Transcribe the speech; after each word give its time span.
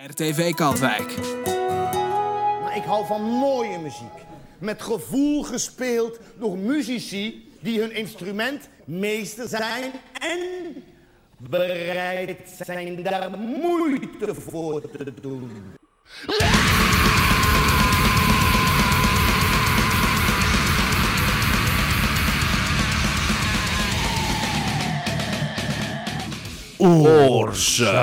RTV 0.00 0.54
Katwijk. 0.54 1.10
Ik 2.74 2.82
hou 2.84 3.06
van 3.06 3.22
mooie 3.22 3.78
muziek. 3.78 4.24
Met 4.58 4.82
gevoel 4.82 5.42
gespeeld 5.42 6.18
door 6.38 6.58
muzici 6.58 7.52
die 7.60 7.80
hun 7.80 7.94
instrument 7.94 8.68
meester 8.84 9.48
zijn 9.48 9.92
en 10.12 10.38
bereid 11.36 12.38
zijn 12.64 13.02
daar 13.02 13.30
moeite 13.38 14.34
voor 14.34 14.80
te 14.80 15.12
doen. 15.20 15.50
Oorzuis. 26.78 28.02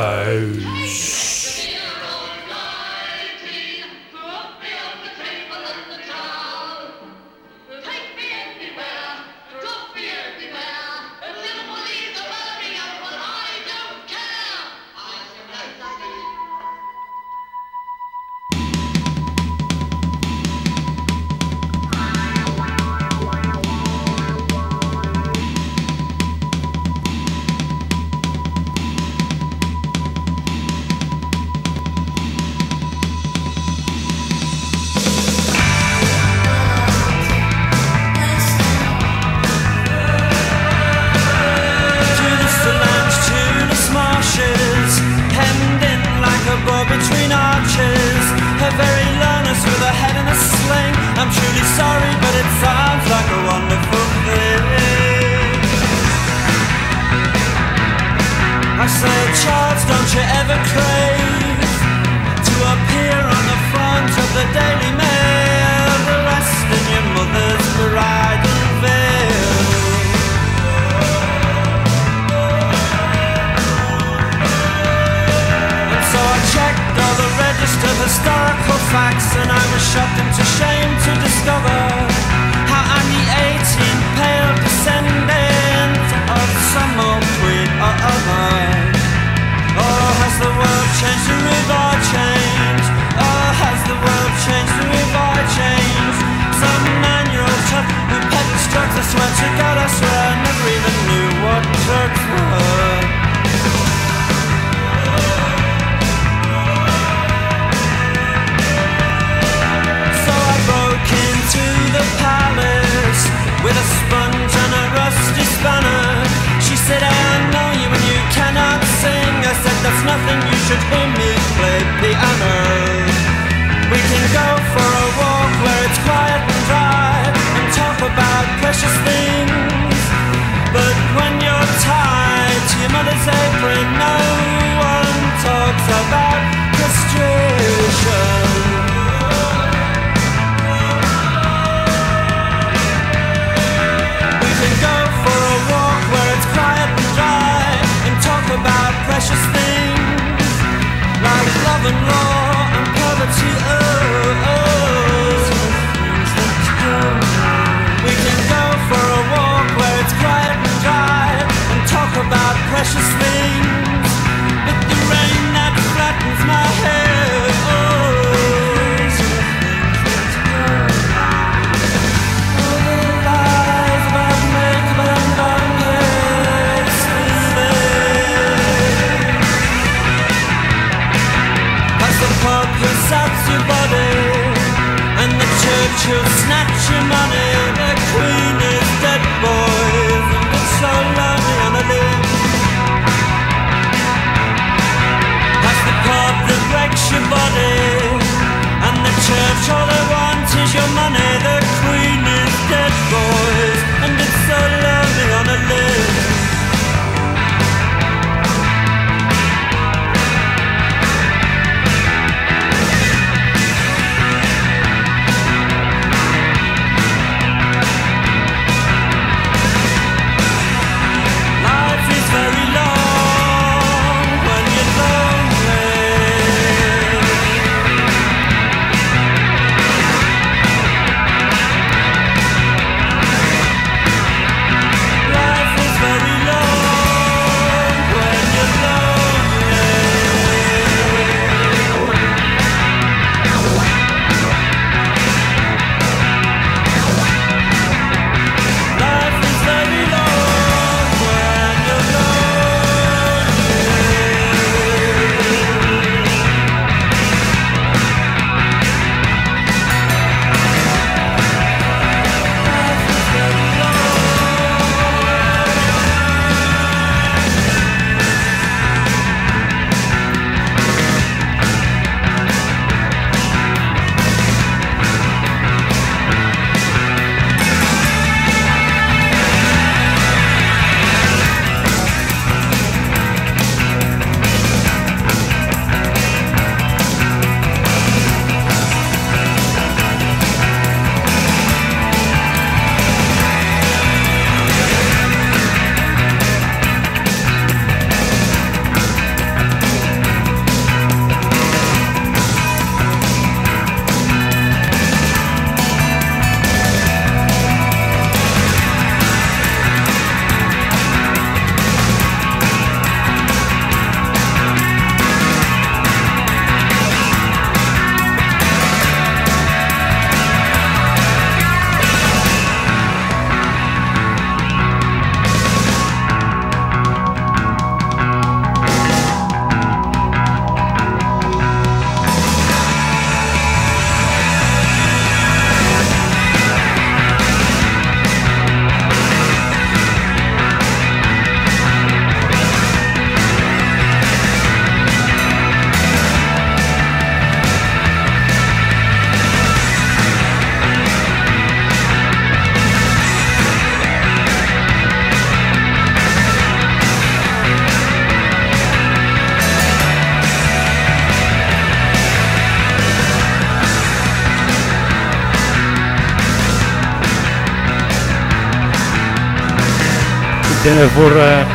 Voor 371.20 371.36
eh, 371.36 371.70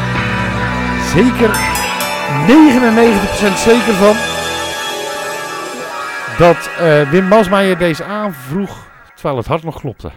zeker 1.14 1.48
99% 1.48 1.52
zeker 3.56 3.94
van 3.94 4.16
dat 6.38 6.70
eh, 6.78 7.10
Wim 7.10 7.24
Masmeijer 7.24 7.78
deze 7.78 8.04
aanvroeg 8.04 8.86
terwijl 9.14 9.36
het 9.36 9.46
hart 9.46 9.62
nog 9.62 9.80
klopte. 9.80 10.10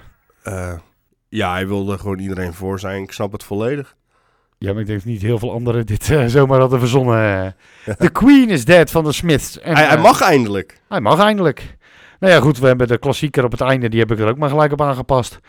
Eh, 0.44 0.74
ja, 1.29 1.51
hij 1.51 1.68
wilde 1.68 1.97
gewoon 1.97 2.19
iedereen 2.19 2.53
voor 2.53 2.79
zijn. 2.79 3.03
Ik 3.03 3.12
snap 3.12 3.31
het 3.31 3.44
volledig. 3.44 3.95
Ja, 4.57 4.71
maar 4.71 4.81
ik 4.81 4.88
denk 4.88 5.03
niet 5.03 5.21
heel 5.21 5.39
veel 5.39 5.51
anderen 5.51 5.85
dit 5.85 6.13
zomaar 6.25 6.59
hadden 6.59 6.79
verzonnen. 6.79 7.56
The 7.97 8.09
Queen 8.09 8.50
is 8.50 8.65
dead 8.65 8.91
van 8.91 9.03
de 9.03 9.12
Smiths. 9.12 9.59
En, 9.59 9.75
hij, 9.75 9.85
hij 9.85 9.97
mag 9.97 10.21
eindelijk. 10.21 10.81
Hij 10.89 11.01
mag 11.01 11.19
eindelijk. 11.19 11.77
Nou 12.19 12.33
ja, 12.33 12.39
goed, 12.39 12.59
we 12.59 12.68
hebben 12.68 12.88
de 12.88 12.97
klassieker 12.97 13.44
op 13.44 13.51
het 13.51 13.62
einde. 13.62 13.89
Die 13.89 14.00
heb 14.00 14.12
ik 14.12 14.19
er 14.19 14.27
ook 14.27 14.38
maar 14.38 14.50
gelijk 14.50 14.71
op 14.71 14.81
aangepast. 14.81 15.39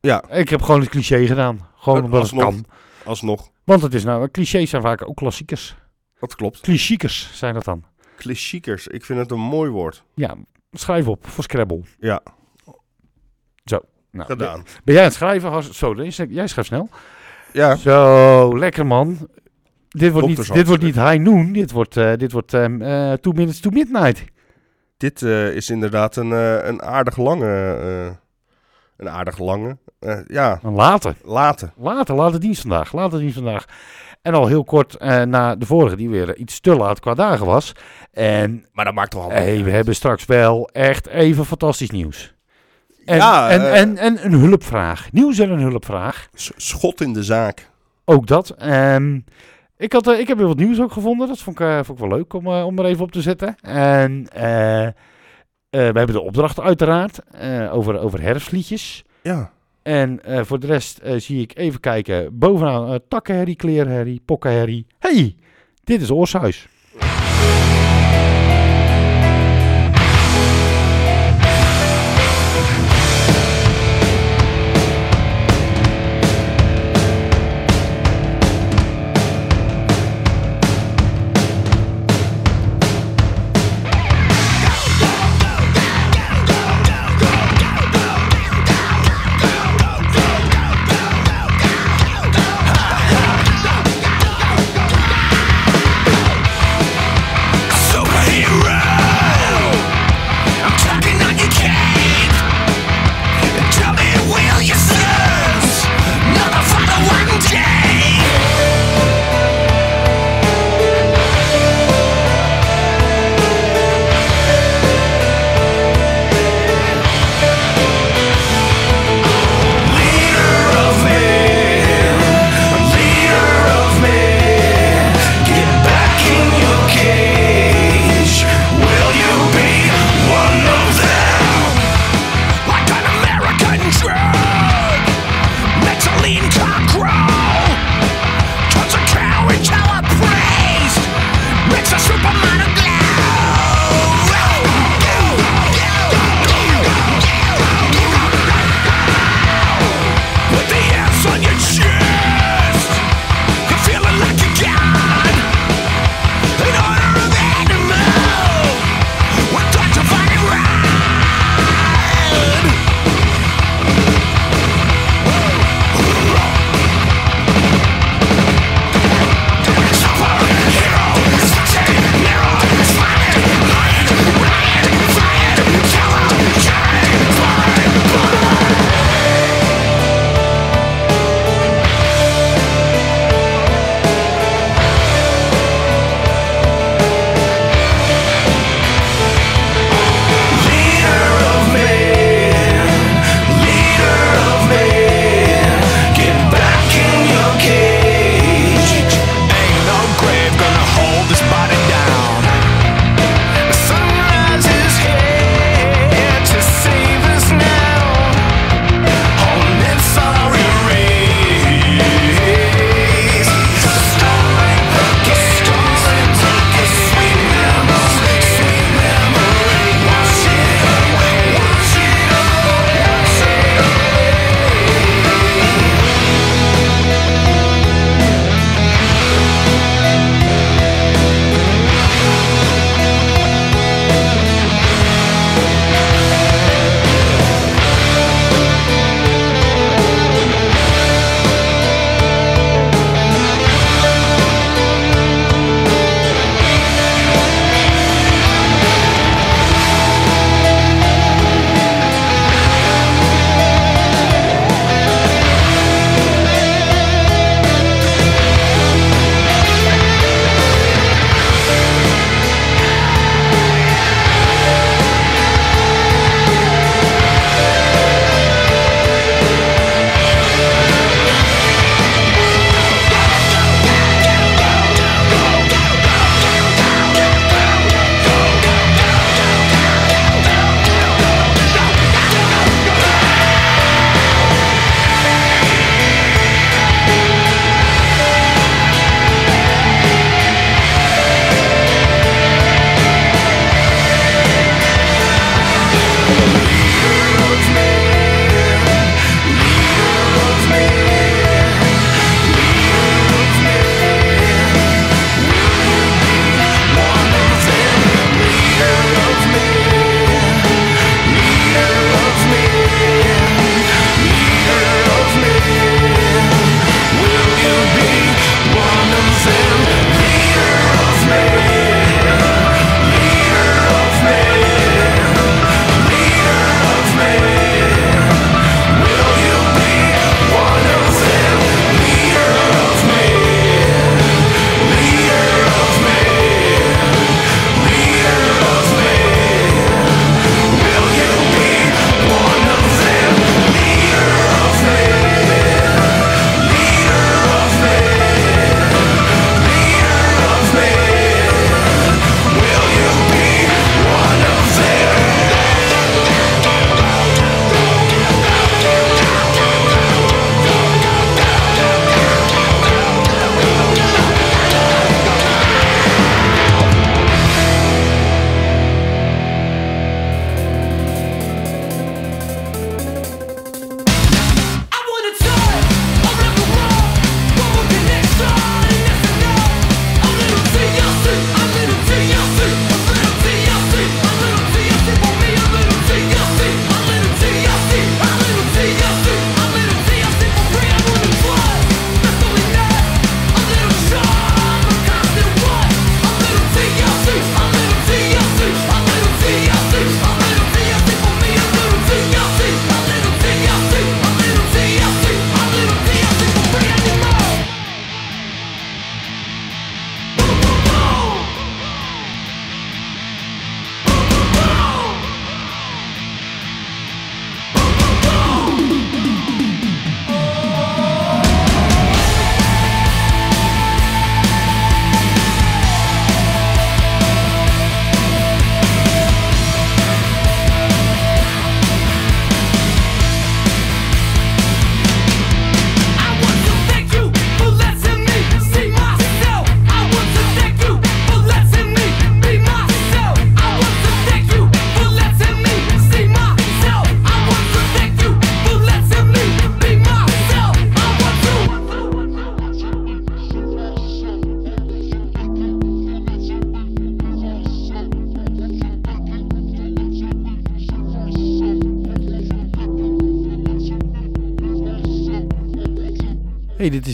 Ja, 0.00 0.24
Ik 0.30 0.48
heb 0.48 0.62
gewoon 0.62 0.80
het 0.80 0.90
cliché 0.90 1.26
gedaan. 1.26 1.66
Gewoon 1.76 2.00
Dat 2.00 2.04
omdat 2.04 2.30
het 2.30 2.40
kan. 2.40 2.64
Alsnog. 3.04 3.50
Want 3.64 3.82
het 3.82 3.94
is 3.94 4.04
nou, 4.04 4.28
clichés 4.30 4.70
zijn 4.70 4.82
vaak 4.82 5.08
ook 5.08 5.16
klassiekers. 5.16 5.76
Dat 6.18 6.34
klopt. 6.34 6.60
Clichiekers 6.60 7.30
zijn 7.32 7.54
dat 7.54 7.64
dan. 7.64 7.84
Klassiekers. 8.16 8.86
Ik 8.86 9.04
vind 9.04 9.18
het 9.18 9.30
een 9.30 9.40
mooi 9.40 9.70
woord. 9.70 10.04
Ja, 10.14 10.36
schrijf 10.72 11.08
op 11.08 11.26
voor 11.26 11.44
Scrabble. 11.44 11.80
Ja, 11.98 12.22
Nou, 14.10 14.28
gedaan. 14.28 14.64
Ben 14.84 14.94
jij 14.94 14.98
aan 14.98 15.08
het 15.08 15.14
schrijven? 15.16 15.74
Zo, 15.74 15.94
jij 16.28 16.46
schrijft 16.46 16.64
snel. 16.64 16.88
Ja, 17.52 17.76
Zo, 17.76 18.58
lekker 18.58 18.86
man. 18.86 19.08
Dit 19.88 20.12
wordt, 20.12 20.26
niet, 20.26 20.36
Doktershandschrift. 20.36 20.54
dit 20.54 20.66
wordt 20.66 20.82
niet 20.82 20.94
high 20.94 21.18
noon. 21.18 21.52
Dit 21.52 21.70
wordt, 21.70 21.96
eh 21.96 22.12
dit 22.16 22.32
wordt 22.32 22.54
ehm, 22.54 22.82
eh, 22.82 23.12
two 23.12 23.32
minutes 23.32 23.60
to 23.60 23.70
midnight. 23.70 24.24
dit 24.96 25.22
eh, 25.22 25.54
is 25.54 25.70
inderdaad 25.70 26.16
een, 26.16 26.30
een 26.68 26.82
aardig 26.82 27.16
lange... 27.16 28.16
een 29.02 29.10
aardig 29.10 29.38
lange... 29.38 29.76
eh, 29.98 30.18
ja, 30.26 30.58
Dan 30.62 30.74
later. 30.74 31.16
later. 31.24 31.72
Later, 31.76 32.14
later 32.14 32.40
dienst 32.40 32.60
vandaag. 32.60 32.92
Later 32.92 33.18
dienst 33.18 33.34
vandaag. 33.34 33.64
En 34.22 34.34
al 34.34 34.46
heel 34.46 34.64
kort 34.64 34.96
eh, 34.96 35.22
na 35.22 35.56
de 35.56 35.66
vorige, 35.66 35.96
die 35.96 36.08
weer 36.08 36.36
iets 36.36 36.60
te 36.60 36.76
laat 36.76 37.00
qua 37.00 37.14
dagen 37.14 37.46
was. 37.46 37.72
En 38.12 38.64
Maar 38.72 38.84
dat 38.84 38.94
maakt 38.94 39.10
toch 39.10 39.22
allemaal 39.22 39.42
hey, 39.42 39.64
we 39.64 39.70
hebben 39.70 39.94
straks 39.94 40.24
wel 40.24 40.68
echt 40.72 41.06
even 41.06 41.44
fantastisch 41.44 41.90
nieuws. 41.90 42.34
En, 43.04 43.16
Ja, 43.16 43.50
en, 43.50 43.60
eh, 43.60 43.80
en, 43.80 43.98
en 43.98 44.24
een 44.24 44.32
hulpvraag. 44.32 45.12
Nieuws 45.12 45.38
en 45.38 45.50
een 45.50 45.60
hulpvraag. 45.60 46.28
Schot 46.56 47.00
in 47.00 47.12
de 47.12 47.22
zaak. 47.22 47.70
Ook 48.04 48.26
dat. 48.26 48.50
Ehm, 48.50 49.18
ik, 49.76 49.92
had, 49.92 50.06
ik 50.08 50.28
heb 50.28 50.38
weer 50.38 50.46
wat 50.46 50.56
nieuws 50.56 50.80
ook 50.80 50.92
gevonden. 50.92 51.28
Dat 51.28 51.38
vond 51.38 51.60
ik, 51.60 51.66
vond 51.84 51.98
ik 52.00 52.06
wel 52.08 52.16
leuk 52.18 52.32
om, 52.32 52.46
om 52.46 52.78
er 52.78 52.84
even 52.84 53.04
op 53.04 53.12
te 53.12 53.22
zetten. 53.22 53.56
En 53.60 54.26
we 55.78 55.98
hebben 55.98 56.12
de 56.12 56.20
opdracht 56.20 56.60
uiteraard 56.60 57.18
eh, 57.30 57.74
over, 57.74 57.98
over 57.98 58.20
herfstliedjes. 58.20 59.04
Ja. 59.22 59.52
En 59.82 60.24
eh, 60.24 60.44
voor 60.44 60.60
de 60.60 60.66
rest 60.66 60.98
eh, 60.98 61.18
zie 61.18 61.40
ik 61.40 61.56
even 61.56 61.80
kijken. 61.80 62.38
Bovenaan 62.38 63.00
takkenherrie, 63.08 63.56
kleerherrie, 63.56 64.22
pokkenherrie. 64.24 64.86
hey, 64.98 65.36
dit 65.84 66.00
is 66.02 66.10
Oorshuis. 66.10 66.68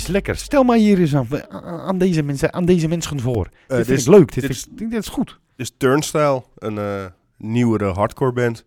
Is 0.08 0.14
lekker. 0.14 0.36
Stel 0.36 0.62
maar 0.62 0.76
hier 0.76 0.98
eens 0.98 1.14
aan, 1.14 1.26
aan, 1.62 1.98
deze, 1.98 2.22
mensen, 2.22 2.52
aan 2.52 2.64
deze 2.64 2.88
mensen 2.88 3.20
voor. 3.20 3.46
Eh, 3.46 3.76
dit 3.76 3.86
vind 3.86 3.86
dit, 3.86 3.88
ik 3.88 3.96
is, 3.96 4.06
leuk. 4.06 4.32
Dit, 4.32 4.46
dit 4.46 4.56
vind 4.58 4.80
ik- 4.80 4.90
dit 4.90 4.98
is 5.02 5.08
goed. 5.08 5.26
dit 5.56 5.66
is 5.68 5.72
Turnstile, 5.76 6.42
een 6.58 6.78
eh, 6.78 7.04
nieuwere 7.36 7.84
hardcore 7.92 8.32
band. 8.32 8.64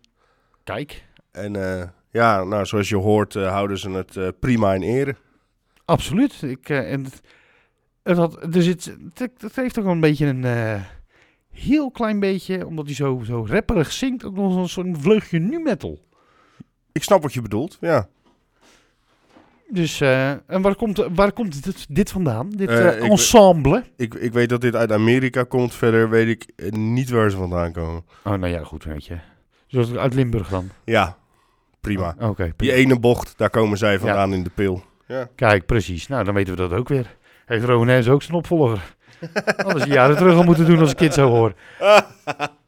Kijk, 0.64 1.04
En 1.30 1.56
eh, 1.80 1.88
ja, 2.10 2.44
nou, 2.44 2.66
zoals 2.66 2.88
je 2.88 2.96
hoort 2.96 3.34
houden 3.34 3.78
ze 3.78 3.90
het 3.90 4.16
eh, 4.16 4.28
prima 4.40 4.74
in 4.74 4.82
ere. 4.82 5.16
absoluut. 5.84 6.42
Ik, 6.42 6.68
eh, 6.68 6.92
en 6.92 7.04
het, 7.04 7.20
het, 8.02 8.16
had, 8.16 8.54
er 8.54 8.62
zit, 8.62 8.96
het, 9.14 9.30
het 9.42 9.56
heeft 9.56 9.78
ook 9.78 9.84
wel 9.84 9.92
een 9.92 10.00
beetje 10.00 10.26
een 10.26 10.44
eh, 10.44 10.80
heel 11.50 11.90
klein 11.90 12.20
beetje, 12.20 12.66
omdat 12.66 12.86
hij 12.86 12.94
zo, 12.94 13.20
zo 13.24 13.46
rapperig 13.48 13.92
zingt, 13.92 14.24
ook 14.24 14.34
nog 14.34 14.70
zo'n 14.70 14.96
vleugje 15.00 15.38
nu 15.38 15.58
metal. 15.58 16.00
Ik 16.92 17.02
snap 17.02 17.22
wat 17.22 17.32
je 17.32 17.42
bedoelt, 17.42 17.76
ja. 17.80 18.08
Dus, 19.72 20.00
eh, 20.00 20.30
en 20.30 20.62
waar 20.62 20.74
komt, 20.74 21.06
waar 21.14 21.32
komt 21.32 21.64
dit, 21.64 21.86
dit 21.88 22.10
vandaan? 22.10 22.50
Dit 22.50 22.68
Eh, 22.68 22.88
eh, 22.88 23.10
ensemble? 23.10 23.84
Ik, 23.96 24.14
ik 24.14 24.32
weet 24.32 24.48
dat 24.48 24.60
dit 24.60 24.74
uit 24.76 24.92
Amerika 24.92 25.42
komt. 25.42 25.74
Verder 25.74 26.10
weet 26.10 26.28
ik 26.28 26.70
niet 26.76 27.10
waar 27.10 27.30
ze 27.30 27.36
vandaan 27.36 27.72
komen. 27.72 28.04
Oh, 28.24 28.32
nou 28.32 28.46
ja, 28.46 28.62
goed, 28.64 28.84
weet 28.84 29.06
je. 29.06 29.18
Dus 29.68 29.94
uit 29.94 30.14
Limburg 30.14 30.48
dan? 30.48 30.68
Ja, 30.84 31.16
prima. 31.80 32.14
Oké, 32.20 32.42
Die 32.44 32.52
prima. 32.54 32.72
ene 32.74 32.98
bocht, 33.00 33.34
daar 33.36 33.50
komen 33.50 33.78
zij 33.78 33.98
vandaan 33.98 34.32
in 34.32 34.42
de 34.42 34.50
pil. 34.54 34.82
Ja. 35.06 35.28
Kijk, 35.34 35.66
precies. 35.66 36.08
Nou, 36.08 36.24
dan 36.24 36.34
weten 36.34 36.54
we 36.54 36.60
dat 36.68 36.72
ook 36.78 36.88
weer. 36.88 37.16
Heeft 37.46 37.64
Rones 37.64 38.08
ook 38.08 38.22
zijn 38.22 38.36
opvolger? 38.36 38.94
Anders 39.64 39.84
jaren 39.84 40.16
terug 40.16 40.34
al 40.36 40.44
moeten 40.44 40.66
doen 40.66 40.78
als 40.78 40.90
ik 40.90 40.98
het 40.98 41.14
zo 41.14 41.28
hoor. 41.28 41.52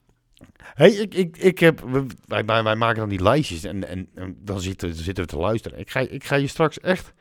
Hey, 0.74 0.90
ik, 0.90 1.14
ik, 1.14 1.36
ik 1.36 1.58
heb, 1.58 1.80
wij, 2.26 2.44
wij, 2.44 2.62
wij 2.62 2.76
maken 2.76 2.96
dan 2.98 3.08
die 3.08 3.22
lijstjes 3.22 3.64
en, 3.64 3.88
en, 3.88 4.08
en 4.14 4.36
dan 4.40 4.60
zitten, 4.60 4.94
zitten 4.94 5.24
we 5.24 5.30
te 5.30 5.36
luisteren. 5.36 5.78
Ik 5.78 5.90
ga, 5.90 6.00
ik 6.00 6.24
ga 6.24 6.36
je 6.36 6.46
straks 6.46 6.80
echt, 6.80 7.12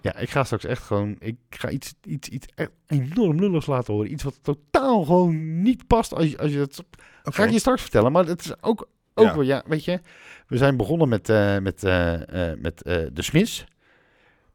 ja, 0.00 0.16
ik 0.16 0.30
ga 0.30 0.44
straks 0.44 0.64
echt 0.64 0.82
gewoon, 0.82 1.16
ik 1.18 1.36
ga 1.50 1.70
iets, 1.70 1.94
iets, 2.04 2.28
iets 2.28 2.46
echt 2.54 2.70
enorm 2.86 3.38
lulligs 3.40 3.66
laten 3.66 3.92
horen. 3.94 4.12
Iets 4.12 4.22
wat 4.22 4.38
totaal 4.42 5.04
gewoon 5.04 5.62
niet 5.62 5.86
past 5.86 6.14
als 6.14 6.30
je, 6.30 6.38
als 6.38 6.52
je 6.52 6.58
het 6.58 6.82
Ga 7.22 7.44
ik 7.44 7.50
je 7.50 7.58
straks 7.58 7.82
vertellen, 7.82 8.12
maar 8.12 8.26
het 8.26 8.44
is 8.44 8.62
ook, 8.62 8.88
ook 9.14 9.26
Ja. 9.26 9.34
wel, 9.34 9.42
ja, 9.42 9.62
weet 9.66 9.84
je, 9.84 10.00
we 10.46 10.56
zijn 10.56 10.76
begonnen 10.76 11.08
met, 11.08 11.28
eh, 11.28 11.58
met, 11.58 11.84
eh, 11.84 12.50
eh, 12.50 12.58
met 12.58 12.82
eh, 12.82 12.96
de 13.12 13.22
Smiths. 13.22 13.64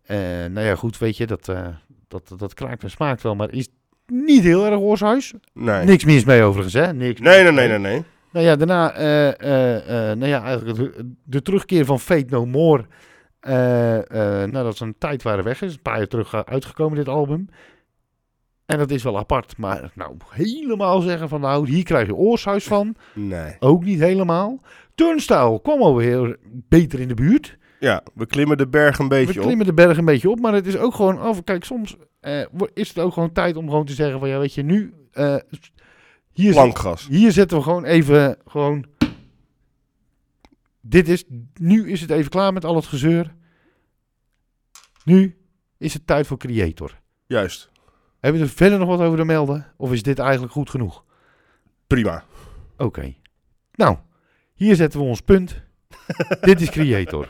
Eh, 0.03 0.17
nou 0.45 0.59
ja, 0.61 0.75
goed, 0.75 0.97
weet 0.97 1.17
je, 1.17 1.27
dat, 1.27 1.49
eh, 1.49 1.67
dat, 2.07 2.33
dat 2.37 2.53
kraakt 2.53 2.83
en 2.83 2.89
smaakt 2.89 3.21
wel, 3.21 3.35
maar 3.35 3.51
is 3.51 3.67
niet 4.07 4.43
heel 4.43 4.65
erg 4.65 4.79
oorshuis. 4.79 5.33
Nee. 5.53 5.85
Niks 5.85 6.05
mis 6.05 6.25
mee 6.25 6.41
overigens, 6.41 6.73
hè? 6.73 6.93
Niks 6.93 7.19
Nee, 7.19 7.43
nee, 7.43 7.51
nee, 7.51 7.67
nee, 7.67 7.79
nee. 7.79 8.03
Nou 8.31 8.45
ja, 8.45 8.55
daarna, 8.55 8.93
eh, 8.93 9.47
nou 10.15 10.25
ja, 10.25 10.43
eigenlijk 10.43 10.77
de, 10.77 11.13
de 11.23 11.41
terugkeer 11.41 11.85
van 11.85 11.99
Fate 11.99 12.25
No 12.29 12.45
More. 12.45 12.85
nadat 14.51 14.77
ze 14.77 14.83
een 14.83 14.95
tijd 14.97 15.23
waren 15.23 15.43
weg 15.43 15.61
is, 15.61 15.73
een 15.73 15.81
paar 15.81 15.97
jaar 15.97 16.07
terug 16.07 16.45
uitgekomen 16.45 16.97
dit 16.97 17.07
album. 17.07 17.49
En 18.65 18.77
dat 18.77 18.91
is 18.91 19.03
wel 19.03 19.17
apart, 19.17 19.57
maar 19.57 19.91
nou, 19.93 20.15
helemaal 20.29 21.01
zeggen 21.01 21.29
van 21.29 21.41
nou, 21.41 21.69
hier 21.69 21.83
krijg 21.83 22.07
je 22.07 22.15
oorshuis 22.15 22.63
van. 22.63 22.95
Nee. 23.13 23.55
Ook 23.59 23.83
niet 23.83 23.99
helemaal. 23.99 24.61
Turnstile 24.95 25.61
kwam 25.61 25.81
alweer 25.81 26.37
beter 26.43 26.99
in 26.99 27.07
de 27.07 27.13
buurt. 27.13 27.57
Ja, 27.79 28.03
we 28.13 28.25
klimmen 28.25 28.57
de 28.57 28.67
berg 28.67 28.99
een 28.99 29.07
beetje 29.07 29.33
We 29.33 29.39
op. 29.39 29.45
klimmen 29.45 29.65
de 29.65 29.73
berg 29.73 29.97
een 29.97 30.05
beetje 30.05 30.29
op, 30.29 30.39
maar 30.39 30.53
het 30.53 30.67
is 30.67 30.77
ook 30.77 30.95
gewoon 30.95 31.19
af. 31.19 31.43
Kijk, 31.43 31.63
soms 31.63 31.95
eh, 32.19 32.45
is 32.73 32.87
het 32.89 32.99
ook 32.99 33.13
gewoon 33.13 33.31
tijd 33.31 33.55
om 33.55 33.69
gewoon 33.69 33.85
te 33.85 33.93
zeggen 33.93 34.19
van 34.19 34.29
ja, 34.29 34.39
weet 34.39 34.53
je, 34.53 34.63
nu 34.63 34.93
eh, 35.11 35.35
hier, 36.31 36.53
zet- 36.53 36.63
hier 37.09 37.31
zetten 37.31 37.57
we 37.57 37.63
gewoon 37.63 37.83
even 37.85 38.37
gewoon. 38.45 38.85
Dit 40.81 41.07
is 41.07 41.23
nu 41.53 41.89
is 41.91 42.01
het 42.01 42.09
even 42.09 42.29
klaar 42.31 42.53
met 42.53 42.65
al 42.65 42.75
het 42.75 42.85
gezeur. 42.85 43.35
Nu 45.03 45.37
is 45.77 45.93
het 45.93 46.07
tijd 46.07 46.27
voor 46.27 46.37
Creator. 46.37 46.99
Juist. 47.25 47.69
Hebben 48.19 48.41
we 48.41 48.47
er 48.47 48.53
verder 48.53 48.79
nog 48.79 48.87
wat 48.87 48.99
over 48.99 49.17
te 49.17 49.23
melden? 49.25 49.73
Of 49.77 49.91
is 49.91 50.03
dit 50.03 50.19
eigenlijk 50.19 50.51
goed 50.53 50.69
genoeg? 50.69 51.03
Prima. 51.87 52.23
Oké. 52.77 53.13
Nou, 53.73 53.97
hier 54.53 54.75
zetten 54.75 54.99
we 54.99 55.05
ons 55.05 55.21
punt. 55.21 55.61
Dit 56.41 56.61
is 56.61 56.69
Creator. 56.69 57.27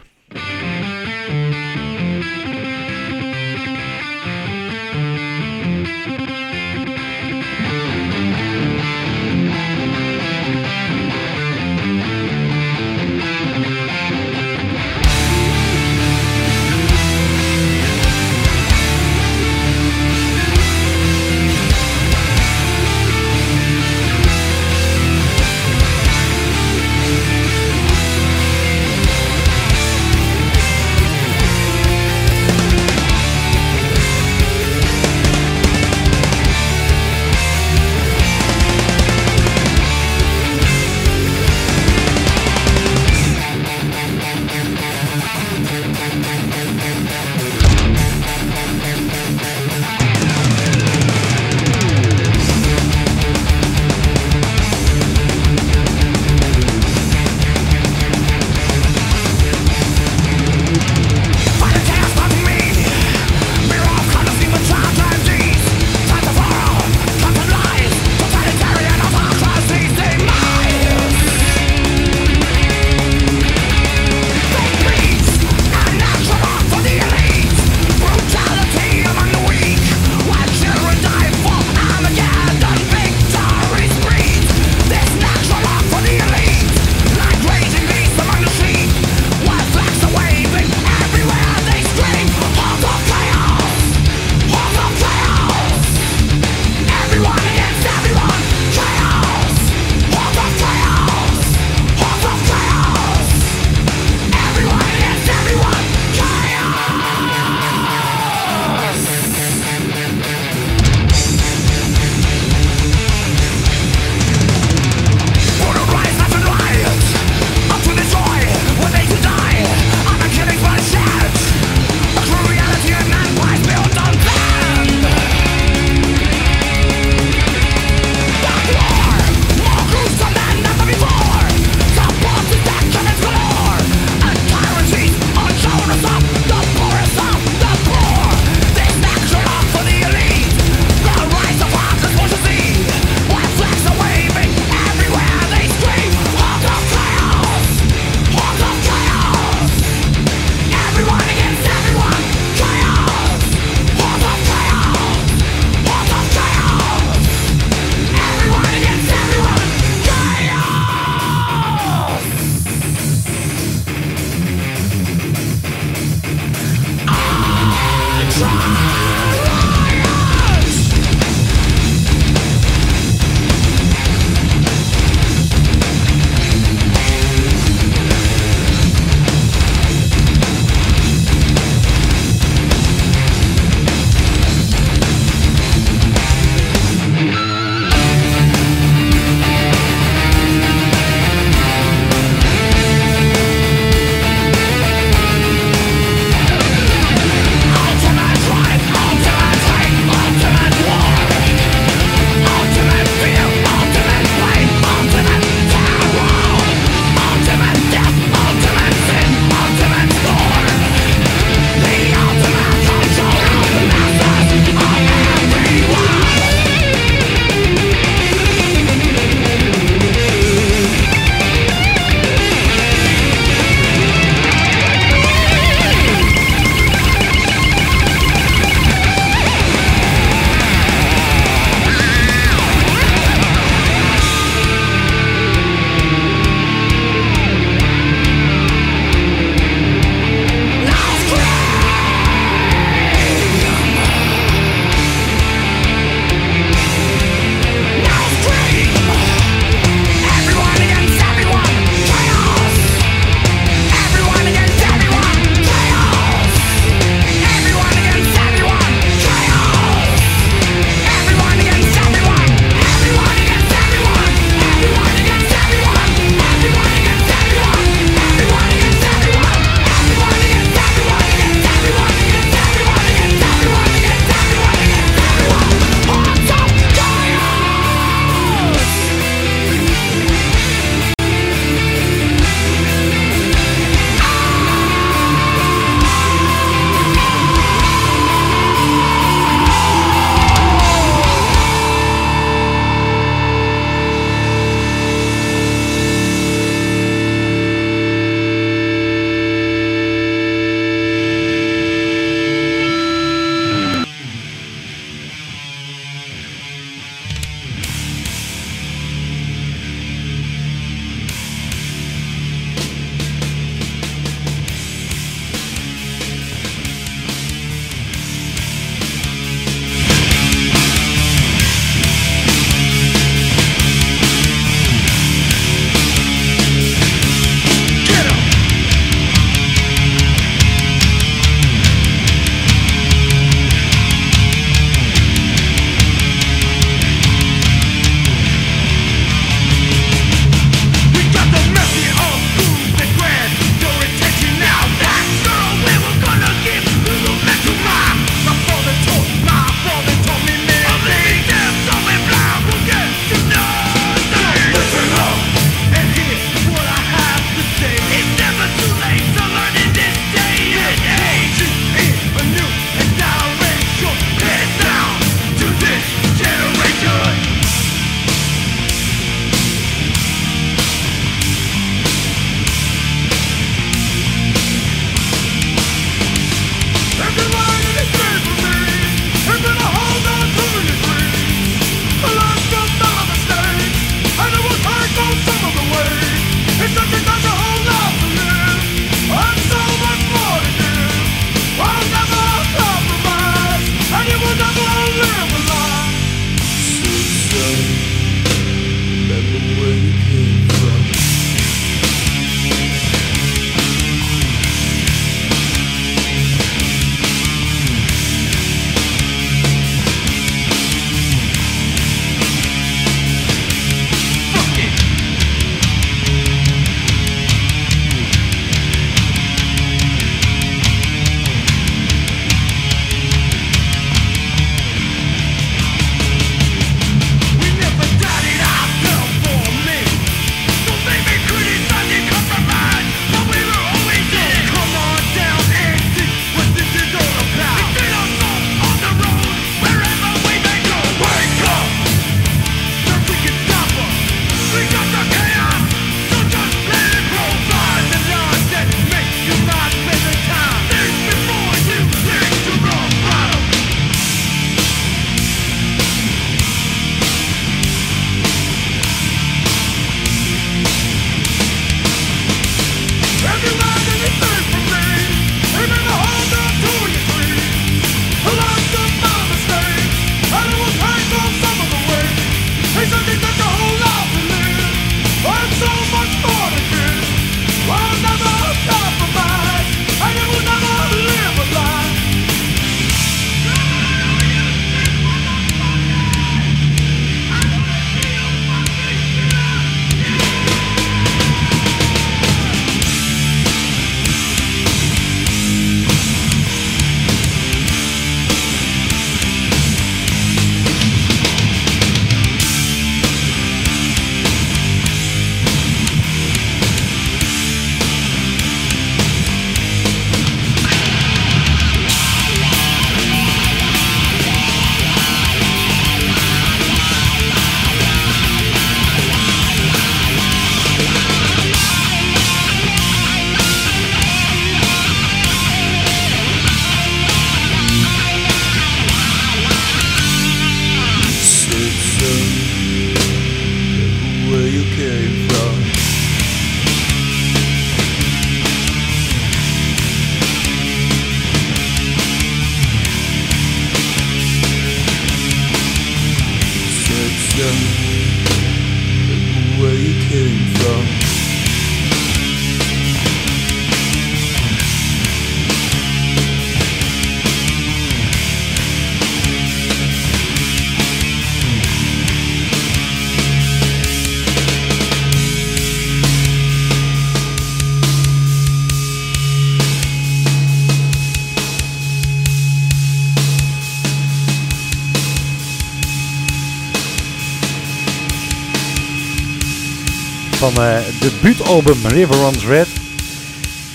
Van 580.78 580.86
eh 580.86 581.22
debuutalbum 581.22 582.06
River 582.06 582.36
Runs 582.36 582.66
Red. 582.66 582.88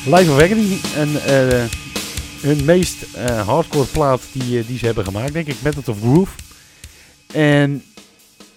Live 0.04 0.32
of 0.32 0.42
Agony. 0.42 0.78
En 0.96 1.08
eh, 1.24 1.64
hun 2.40 2.64
meest 2.64 3.14
eh, 3.14 3.46
hardcore 3.48 3.86
plaat 3.86 4.22
die, 4.32 4.66
die 4.66 4.78
ze 4.78 4.86
hebben 4.86 5.04
gemaakt, 5.04 5.32
denk 5.32 5.46
ik. 5.46 5.62
Method 5.62 5.88
of 5.88 6.00
Groove. 6.00 6.38
En 7.32 7.82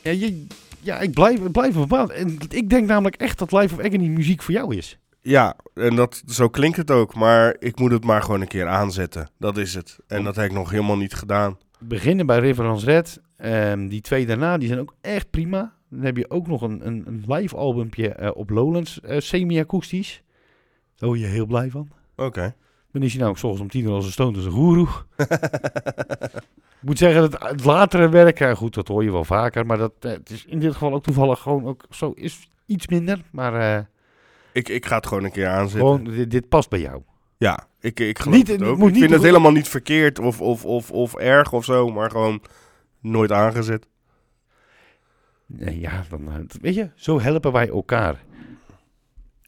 ja, 0.02 0.12
je, 0.12 0.46
ja 0.80 1.00
ik 1.00 1.12
blijf, 1.14 1.52
blijf 1.52 1.74
verbaasd. 1.74 2.12
En 2.12 2.38
ik 2.50 2.70
denk 2.70 2.88
namelijk 2.88 3.16
echt 3.16 3.40
dat 3.40 3.52
Live 3.52 3.76
of 3.76 3.80
Agony 3.80 4.08
muziek 4.08 4.42
voor 4.42 4.54
jou 4.54 4.76
is. 4.76 4.98
Ja, 5.22 5.56
en 5.74 5.96
dat, 5.96 6.24
zo 6.28 6.50
klinkt 6.50 6.78
het 6.78 6.92
ook. 6.92 7.16
Maar 7.16 7.56
ik 7.60 7.80
moet 7.80 7.92
het 7.92 8.04
maar 8.04 8.22
gewoon 8.22 8.42
een 8.42 8.48
keer 8.48 8.68
aanzetten. 8.68 9.30
Dat 9.38 9.58
is 9.58 9.74
het. 9.74 9.98
En 10.08 10.24
dat 10.24 10.36
heb 10.36 10.46
ik 10.46 10.52
nog 10.52 10.70
helemaal 10.70 10.98
niet 10.98 11.14
gedaan. 11.14 11.58
beginnen 11.80 12.26
bij 12.26 12.40
River 12.40 12.66
Runs 12.66 12.84
Red. 12.84 13.22
Ehm, 13.38 13.88
die 13.88 14.02
twee 14.02 14.26
daarna, 14.26 14.58
die 14.58 14.68
zijn 14.68 14.80
ook 14.80 14.96
echt 15.02 15.30
prima. 15.30 15.75
Dan 15.90 16.02
heb 16.02 16.18
je 16.18 16.30
ook 16.30 16.48
nog 16.48 16.62
een, 16.62 16.88
een, 16.88 17.04
een 17.08 17.24
live 17.28 17.56
albumpje 17.56 18.10
eh, 18.10 18.32
op 18.34 18.50
Lowlands, 18.50 19.02
eh, 19.02 19.20
semi-akoestisch. 19.20 20.24
Daar 20.96 21.10
word 21.10 21.22
je 21.22 21.26
heel 21.26 21.46
blij 21.46 21.70
van. 21.70 21.90
Oké. 22.16 22.56
Dan 22.92 23.02
is 23.04 23.10
hij 23.12 23.20
nou 23.20 23.32
ook 23.32 23.38
soms 23.38 23.60
om 23.60 23.68
tien 23.70 23.84
uur 23.84 23.92
als 23.92 24.06
een 24.06 24.12
stoont 24.12 24.36
als 24.36 24.46
een 24.46 24.52
goeroe. 24.52 24.88
Ik 26.82 26.92
moet 26.92 26.98
zeggen, 26.98 27.22
dat 27.32 27.42
het 27.50 27.64
latere 27.66 28.10
werk, 28.10 28.40
ja, 28.40 28.56
goed, 28.56 28.74
dat 28.74 28.88
hoor 28.88 29.04
je 29.04 29.12
wel 29.12 29.24
vaker. 29.24 29.66
Maar 29.66 29.78
dat 29.78 29.92
eh, 30.00 30.12
het 30.12 30.30
is 30.30 30.46
in 30.46 30.60
dit 30.60 30.74
geval 30.74 30.94
ook 30.94 31.04
toevallig 31.04 31.40
gewoon 31.40 31.66
ook 31.66 31.86
zo 31.90 32.12
is 32.12 32.50
iets 32.66 32.88
minder. 32.88 33.22
Maar 33.32 33.78
eh, 33.78 33.84
Ik, 34.52 34.70
ik 34.70 34.86
ga 34.86 34.96
het 34.96 35.08
gewoon 35.08 35.24
een 35.24 35.32
keer 35.32 35.48
aanzetten. 35.48 35.80
gewoon, 35.80 36.04
dit, 36.04 36.32
dit 36.32 36.50
past 36.50 36.70
bij 36.70 36.80
jou. 36.80 37.02
Ja, 37.38 37.68
ik, 37.80 38.00
ik 38.00 38.20
geloof 38.20 38.38
Niet- 38.38 38.48
het 38.48 38.60
het 38.60 38.70
ook. 38.70 38.78
moet 38.78 38.88
ik 38.88 38.92
niet 38.94 39.02
vind 39.02 39.14
het 39.14 39.24
helemaal 39.24 39.52
niet 39.52 39.68
verkeerd 39.68 40.20
of, 40.20 40.42
of, 40.42 40.66
of, 40.66 40.92
of 40.92 41.16
erg 41.16 41.54
of 41.54 41.66
zo. 41.66 41.88
Maar 41.90 42.10
gewoon 42.12 42.42
nooit 43.00 43.32
aangezet. 43.32 43.88
Nee, 45.46 45.80
ja, 45.80 46.06
dan, 46.10 46.32
eh, 46.32 46.36
weet 46.62 46.76
je, 46.76 46.90
zo 46.96 47.20
helpen 47.20 47.52
wij 47.52 47.70
elkaar. 47.70 48.24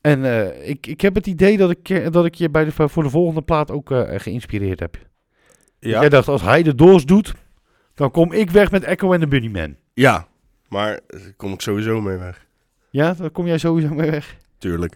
En 0.08 0.26
eh, 0.26 0.70
ik, 0.70 0.88
ik 0.88 1.02
heb 1.02 1.16
het 1.16 1.28
idee 1.28 1.58
dat 1.58 1.70
ik, 1.70 1.90
eh, 1.90 2.12
dat 2.12 2.26
ik 2.26 2.36
je 2.36 2.50
bij 2.50 2.66
de, 2.66 2.72
voor 2.72 3.04
de 3.04 3.10
volgende 3.10 3.42
plaat 3.42 3.72
ook 3.72 3.92
eh, 3.92 4.20
geïnspireerd 4.20 4.80
heb. 4.80 4.98
Ja, 5.80 6.00
Jij 6.00 6.10
dacht, 6.10 6.28
als 6.28 6.42
hij 6.42 6.64
de 6.64 6.76
doos 6.76 7.06
doet, 7.06 7.34
dan 7.94 8.12
kom 8.12 8.32
ik 8.32 8.50
weg 8.50 8.72
met 8.72 8.84
Echo 8.84 9.14
en 9.14 9.20
de 9.20 9.28
Bunnyman. 9.28 9.76
ja. 9.94 10.28
maar 10.70 11.00
daar 11.08 11.34
kom 11.38 11.54
ik 11.54 11.62
sowieso 11.62 12.02
mee 12.02 12.18
weg. 12.18 12.46
Ja, 12.90 13.14
daar 13.14 13.30
kom 13.30 13.48
jij 13.48 13.58
sowieso 13.58 13.94
mee 13.94 14.12
weg. 14.12 14.38
Tuurlijk. 14.58 14.94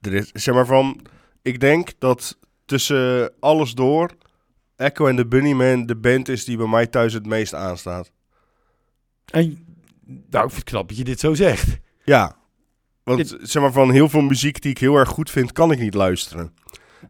Er 0.00 0.14
is, 0.14 0.30
zeg 0.32 0.54
maar 0.54 0.66
van, 0.66 1.00
ik 1.42 1.60
denk 1.60 1.90
dat 1.98 2.38
tussen 2.64 3.32
alles 3.40 3.72
door, 3.72 4.10
Echo 4.76 5.06
en 5.06 5.16
de 5.16 5.26
Bunnyman 5.26 5.86
de 5.86 5.96
band 5.96 6.28
is 6.28 6.44
die 6.44 6.56
bij 6.56 6.66
mij 6.66 6.86
thuis 6.86 7.12
het 7.12 7.26
meest 7.26 7.54
aanstaat. 7.54 8.10
En, 9.24 9.65
nou, 10.06 10.44
ik 10.44 10.50
vind 10.50 10.54
het 10.54 10.64
knap 10.64 10.88
dat 10.88 10.96
je 10.96 11.04
dit 11.04 11.20
zo 11.20 11.34
zegt. 11.34 11.78
Ja, 12.04 12.36
want 13.02 13.36
zeg 13.40 13.62
maar 13.62 13.72
van 13.72 13.90
heel 13.90 14.08
veel 14.08 14.20
muziek 14.20 14.62
die 14.62 14.70
ik 14.70 14.78
heel 14.78 14.96
erg 14.96 15.08
goed 15.08 15.30
vind, 15.30 15.52
kan 15.52 15.70
ik 15.72 15.78
niet 15.78 15.94
luisteren. 15.94 16.54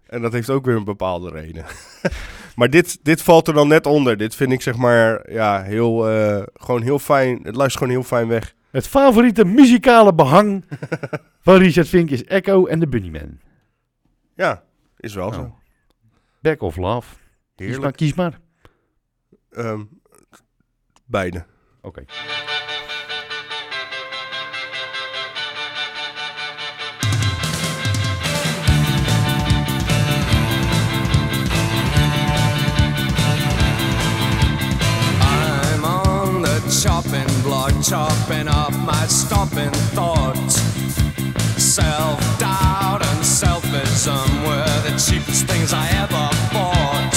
En 0.07 0.23
dat 0.23 0.33
heeft 0.33 0.51
ook 0.51 0.65
weer 0.65 0.77
een 0.77 0.85
bepaalde 0.85 1.31
reden. 1.31 1.65
maar 2.57 2.71
dit, 2.71 2.99
dit 3.03 3.23
valt 3.23 3.49
er 3.49 3.55
dan 3.55 3.69
net 3.69 3.87
onder. 3.87 4.17
Dit 4.17 4.35
vind 4.35 4.53
ik 4.53 4.63
zeg 4.63 4.77
maar, 4.77 5.33
ja, 5.33 5.63
heel, 5.63 6.09
eh, 6.09 6.43
gewoon 6.55 6.83
heel 6.83 6.99
fijn. 6.99 7.37
Het 7.43 7.55
luistert 7.57 7.83
gewoon 7.83 7.93
heel 7.93 8.03
fijn 8.09 8.29
weg. 8.29 8.55
Het 8.71 8.87
favoriete 8.87 9.45
muzikale 9.45 10.15
behang 10.15 10.65
van 11.47 11.57
Richard 11.57 11.89
Vink 11.89 12.11
is 12.11 12.25
Echo 12.25 12.67
en 12.67 12.79
de 12.81 12.89
Bunnyman. 12.89 13.39
Ja, 14.35 14.65
is 14.99 15.15
wel 15.15 15.31
Nou, 15.31 15.43
zo. 15.43 15.59
Back 16.41 16.63
of 16.63 16.77
Love. 16.77 17.09
Kies 17.55 17.67
maar, 17.67 17.69
Heerlijk. 17.69 17.97
kies 17.97 18.15
maar. 18.15 18.41
Ehm, 19.51 19.83
beide. 21.05 21.45
Oké. 21.81 22.05
Chopping 36.71 37.27
block, 37.43 37.73
chopping 37.83 38.49
up 38.49 38.73
my 38.73 39.07
stopping 39.07 39.71
thoughts. 39.95 40.57
Self 41.63 42.19
doubt 42.39 43.03
and 43.03 43.21
selfism 43.25 44.29
were 44.47 44.89
the 44.89 44.97
cheapest 44.99 45.47
things 45.47 45.73
I 45.73 45.89
ever 46.03 46.29
bought. 46.53 47.16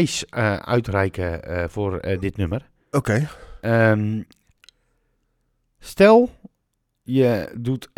Prijs 0.00 0.24
eh, 0.26 0.56
uitreiken 0.56 1.44
eh, 1.44 1.64
voor 1.68 1.98
eh, 1.98 2.20
dit 2.20 2.36
nummer. 2.36 2.68
Oké. 2.90 3.28
Ehm, 3.60 4.22
stel, 5.78 6.30
je 7.02 7.52
doet, 7.58 7.88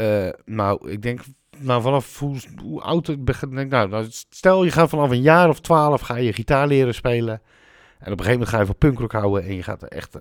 nou, 0.45 0.91
ik 0.91 1.03
denk, 1.03 1.21
nou, 1.59 1.83
vanaf 1.83 2.19
hoe, 2.19 2.37
hoe 2.63 2.81
oud 2.81 3.07
het 3.07 3.25
begint. 3.25 3.53
Nou, 3.53 3.89
nou, 3.89 4.07
stel, 4.09 4.65
je 4.65 4.71
gaat 4.71 4.89
vanaf 4.89 5.11
een 5.11 5.23
jaar 5.23 5.49
of 5.49 5.61
twaalf 5.61 6.01
ga 6.01 6.17
je 6.17 6.33
gitaar 6.33 6.67
leren 6.67 6.95
spelen. 6.95 7.43
En 7.99 8.13
op 8.13 8.19
een 8.19 8.25
gegeven 8.25 8.33
moment 8.33 8.49
ga 8.49 8.59
je 8.59 8.67
van 8.67 8.79
punkrock 8.79 9.13
houden 9.13 9.45
en 9.45 9.55
je 9.55 9.63
gaat 9.63 9.83
er 9.83 9.89
echt 9.89 10.19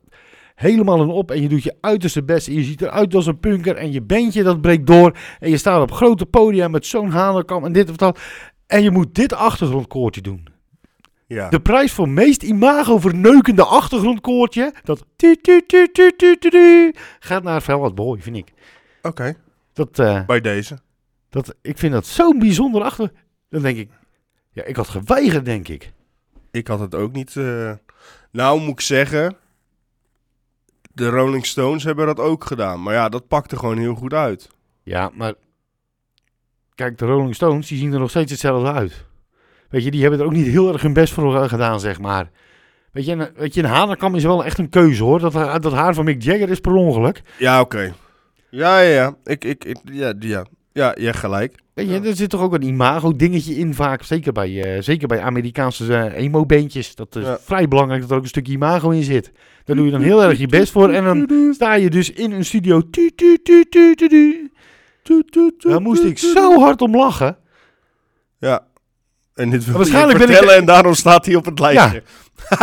helemaal 0.56 1.02
in 1.02 1.10
op. 1.10 1.32
En 1.32 1.42
je 1.42 1.50
doet 1.50 1.64
je 1.64 1.78
uiterste 1.82 2.24
best 2.24 2.48
en 2.48 2.54
je 2.54 2.64
ziet 2.64 2.82
eruit 2.82 3.16
als 3.16 3.26
een 3.26 3.40
punker. 3.40 3.76
En 3.76 3.92
je 3.92 4.02
bandje 4.02 4.44
dat 4.44 4.62
breekt 4.62 4.88
door. 4.88 5.18
En 5.40 5.50
je 5.50 5.58
staat 5.58 5.82
op 5.82 5.92
grote 5.92 6.26
podia 6.26 6.68
met 6.68 6.86
zo'n 6.86 7.10
hanenkam 7.10 7.66
en 7.66 7.72
dit 7.72 7.90
of 7.90 7.96
dat. 7.96 8.20
En 8.68 8.84
je 8.84 8.92
moet 8.92 9.16
dit 9.16 9.34
achtergrondkoortje 9.34 10.22
doen. 10.22 10.51
Ja. 11.34 11.50
De 11.50 11.60
prijs 11.60 11.92
voor 11.94 12.10
meest 12.10 12.44
imago-verneukende 12.44 13.66
achtergrondkoortje, 13.66 14.74
dat 14.84 15.06
tu, 15.16 15.36
tu, 15.36 15.66
tu, 15.66 15.88
tu, 15.92 16.12
tu, 16.16 16.38
tu, 16.38 16.50
tu, 16.50 16.94
gaat 17.20 17.44
naar 17.44 17.62
Velvet 17.62 17.96
Boy, 17.96 18.22
vind 18.22 18.36
ik. 18.36 18.54
Oké, 19.02 19.36
Dat, 19.74 20.00
eh, 20.00 20.26
bij 20.26 20.42
deze. 20.42 20.80
dat, 21.30 21.56
ik 21.62 21.78
vind 21.78 21.94
dat 21.94 22.06
zo'n 22.06 22.40
bijzonder 22.40 22.82
achter... 22.84 23.12
Dan 23.50 23.62
denk 23.62 23.78
ik, 23.78 23.90
ja, 24.52 24.64
ik 24.64 24.76
had 24.76 24.88
geweigerd, 24.90 25.46
denk 25.46 25.68
ik. 25.68 25.92
Ik 26.52 26.68
had 26.68 26.80
het 26.80 26.96
ook 26.96 27.12
niet. 27.12 27.36
eh, 27.36 27.72
Nou, 28.32 28.60
moet 28.60 28.70
ik 28.70 28.82
zeggen. 28.82 29.36
De 30.94 31.10
Rolling 31.10 31.46
Stones 31.46 31.84
hebben 31.84 32.06
dat 32.06 32.20
ook 32.20 32.44
gedaan. 32.46 32.84
Maar 32.84 32.94
ja, 32.94 33.10
dat 33.10 33.28
pakte 33.28 33.58
gewoon 33.58 33.78
heel 33.78 33.96
goed 33.96 34.14
uit. 34.14 34.50
Ja, 34.84 35.12
maar... 35.14 35.34
Kijk, 36.76 36.98
de 36.98 37.06
Rolling 37.06 37.36
Stones, 37.36 37.68
die 37.68 37.78
zien 37.78 37.94
er 37.94 38.00
nog 38.00 38.10
steeds 38.10 38.32
hetzelfde 38.32 38.72
uit. 38.72 39.06
Weet 39.72 39.84
je, 39.84 39.92
die 39.92 40.02
hebben 40.02 40.20
er 40.20 40.26
ook 40.26 40.32
niet 40.32 40.48
heel 40.48 40.74
erg 40.74 40.82
hun 40.82 40.94
best 40.94 41.14
voor 41.14 41.50
gedaan, 41.50 41.80
zeg 41.80 42.00
maar. 42.00 42.30
Weet 42.92 43.06
je, 43.06 43.12
een, 43.12 43.28
weet 43.36 43.54
je, 43.54 43.64
een 43.64 43.70
hanenkam 43.70 44.16
is 44.16 44.24
wel 44.24 44.46
echt 44.46 44.58
een 44.58 44.70
keuze, 44.70 45.04
hoor. 45.04 45.20
Dat, 45.20 45.34
dat 45.62 45.74
haar 45.74 45.94
van 45.94 46.06
Mick 46.06 46.22
Jagger 46.24 46.50
is 46.50 46.60
per 46.60 46.74
ongeluk. 46.74 47.22
Ja, 47.38 47.60
oké. 47.62 47.94
Ja, 48.50 48.80
ja, 48.80 48.94
ja. 48.94 49.16
Ik, 49.24 49.44
ik, 49.46 49.66
ik, 49.66 49.78
ja, 49.92 50.14
ja. 50.20 50.46
Ja, 50.74 50.96
je 51.00 51.14
gelijk. 51.14 51.56
Weet 51.74 51.90
je, 51.90 52.00
er 52.00 52.16
zit 52.16 52.30
toch 52.30 52.42
ook 52.42 52.54
een 52.54 52.62
imago-dingetje 52.64 53.54
in 53.56 53.74
vaak. 53.74 54.04
Zeker 54.04 54.32
bij, 54.32 54.64
eh, 54.64 54.82
zeker 54.82 55.08
bij 55.08 55.22
Amerikaanse 55.22 55.96
eh, 55.96 56.24
emo-bandjes. 56.24 56.96
Dat 56.96 57.16
is 57.16 57.24
Ja. 57.24 57.38
vrij 57.42 57.68
belangrijk 57.68 58.02
dat 58.02 58.10
er 58.10 58.16
ook 58.16 58.22
een 58.24 58.28
stukje 58.28 58.54
imago 58.54 58.90
in 58.90 59.04
zit. 59.04 59.32
Daar 59.66 59.76
doe 59.76 59.86
je 59.86 59.92
dan 59.92 60.02
heel 60.02 60.24
erg 60.24 60.38
je 60.40 60.48
best 60.48 60.72
voor. 60.72 60.90
En 60.90 61.04
dan 61.04 61.54
sta 61.54 61.74
je 61.74 61.90
dus 61.90 62.12
in 62.12 62.32
een 62.32 62.46
studio. 62.46 62.82
Tu, 62.90 63.12
tu, 63.16 63.38
tu, 63.44 63.66
tu, 63.70 63.96
tu, 63.96 65.24
tu. 65.26 65.52
Daar 65.58 65.82
moest 65.82 66.04
ik 66.04 66.18
zo 66.18 66.60
hard 66.60 66.82
om 66.82 66.96
lachen. 66.96 67.38
Ja. 68.38 68.66
En 69.34 69.50
dit 69.50 69.66
wil 69.66 69.76
Waarschijnlijk 69.76 70.20
je 70.20 70.26
ben 70.26 70.30
ik- 70.30 70.36
vertellen 70.38 70.60
en 70.62 70.66
daarom 70.68 70.94
staat 70.94 71.26
hij 71.26 71.36
op 71.36 71.46
het 71.46 71.60
lijstje. 71.60 72.04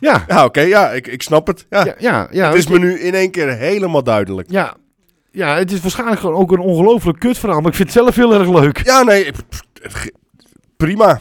Ja, 0.00 0.24
Ja, 0.28 0.44
oké. 0.44 0.60
ja, 0.60 0.90
ik, 0.90 1.06
ik 1.06 1.22
snap 1.22 1.46
het. 1.46 1.66
Ja. 1.70 1.84
ja, 1.84 1.94
ja. 1.98 2.28
ja 2.30 2.48
het 2.48 2.58
is 2.58 2.66
me 2.68 2.78
nu 2.78 2.98
in 3.00 3.14
één 3.14 3.30
keer 3.30 3.52
helemaal 3.56 4.02
duidelijk. 4.02 4.50
ja, 4.50 4.76
ja, 5.30 5.56
het 5.56 5.72
is 5.72 5.80
waarschijnlijk 5.80 6.20
gewoon 6.20 6.36
ook 6.36 6.52
een 6.52 6.58
ongelooflijk 6.58 7.18
kutverhaal. 7.18 7.60
Maar 7.60 7.70
ik 7.70 7.76
vind 7.76 7.88
het 7.94 7.98
zelf 7.98 8.14
heel 8.16 8.34
erg 8.34 8.48
leuk. 8.60 8.84
Ja, 8.84 9.02
nee. 9.02 9.30
Prima. 10.76 11.20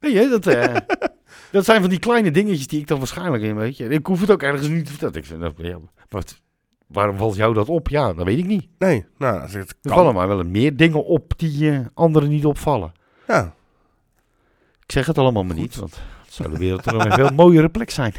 Je, 0.00 0.28
dat, 0.28 0.46
eh, 0.46 0.74
dat 1.52 1.64
zijn 1.64 1.80
van 1.80 1.90
die 1.90 1.98
kleine 1.98 2.30
dingetjes 2.30 2.66
die 2.66 2.80
ik 2.80 2.86
dan 2.86 2.98
waarschijnlijk 2.98 3.42
in, 3.42 3.56
weet 3.56 3.76
je. 3.76 3.88
Ik 3.88 4.06
hoef 4.06 4.20
het 4.20 4.30
ook 4.30 4.42
ergens 4.42 4.68
niet 4.68 4.84
te 4.84 4.90
vertellen. 4.90 5.14
Ik 5.14 5.24
vind, 5.24 5.40
dat, 5.40 5.52
ja, 5.56 5.76
wat, 6.08 6.40
waarom 6.86 7.16
valt 7.16 7.36
jou 7.36 7.54
dat 7.54 7.68
op? 7.68 7.88
Ja, 7.88 8.12
dat 8.12 8.24
weet 8.26 8.38
ik 8.38 8.46
niet. 8.46 8.66
Nee, 8.78 9.04
nou, 9.18 9.40
het 9.40 9.54
Er 9.54 9.66
kan. 9.82 9.92
vallen 9.92 10.14
maar 10.14 10.28
wel 10.28 10.42
meer 10.44 10.76
dingen 10.76 11.04
op 11.04 11.32
die 11.36 11.70
eh, 11.70 11.78
anderen 11.94 12.28
niet 12.28 12.44
opvallen. 12.44 12.92
Ja. 13.28 13.54
Ik 14.84 14.92
zeg 14.92 15.06
het 15.06 15.18
allemaal 15.18 15.44
maar 15.44 15.56
niet, 15.56 15.76
want 15.76 15.94
het 16.24 16.34
zou 16.34 16.50
de 16.50 16.58
wereld 16.58 16.82
toch 16.82 17.04
een 17.04 17.12
veel 17.12 17.30
mooiere 17.30 17.68
plek 17.68 17.90
zijn. 17.90 18.14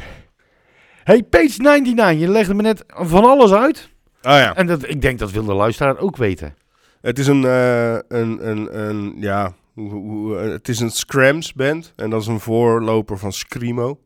Hey, 1.04 1.22
page 1.22 1.62
99, 1.62 2.20
je 2.20 2.28
legde 2.28 2.54
me 2.54 2.62
net 2.62 2.84
van 2.86 3.24
alles 3.24 3.52
uit. 3.52 3.88
Ah 4.22 4.38
ja. 4.38 4.56
En 4.56 4.66
dat, 4.66 4.88
ik 4.88 5.02
denk 5.02 5.18
dat 5.18 5.30
wil 5.30 5.44
de 5.44 5.54
luisteraar 5.54 5.98
ook 5.98 6.16
weten. 6.16 6.54
Het 7.00 7.18
is 7.18 7.26
een, 7.26 7.44
eh, 7.44 7.92
een, 7.92 8.48
een, 8.48 8.78
een 8.78 9.14
ja, 9.16 9.54
hoe, 9.72 9.90
hoe, 9.90 10.38
eh, 10.38 10.50
het 10.50 10.68
is 10.68 10.80
een 10.80 10.90
Scrams 10.90 11.52
band 11.52 11.92
en 11.96 12.10
dat 12.10 12.20
is 12.20 12.26
een 12.26 12.40
voorloper 12.40 13.18
van 13.18 13.32
Screamo. 13.32 14.00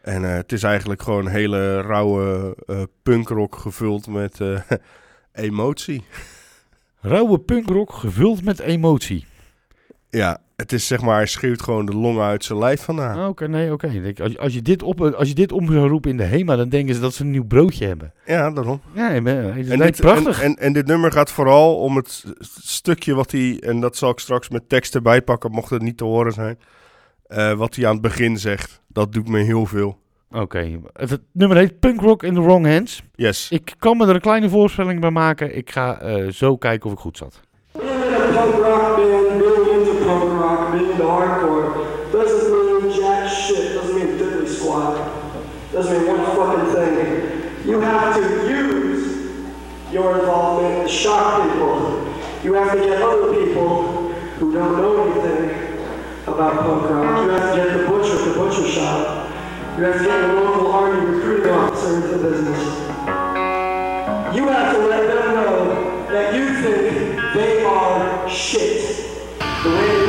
En 0.00 0.24
eh, 0.24 0.34
het 0.34 0.52
is 0.52 0.62
eigenlijk 0.62 1.02
gewoon 1.02 1.26
hele 1.26 1.80
rauwe 1.80 2.56
eh, 2.66 2.82
punkrock 3.02 3.56
gevuld 3.56 4.06
met 4.06 4.38
emotie. 5.32 6.04
Rauwe 7.00 7.38
punkrock 7.38 7.92
gevuld 7.92 8.44
met 8.44 8.58
emotie. 8.58 9.26
Ja, 10.10 10.38
het 10.56 10.72
is 10.72 10.86
zeg 10.86 11.00
maar, 11.00 11.16
hij 11.16 11.26
schreeuwt 11.26 11.62
gewoon 11.62 11.86
de 11.86 11.94
longen 11.94 12.24
uit 12.24 12.44
zijn 12.44 12.58
lijf 12.58 12.82
vandaan. 12.82 13.18
Ah, 13.18 13.28
Oké, 13.28 13.48
nee, 13.48 13.72
oké. 13.72 13.86
Ik 13.86 14.02
denk, 14.02 14.20
Als, 14.20 14.32
je- 14.32 14.38
als, 14.38 14.54
je 14.54 14.62
dit 14.62 14.82
op, 14.82 15.00
als 15.00 15.28
je 15.28 15.34
dit 15.34 15.52
om 15.52 15.72
zou 15.72 15.88
roepen 15.88 16.10
in 16.10 16.16
de 16.16 16.22
HEMA, 16.22 16.56
dan 16.56 16.68
denken 16.68 16.94
ze 16.94 17.00
dat 17.00 17.14
ze 17.14 17.22
een 17.22 17.30
nieuw 17.30 17.44
broodje 17.46 17.86
hebben. 17.86 18.12
Ja, 18.26 18.50
daarom. 18.50 18.80
Ja, 18.92 19.10
En 19.14 19.24
dit, 19.78 19.96
prachtig. 20.00 20.42
En, 20.42 20.48
en, 20.50 20.56
en 20.56 20.72
dit 20.72 20.86
nummer 20.86 21.12
gaat 21.12 21.30
vooral 21.30 21.76
om 21.76 21.96
het 21.96 22.24
stukje 22.62 23.14
wat 23.14 23.30
hij, 23.30 23.58
en 23.60 23.80
dat 23.80 23.96
zal 23.96 24.10
ik 24.10 24.18
straks 24.18 24.48
met 24.48 24.68
tekst 24.68 24.94
erbij 24.94 25.22
pakken, 25.22 25.50
mocht 25.50 25.70
het 25.70 25.82
niet 25.82 25.96
te 25.96 26.04
horen 26.04 26.32
zijn. 26.32 26.58
eh, 27.26 27.52
wat 27.52 27.74
hij 27.74 27.86
aan 27.86 27.92
het 27.92 28.02
begin 28.02 28.36
zegt, 28.38 28.80
dat 28.88 29.12
doet 29.12 29.28
me 29.28 29.38
heel 29.38 29.66
veel. 29.66 29.98
Oké, 30.32 30.78
het, 30.92 31.10
het 31.10 31.20
nummer 31.32 31.56
heet 31.56 31.80
Punk 31.80 32.00
Rock 32.00 32.22
in 32.22 32.34
the 32.34 32.42
Wrong 32.42 32.66
Hands. 32.66 33.02
Yes. 33.14 33.50
Ik 33.50 33.74
kan 33.78 33.96
me 33.96 34.06
er 34.06 34.14
een 34.14 34.20
kleine 34.20 34.48
voorspelling 34.48 35.00
bij 35.00 35.10
maken. 35.10 35.56
Ik 35.56 35.70
ga 35.70 36.00
eh, 36.00 36.28
zo 36.28 36.56
kijken 36.56 36.86
of 36.86 36.92
ik 36.92 36.98
goed 36.98 37.16
zat. 37.16 37.40
Being 40.72 40.96
hardcore, 40.98 42.12
doesn't 42.12 42.82
mean 42.82 43.00
jack 43.00 43.30
shit. 43.30 43.74
Doesn't 43.74 43.96
mean 43.96 44.18
diddly 44.18 44.48
squat. 44.48 44.96
Doesn't 45.72 45.92
mean 45.92 46.06
one 46.06 46.24
fucking 46.36 46.74
thing. 46.74 47.68
You 47.68 47.80
have 47.80 48.14
to 48.16 48.50
use 48.50 49.52
your 49.92 50.18
involvement 50.20 50.88
to 50.88 50.92
shock 50.92 51.42
people. 51.42 52.06
You 52.42 52.54
have 52.54 52.72
to 52.72 52.78
get 52.78 53.02
other 53.02 53.32
people 53.44 54.12
who 54.38 54.52
don't 54.52 54.76
know 54.76 55.10
anything 55.10 55.78
about 56.26 56.60
punk 56.60 56.90
rock. 56.90 57.24
You 57.24 57.30
have 57.30 57.54
to 57.54 57.56
get 57.56 57.76
the 57.76 57.88
butcher 57.88 58.18
at 58.18 58.24
the 58.24 58.34
butcher 58.34 58.68
shop. 58.68 59.28
You 59.76 59.84
have 59.84 59.98
to 59.98 60.04
get 60.04 60.20
the 60.20 60.32
local 60.34 60.72
army 60.72 61.06
recruiting 61.06 61.52
officer 61.52 61.96
into 61.96 62.08
the 62.08 62.30
business. 62.30 62.60
You 64.34 64.48
have 64.48 64.74
to 64.74 64.86
let 64.86 65.06
them 65.06 65.34
know 65.34 66.06
that 66.10 66.34
you 66.34 66.62
think 66.62 67.34
they 67.34 67.64
are 67.64 68.28
shit. 68.28 69.06
The 69.38 69.68
way 69.68 69.99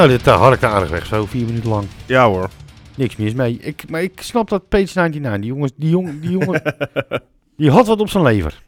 Nou, 0.00 0.12
dit 0.12 0.26
uh, 0.26 0.40
had 0.40 0.52
ik 0.52 0.62
aardig 0.62 0.90
weg, 0.90 1.06
zo 1.06 1.26
vier 1.26 1.46
minuten 1.46 1.68
lang. 1.68 1.86
Ja 2.06 2.26
hoor. 2.26 2.50
Niks 2.96 3.16
mis 3.16 3.34
mee. 3.34 3.58
Ik, 3.58 3.88
maar 3.90 4.02
ik 4.02 4.20
snap 4.22 4.48
dat 4.48 4.68
Page 4.68 4.98
99, 4.98 5.40
die 5.40 5.50
jongens, 5.52 5.72
die 5.76 5.90
jongen, 5.90 6.20
die 6.20 6.30
jongen, 6.30 6.62
die 7.56 7.70
had 7.70 7.86
wat 7.86 8.00
op 8.00 8.08
zijn 8.08 8.24
lever. 8.24 8.62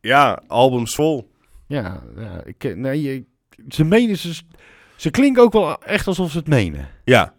Ja, 0.00 0.42
albums 0.46 0.94
vol. 0.94 1.30
Ja, 1.66 2.02
ja 2.16 2.40
ik, 2.44 2.64
eh, 2.64 2.76
nee, 2.76 3.02
je- 3.02 3.24
ze 3.68 3.84
menen, 3.84 4.16
ze, 4.18 4.40
ze 4.96 5.10
klinken 5.10 5.42
ook 5.42 5.52
wel 5.52 5.82
echt 5.82 6.06
alsof 6.06 6.30
ze 6.30 6.38
het 6.38 6.48
menen. 6.48 6.88
Ja. 7.04 7.34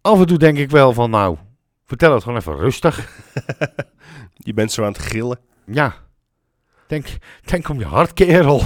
Af 0.00 0.20
en 0.20 0.26
toe 0.26 0.38
denk 0.38 0.58
ik 0.58 0.70
wel 0.70 0.92
van, 0.92 1.10
nou, 1.10 1.36
vertel 1.84 2.14
het 2.14 2.22
gewoon 2.22 2.38
even 2.38 2.56
rustig. 2.56 3.22
Je 4.46 4.54
bent 4.54 4.72
zo 4.72 4.82
aan 4.82 4.92
het 4.92 4.98
gillen. 5.02 5.38
Ja, 5.64 5.94
denk, 6.92 7.06
denk 7.44 7.68
om 7.68 7.78
je 7.78 7.84
hart, 7.84 8.12
kerel. 8.12 8.58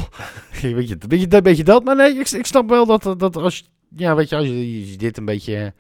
weet, 0.52 0.60
je, 0.88 0.96
weet, 1.08 1.20
je, 1.20 1.40
weet 1.42 1.56
je 1.56 1.64
dat? 1.64 1.84
Maar 1.84 1.96
nee, 1.96 2.10
ik, 2.18 2.30
ik 2.30 2.46
snap 2.46 2.68
wel 2.68 2.86
dat, 2.86 3.14
dat 3.18 3.36
als, 3.36 3.58
je- 3.58 3.64
ja, 3.96 4.14
weet 4.14 4.28
je, 4.28 4.36
als 4.36 4.46
je, 4.46 4.90
je 4.90 4.96
dit 4.96 5.16
een 5.16 5.24
beetje, 5.24 5.74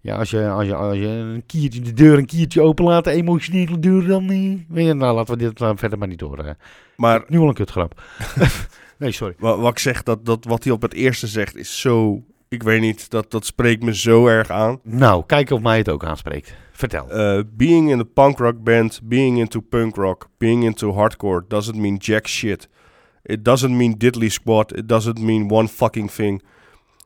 ja, 0.00 0.16
als 0.16 0.30
je, 0.30 0.48
als 0.48 0.66
je, 0.66 0.74
als 0.74 0.96
je 0.96 1.06
een 1.06 1.42
kiertje, 1.46 1.80
de 1.80 1.92
deur 1.92 2.18
een 2.18 2.26
kiertje 2.26 2.62
openlaat, 2.62 3.06
emotionele 3.06 3.78
deur, 3.78 4.06
dan 4.06 4.26
niet. 4.26 4.64
Weet 4.68 4.86
je, 4.86 4.94
nou, 4.94 5.14
laten 5.16 5.34
we 5.38 5.40
dit 5.44 5.60
eh, 5.60 5.70
verder 5.74 5.98
maar 5.98 6.08
niet 6.08 6.20
horen. 6.20 6.58
Maar 6.96 7.24
Nu 7.28 7.38
al 7.38 7.48
een 7.48 7.54
kutgrap. 7.54 8.02
nee, 8.98 9.12
sorry. 9.12 9.34
wa- 9.38 9.56
wat 9.58 9.70
ik 9.70 9.78
zeg, 9.78 10.02
dat, 10.02 10.24
dat 10.26 10.44
wat 10.44 10.64
hij 10.64 10.72
op 10.72 10.82
het 10.82 10.94
eerste 10.94 11.26
zegt, 11.26 11.56
is 11.56 11.80
zo... 11.80 12.22
Ik 12.48 12.62
weet 12.62 12.80
niet, 12.80 13.10
dat, 13.10 13.30
dat 13.30 13.46
spreekt 13.46 13.82
me 13.82 13.94
zo 13.96 14.26
erg 14.26 14.50
aan. 14.50 14.80
Nou, 14.82 15.24
kijken 15.26 15.56
of 15.56 15.62
mij 15.62 15.78
het 15.78 15.88
ook 15.88 16.04
aanspreekt. 16.04 16.54
Vertel. 16.76 17.08
Uh, 17.10 17.42
being 17.42 17.88
in 17.88 18.00
a 18.00 18.04
punk 18.04 18.40
rock 18.40 18.56
band, 18.58 19.00
being 19.08 19.38
into 19.38 19.62
punk 19.62 19.96
rock, 19.96 20.30
being 20.38 20.62
into 20.62 20.92
hardcore 20.92 21.48
doesn't 21.48 21.80
mean 21.80 21.98
jack 21.98 22.26
shit. 22.26 22.68
It 23.24 23.42
doesn't 23.42 23.76
mean 23.76 23.96
diddly 23.96 24.30
squat. 24.30 24.72
It 24.72 24.86
doesn't 24.86 25.18
mean 25.18 25.48
one 25.48 25.68
fucking 25.68 26.08
thing. 26.08 26.42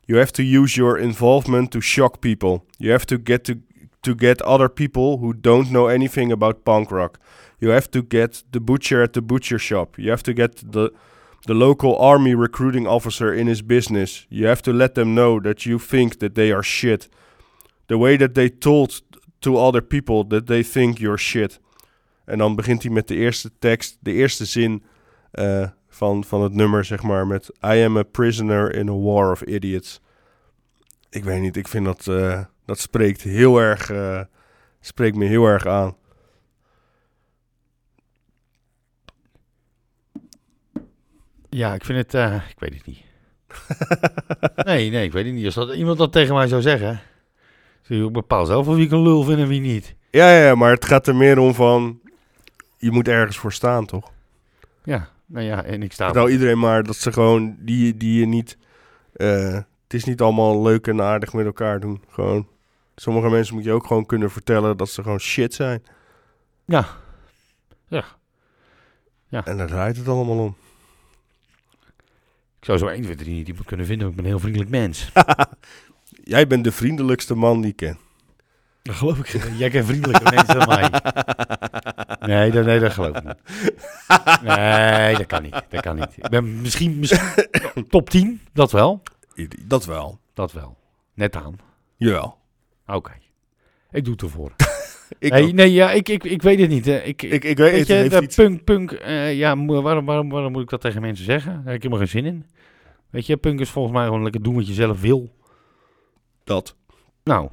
You 0.06 0.16
have 0.16 0.32
to 0.32 0.42
use 0.42 0.76
your 0.76 0.98
involvement 0.98 1.70
to 1.72 1.80
shock 1.80 2.20
people. 2.20 2.66
You 2.78 2.90
have 2.90 3.06
to 3.06 3.18
get 3.18 3.44
to 3.44 3.60
to 4.02 4.14
get 4.14 4.40
other 4.42 4.68
people 4.68 5.18
who 5.18 5.32
don't 5.32 5.70
know 5.70 5.86
anything 5.86 6.32
about 6.32 6.64
punk 6.64 6.90
rock. 6.90 7.20
You 7.60 7.68
have 7.70 7.90
to 7.90 8.02
get 8.02 8.42
the 8.50 8.60
butcher 8.60 9.02
at 9.02 9.12
the 9.12 9.20
butcher 9.20 9.58
shop. 9.58 9.98
You 9.98 10.10
have 10.10 10.22
to 10.22 10.34
get 10.34 10.72
the 10.72 10.90
the 11.46 11.54
local 11.54 11.96
army 11.96 12.34
recruiting 12.34 12.86
officer 12.86 13.32
in 13.32 13.46
his 13.46 13.62
business. 13.62 14.26
You 14.28 14.46
have 14.46 14.62
to 14.62 14.72
let 14.72 14.94
them 14.94 15.14
know 15.14 15.40
that 15.40 15.64
you 15.64 15.78
think 15.78 16.18
that 16.18 16.34
they 16.34 16.52
are 16.52 16.62
shit. 16.62 17.08
The 17.86 17.98
way 17.98 18.16
that 18.18 18.34
they 18.34 18.48
told 18.48 19.00
to 19.40 19.56
other 19.56 19.82
people 19.82 20.26
that 20.26 20.46
they 20.46 20.62
think 20.62 20.98
you're 20.98 21.18
shit. 21.18 21.60
En 22.24 22.38
dan 22.38 22.56
begint 22.56 22.82
hij 22.82 22.92
met 22.92 23.08
de 23.08 23.14
eerste 23.14 23.50
tekst, 23.58 23.96
de 24.00 24.12
eerste 24.12 24.44
zin 24.44 24.84
eh, 25.30 25.68
van, 25.88 26.24
van 26.24 26.42
het 26.42 26.54
nummer, 26.54 26.84
zeg 26.84 27.02
maar, 27.02 27.26
met 27.26 27.50
I 27.64 27.84
am 27.84 27.96
a 27.96 28.02
prisoner 28.02 28.74
in 28.74 28.88
a 28.88 28.92
war 28.92 29.30
of 29.30 29.42
idiots. 29.42 30.00
Ik 31.10 31.24
weet 31.24 31.40
niet, 31.40 31.56
ik 31.56 31.68
vind 31.68 31.84
dat, 31.84 32.06
eh, 32.06 32.44
dat 32.64 32.78
spreekt 32.78 33.22
heel 33.22 33.58
erg, 33.58 33.90
eh, 33.90 34.20
spreekt 34.80 35.16
me 35.16 35.24
heel 35.24 35.46
erg 35.46 35.66
aan. 35.66 35.96
Ja, 41.48 41.74
ik 41.74 41.84
vind 41.84 42.12
het, 42.12 42.14
ik 42.50 42.58
weet 42.58 42.74
het 42.74 42.86
niet. 42.86 43.02
nee, 44.70 44.90
nee, 44.90 45.04
ik 45.04 45.12
weet 45.12 45.24
het 45.24 45.34
niet. 45.34 45.44
Als 45.44 45.54
dat, 45.54 45.74
iemand 45.74 45.98
dat 45.98 46.12
tegen 46.12 46.34
mij 46.34 46.46
zou 46.48 46.62
zeggen, 46.62 47.00
zie 47.90 47.98
je, 47.98 48.06
ik 48.06 48.12
bepaal 48.12 48.46
zelf 48.46 48.68
of 48.68 48.74
wie 48.74 48.84
ik 48.84 48.92
een 48.92 49.02
lul 49.02 49.22
vind 49.22 49.38
en 49.38 49.48
wie 49.48 49.60
niet. 49.60 49.94
Ja, 50.10 50.30
ja, 50.30 50.44
ja, 50.46 50.54
maar 50.54 50.70
het 50.70 50.84
gaat 50.84 51.06
er 51.06 51.16
meer 51.16 51.38
om 51.38 51.54
van, 51.54 52.00
je 52.76 52.90
moet 52.90 53.08
ergens 53.08 53.38
voor 53.38 53.52
staan, 53.52 53.86
toch? 53.86 54.10
Ja, 54.84 55.08
nou 55.26 55.46
ja, 55.46 55.64
en 55.64 55.82
ik 55.82 55.92
sta... 55.92 56.04
Vertel 56.04 56.28
iedereen 56.28 56.58
maar 56.58 56.82
dat 56.82 56.96
ze 56.96 57.12
gewoon, 57.12 57.56
die, 57.58 57.96
die 57.96 58.20
je 58.20 58.26
niet, 58.26 58.58
eh, 59.12 59.54
het 59.54 59.94
is 59.94 60.04
niet 60.04 60.20
allemaal 60.20 60.62
leuk 60.62 60.86
en 60.86 61.02
aardig 61.02 61.32
met 61.32 61.46
elkaar 61.46 61.80
doen. 61.80 62.02
Gewoon, 62.08 62.48
sommige 62.96 63.28
mensen 63.28 63.54
moet 63.54 63.64
je 63.64 63.72
ook 63.72 63.86
gewoon 63.86 64.06
kunnen 64.06 64.30
vertellen 64.30 64.76
dat 64.76 64.88
ze 64.88 65.02
gewoon 65.02 65.20
shit 65.20 65.54
zijn. 65.54 65.82
Ja. 66.64 66.86
Ja. 69.28 69.44
En 69.44 69.56
daar 69.56 69.66
draait 69.66 69.96
het 69.96 70.08
allemaal 70.08 70.38
om. 70.38 70.56
Ik 72.58 72.66
zou 72.66 72.78
zo 72.78 72.86
1, 72.86 73.02
2, 73.02 73.14
3 73.16 73.34
niet 73.34 73.48
iemand 73.48 73.66
kunnen 73.66 73.86
vinden, 73.86 74.06
want 74.06 74.18
ik 74.18 74.22
ben 74.22 74.32
een 74.32 74.38
heel 74.38 74.48
vriendelijk 74.48 74.70
mens. 74.70 75.10
Jij 76.30 76.46
bent 76.46 76.64
de 76.64 76.72
vriendelijkste 76.72 77.34
man 77.34 77.60
die 77.60 77.70
ik 77.70 77.76
ken. 77.76 77.98
Dat 78.82 78.94
geloof 78.94 79.18
ik. 79.18 79.26
Jij 79.58 79.70
kent 79.70 79.86
vriendelijke 79.86 80.30
mensen 80.34 80.58
dan 80.58 80.68
mij. 80.68 80.90
Nee, 82.20 82.50
dat, 82.50 82.64
nee, 82.64 82.80
dat 82.80 82.92
geloof 82.92 83.16
ik 83.16 83.24
niet. 83.24 83.36
Nee, 84.42 85.16
dat 85.16 85.26
kan 85.26 85.42
niet. 85.42 85.62
Dat 85.68 85.80
kan 85.80 85.96
niet. 85.96 86.16
Ik 86.16 86.28
ben 86.28 86.60
misschien, 86.60 86.98
misschien 86.98 87.48
top 87.88 88.10
10, 88.10 88.40
dat 88.52 88.72
wel. 88.72 89.02
Dat 89.66 89.84
wel. 89.84 90.18
Dat 90.34 90.52
wel. 90.52 90.76
Net 91.14 91.36
aan. 91.36 91.56
Jawel. 91.96 92.36
Oké. 92.86 93.12
Ik 93.90 94.04
doe 94.04 94.12
het 94.12 94.22
ervoor. 94.22 94.52
Ik, 95.18 95.32
nee, 95.32 95.44
ook. 95.44 95.52
nee, 95.52 95.72
ja, 95.72 95.90
ik, 95.90 96.08
ik, 96.08 96.24
ik 96.24 96.42
weet 96.42 96.58
het 96.58 96.68
niet. 96.68 96.86
Ik, 96.86 97.22
ik, 97.22 97.22
ik 97.22 97.42
weet 97.42 97.58
weet 97.58 97.88
het. 97.88 98.12
je, 98.12 98.20
iets- 98.22 98.34
punk, 98.36 98.64
punk, 98.64 98.92
eh, 98.92 99.34
ja, 99.36 99.64
waarom, 99.64 100.04
waarom, 100.04 100.28
waarom 100.30 100.52
moet 100.52 100.62
ik 100.62 100.68
dat 100.68 100.80
tegen 100.80 101.00
mensen 101.00 101.24
zeggen? 101.24 101.52
Daar 101.52 101.64
heb 101.64 101.74
ik 101.74 101.82
helemaal 101.82 101.98
geen 102.06 102.22
zin 102.22 102.24
in. 102.24 102.44
Weet 103.10 103.26
je, 103.26 103.36
punk 103.36 103.60
is 103.60 103.70
volgens 103.70 103.94
mij 103.94 104.04
gewoon 104.04 104.22
lekker 104.22 104.42
doen 104.42 104.54
wat 104.54 104.66
je 104.66 104.72
zelf 104.72 105.00
wil. 105.00 105.38
Dat. 106.50 106.76
Nou. 107.24 107.48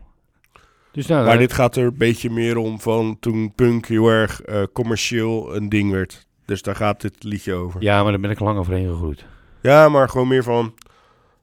Dus 0.91 1.08
nou, 1.08 1.26
Maar 1.26 1.34
eh, 1.34 1.39
dit 1.39 1.54
gaat 1.54 1.76
er 1.76 1.86
een 1.86 1.98
beetje 1.98 2.30
meer 2.30 2.58
om 2.58 2.80
van 2.80 3.18
toen 3.20 3.54
punk 3.56 3.86
heel 3.86 4.08
erg 4.08 4.41
eh, 4.41 4.64
commercieel 4.74 5.56
een 5.56 5.70
ding 5.70 5.91
werd. 5.91 6.28
Dus 6.45 6.62
daar 6.62 6.76
gaat 6.76 7.02
dit 7.02 7.24
liedje 7.24 7.54
over. 7.54 7.82
Ja, 7.82 8.04
maar 8.04 8.12
daar 8.12 8.22
ben 8.22 8.32
ik 8.32 8.39
lang 8.39 8.58
overheen 8.60 8.89
gegroeid. 8.89 9.26
Ja, 9.62 9.89
maar 9.89 10.10
gewoon 10.10 10.28
meer 10.28 10.43
van... 10.43 10.74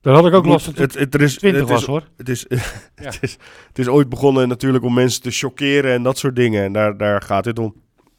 Daar 0.01 0.15
had 0.15 0.27
ik 0.27 0.35
ook 0.35 0.47
last 0.47 0.65
van 0.65 0.75
het, 0.77 0.95
het, 0.95 1.15
er 1.15 1.21
is, 1.21 1.33
ik 1.33 1.39
20 1.39 1.61
het 1.61 1.71
was 1.71 1.81
is, 1.81 1.87
hoor. 1.87 2.03
Het 2.17 2.29
is, 2.29 2.47
het, 2.95 3.19
is, 3.21 3.37
het 3.69 3.79
is 3.79 3.89
ooit 3.89 4.09
begonnen 4.09 4.49
natuurlijk 4.49 4.85
om 4.85 4.95
mensen 4.95 5.23
te 5.23 5.31
chockeren 5.31 5.93
en 5.93 6.03
dat 6.03 6.19
soort 6.19 6.37
dingen. 6.37 6.65
En 6.65 6.73
daar, 6.73 6.97
daar 6.97 7.23
gaat 7.23 7.45
dit 7.45 7.59
om. 7.59 7.75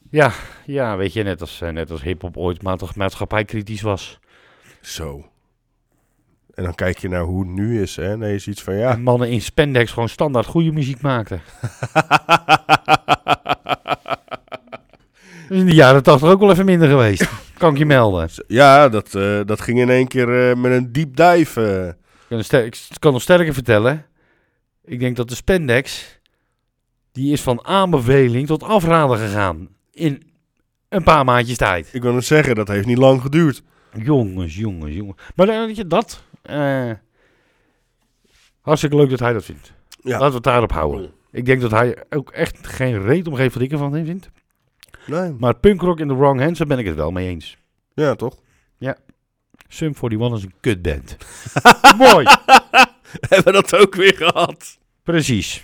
Ja, 0.10 0.32
ja, 0.66 0.98
weet 0.98 1.14
je, 1.14 1.24
net 1.24 1.42
als, 1.42 1.62
eh, 1.62 1.70
net 1.70 1.92
als 1.92 2.02
hip-hop 2.02 2.38
ooit 2.38 2.62
maatschappij 2.62 2.98
maatschappijkritisch 2.98 3.82
was. 3.82 4.20
Zo. 4.82 5.26
En 6.56 6.64
dan 6.64 6.76
kijk 6.76 6.98
je 6.98 7.10
naar 7.10 7.22
hoe 7.22 7.40
het 7.40 7.50
nu 7.56 7.82
is. 7.82 7.96
Hè? 7.96 8.18
Nee, 8.18 8.32
je 8.32 8.40
ziet 8.40 8.62
van 8.62 8.76
ja. 8.76 8.92
En 8.92 9.02
mannen 9.02 9.30
in 9.30 9.42
spandex 9.42 9.92
gewoon 9.92 10.10
standaard 10.10 10.46
goede 10.46 10.72
muziek 10.72 11.02
maakten. 11.02 11.42
Dat 15.50 15.58
is 15.58 15.60
in 15.60 15.66
de 15.66 15.74
jaren 15.74 16.04
80 16.04 16.30
ook 16.30 16.40
wel 16.40 16.52
even 16.52 16.66
minder 16.66 16.88
geweest. 16.90 17.30
kan 17.58 17.72
ik 17.72 17.78
je 17.78 17.86
melden. 17.86 18.30
Ja, 18.48 18.90
dat, 18.90 19.16
eh, 19.16 19.40
dat 19.46 19.62
ging 19.62 19.80
in 19.80 19.90
één 19.90 20.08
keer 20.08 20.50
eh, 20.50 20.56
met 20.56 20.72
een 20.72 20.92
deep 20.92 21.16
dive. 21.16 21.62
eh. 22.30 22.38
Ik 22.40 22.46
kan, 22.48 22.60
ik 22.66 22.78
kan 23.00 23.14
nog 23.14 23.22
sterker 23.22 23.54
vertellen. 23.54 24.06
Ik 24.86 25.00
denk 25.00 25.16
dat 25.16 25.30
de 25.30 25.36
spandex, 25.36 26.20
die 27.12 27.32
is 27.34 27.42
van 27.42 27.66
aanbeveling 27.66 28.48
tot 28.48 28.64
afraden 28.64 29.18
gegaan. 29.18 29.68
In 29.92 30.24
een 30.90 31.04
paar 31.04 31.26
maandjes 31.26 31.58
tijd. 31.58 31.90
Ik 31.94 32.02
wil 32.02 32.16
het 32.16 32.26
zeggen, 32.26 32.56
dat 32.56 32.68
heeft 32.68 32.86
niet 32.88 32.98
lang 32.98 33.22
geduurd. 33.22 33.64
Jongens, 34.04 34.56
jongens, 34.56 34.96
jongens. 34.96 35.18
Maar 35.36 35.46
dan 35.46 35.66
weet 35.66 35.76
je 35.76 35.88
dat. 35.88 36.24
Eh, 36.46 36.92
hartstikke 38.62 38.96
leuk 38.96 39.10
dat 39.10 39.20
hij 39.20 39.34
dat 39.34 39.46
vindt. 39.46 39.74
Ja. 40.02 40.12
Laten 40.12 40.28
we 40.28 40.34
het 40.34 40.44
daarop 40.44 40.72
houden. 40.72 41.12
Ik 41.32 41.46
denk 41.46 41.62
dat 41.62 41.72
hij 41.72 42.04
ook 42.10 42.32
echt 42.32 42.68
geen 42.68 43.02
reet 43.02 43.28
om 43.28 43.36
geeft 43.36 43.54
wat 43.54 43.64
ik 43.64 43.72
ervan 43.72 44.06
vindt. 44.06 44.30
Nee. 45.06 45.36
Maar 45.40 45.56
punkrock 45.56 46.00
in 46.00 46.08
the 46.08 46.16
wrong 46.16 46.40
hands, 46.40 46.58
daar 46.58 46.68
ben 46.68 46.80
ik 46.80 46.86
het 46.86 46.96
wel 46.96 47.12
mee 47.12 47.28
eens. 47.28 47.58
Ja, 47.94 48.16
toch? 48.16 48.36
Sum 49.68 49.94
41 50.02 50.38
is 50.38 50.44
een 50.44 50.54
kutband. 50.60 51.18
Mooi. 51.98 52.26
Hebben 53.30 53.54
we 53.54 53.62
dat 53.62 53.76
ook 53.76 53.96
weer 53.96 54.14
gehad? 54.16 54.78
Precies. 55.04 55.64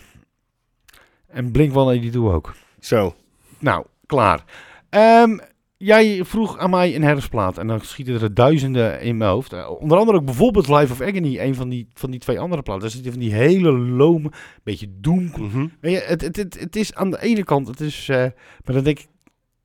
En 1.27 1.51
Blink-182 1.51 2.15
ook. 2.15 2.55
Zo. 2.79 3.15
Nou, 3.59 3.85
klaar. 4.05 4.43
Ehm, 4.89 5.37
jij 5.81 6.25
vroeg 6.25 6.57
aan 6.57 6.69
mij 6.69 6.95
een 6.95 7.03
herfstplaat. 7.03 7.57
En 7.57 7.67
dan 7.67 7.81
schieten 7.81 8.21
er 8.21 8.33
duizenden 8.33 9.01
in 9.01 9.17
mijn 9.17 9.31
hoofd. 9.31 9.53
Eh, 9.53 9.69
onder 9.79 9.97
andere 9.97 10.17
ook 10.17 10.25
bijvoorbeeld 10.25 10.67
Life 10.67 10.91
of 10.91 11.01
Agony. 11.01 11.39
Een 11.39 11.55
van 11.55 11.69
die, 11.69 11.87
van 11.93 12.11
die 12.11 12.19
twee 12.19 12.39
andere 12.39 12.61
platen. 12.61 12.81
Daar 12.81 12.91
zitten 12.91 13.11
van 13.11 13.21
die 13.21 13.33
hele 13.33 13.71
lome, 13.71 14.31
beetje 14.63 14.87
doem. 14.91 15.23
Mhm. 15.23 15.67
Weet 15.79 15.93
je, 15.93 16.03
het, 16.05 16.21
het, 16.21 16.35
het, 16.35 16.59
het 16.59 16.75
is 16.75 16.95
aan 16.95 17.11
de 17.11 17.21
ene 17.21 17.43
kant, 17.43 17.67
het 17.67 17.79
is, 17.79 18.09
eh, 18.09 18.17
maar 18.17 18.75
dan 18.75 18.83
denk 18.83 18.99
ik, 18.99 19.07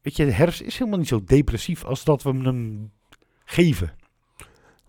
weet 0.03 0.17
je, 0.17 0.25
de 0.25 0.33
herfst 0.33 0.61
is 0.61 0.79
helemaal 0.79 0.99
niet 0.99 1.09
zo 1.09 1.23
depressief 1.25 1.85
als 1.85 2.05
dat 2.05 2.23
we 2.23 2.31
hem 2.31 2.91
geven. 3.45 3.93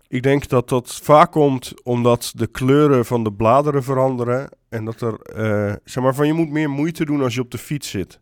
Ik 0.08 0.22
denk 0.22 0.48
dat 0.48 0.68
dat 0.68 1.00
vaak 1.02 1.32
komt 1.32 1.72
omdat 1.82 2.32
de 2.36 2.46
kleuren 2.46 3.04
van 3.04 3.24
de 3.24 3.32
bladeren 3.32 3.82
veranderen. 3.82 4.48
En 4.68 4.84
dat 4.84 5.00
er, 5.00 5.20
eh, 5.20 5.74
zeg 5.84 6.02
maar, 6.02 6.14
van 6.14 6.26
je 6.26 6.32
moet 6.32 6.50
meer 6.50 6.70
moeite 6.70 7.04
doen 7.04 7.22
als 7.22 7.34
je 7.34 7.40
op 7.40 7.50
de 7.50 7.58
fiets 7.58 7.90
zit. 7.90 8.20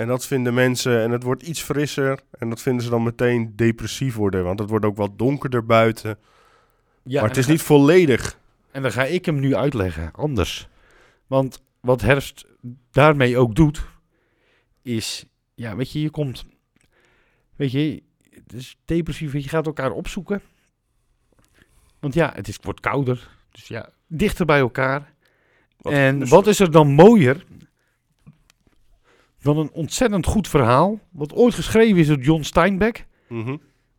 En 0.00 0.06
dat 0.06 0.26
vinden 0.26 0.54
mensen, 0.54 1.02
en 1.02 1.10
het 1.10 1.22
wordt 1.22 1.42
iets 1.42 1.62
frisser. 1.62 2.20
En 2.38 2.48
dat 2.48 2.60
vinden 2.62 2.82
ze 2.84 2.90
dan 2.90 3.02
meteen 3.02 3.56
depressief 3.56 4.14
worden. 4.14 4.44
Want 4.44 4.58
het 4.58 4.68
wordt 4.68 4.84
ook 4.84 4.96
wat 4.96 5.18
donkerder 5.18 5.66
buiten. 5.66 6.18
Ja, 7.02 7.20
maar 7.20 7.28
het 7.28 7.38
is 7.38 7.46
niet 7.46 7.62
volledig. 7.62 8.38
En 8.70 8.82
dan 8.82 8.92
ga 8.92 9.04
ik 9.04 9.24
hem 9.24 9.40
nu 9.40 9.54
uitleggen, 9.54 10.12
anders. 10.12 10.68
Want 11.26 11.62
wat 11.80 12.00
herfst 12.00 12.46
daarmee 12.90 13.38
ook 13.38 13.54
doet, 13.54 13.86
is, 14.82 15.24
ja, 15.54 15.76
weet 15.76 15.92
je, 15.92 16.00
je 16.00 16.10
komt, 16.10 16.44
weet 17.56 17.72
je, 17.72 18.02
het 18.30 18.52
is 18.52 18.76
depressief, 18.84 19.32
je, 19.32 19.42
je 19.42 19.48
gaat 19.48 19.66
elkaar 19.66 19.90
opzoeken. 19.90 20.42
Want 21.98 22.14
ja, 22.14 22.32
het 22.34 22.48
is, 22.48 22.54
het 22.54 22.64
wordt 22.64 22.80
kouder, 22.80 23.28
Dus 23.50 23.68
ja, 23.68 23.88
dichter 24.06 24.46
bij 24.46 24.58
elkaar. 24.58 25.12
Wat- 25.76 25.92
en 25.92 26.18
dus- 26.18 26.30
wat 26.30 26.46
is 26.46 26.60
er 26.60 26.70
dan 26.70 26.88
mooier 26.88 27.44
dan 29.42 29.58
een 29.58 29.70
ontzettend 29.72 30.26
goed 30.26 30.48
verhaal, 30.48 30.98
wat 31.10 31.34
ooit 31.34 31.54
geschreven 31.54 31.98
is 31.98 32.06
door 32.06 32.18
John 32.20 32.42
Steinbeck, 32.42 33.06
Mhm. 33.28 33.56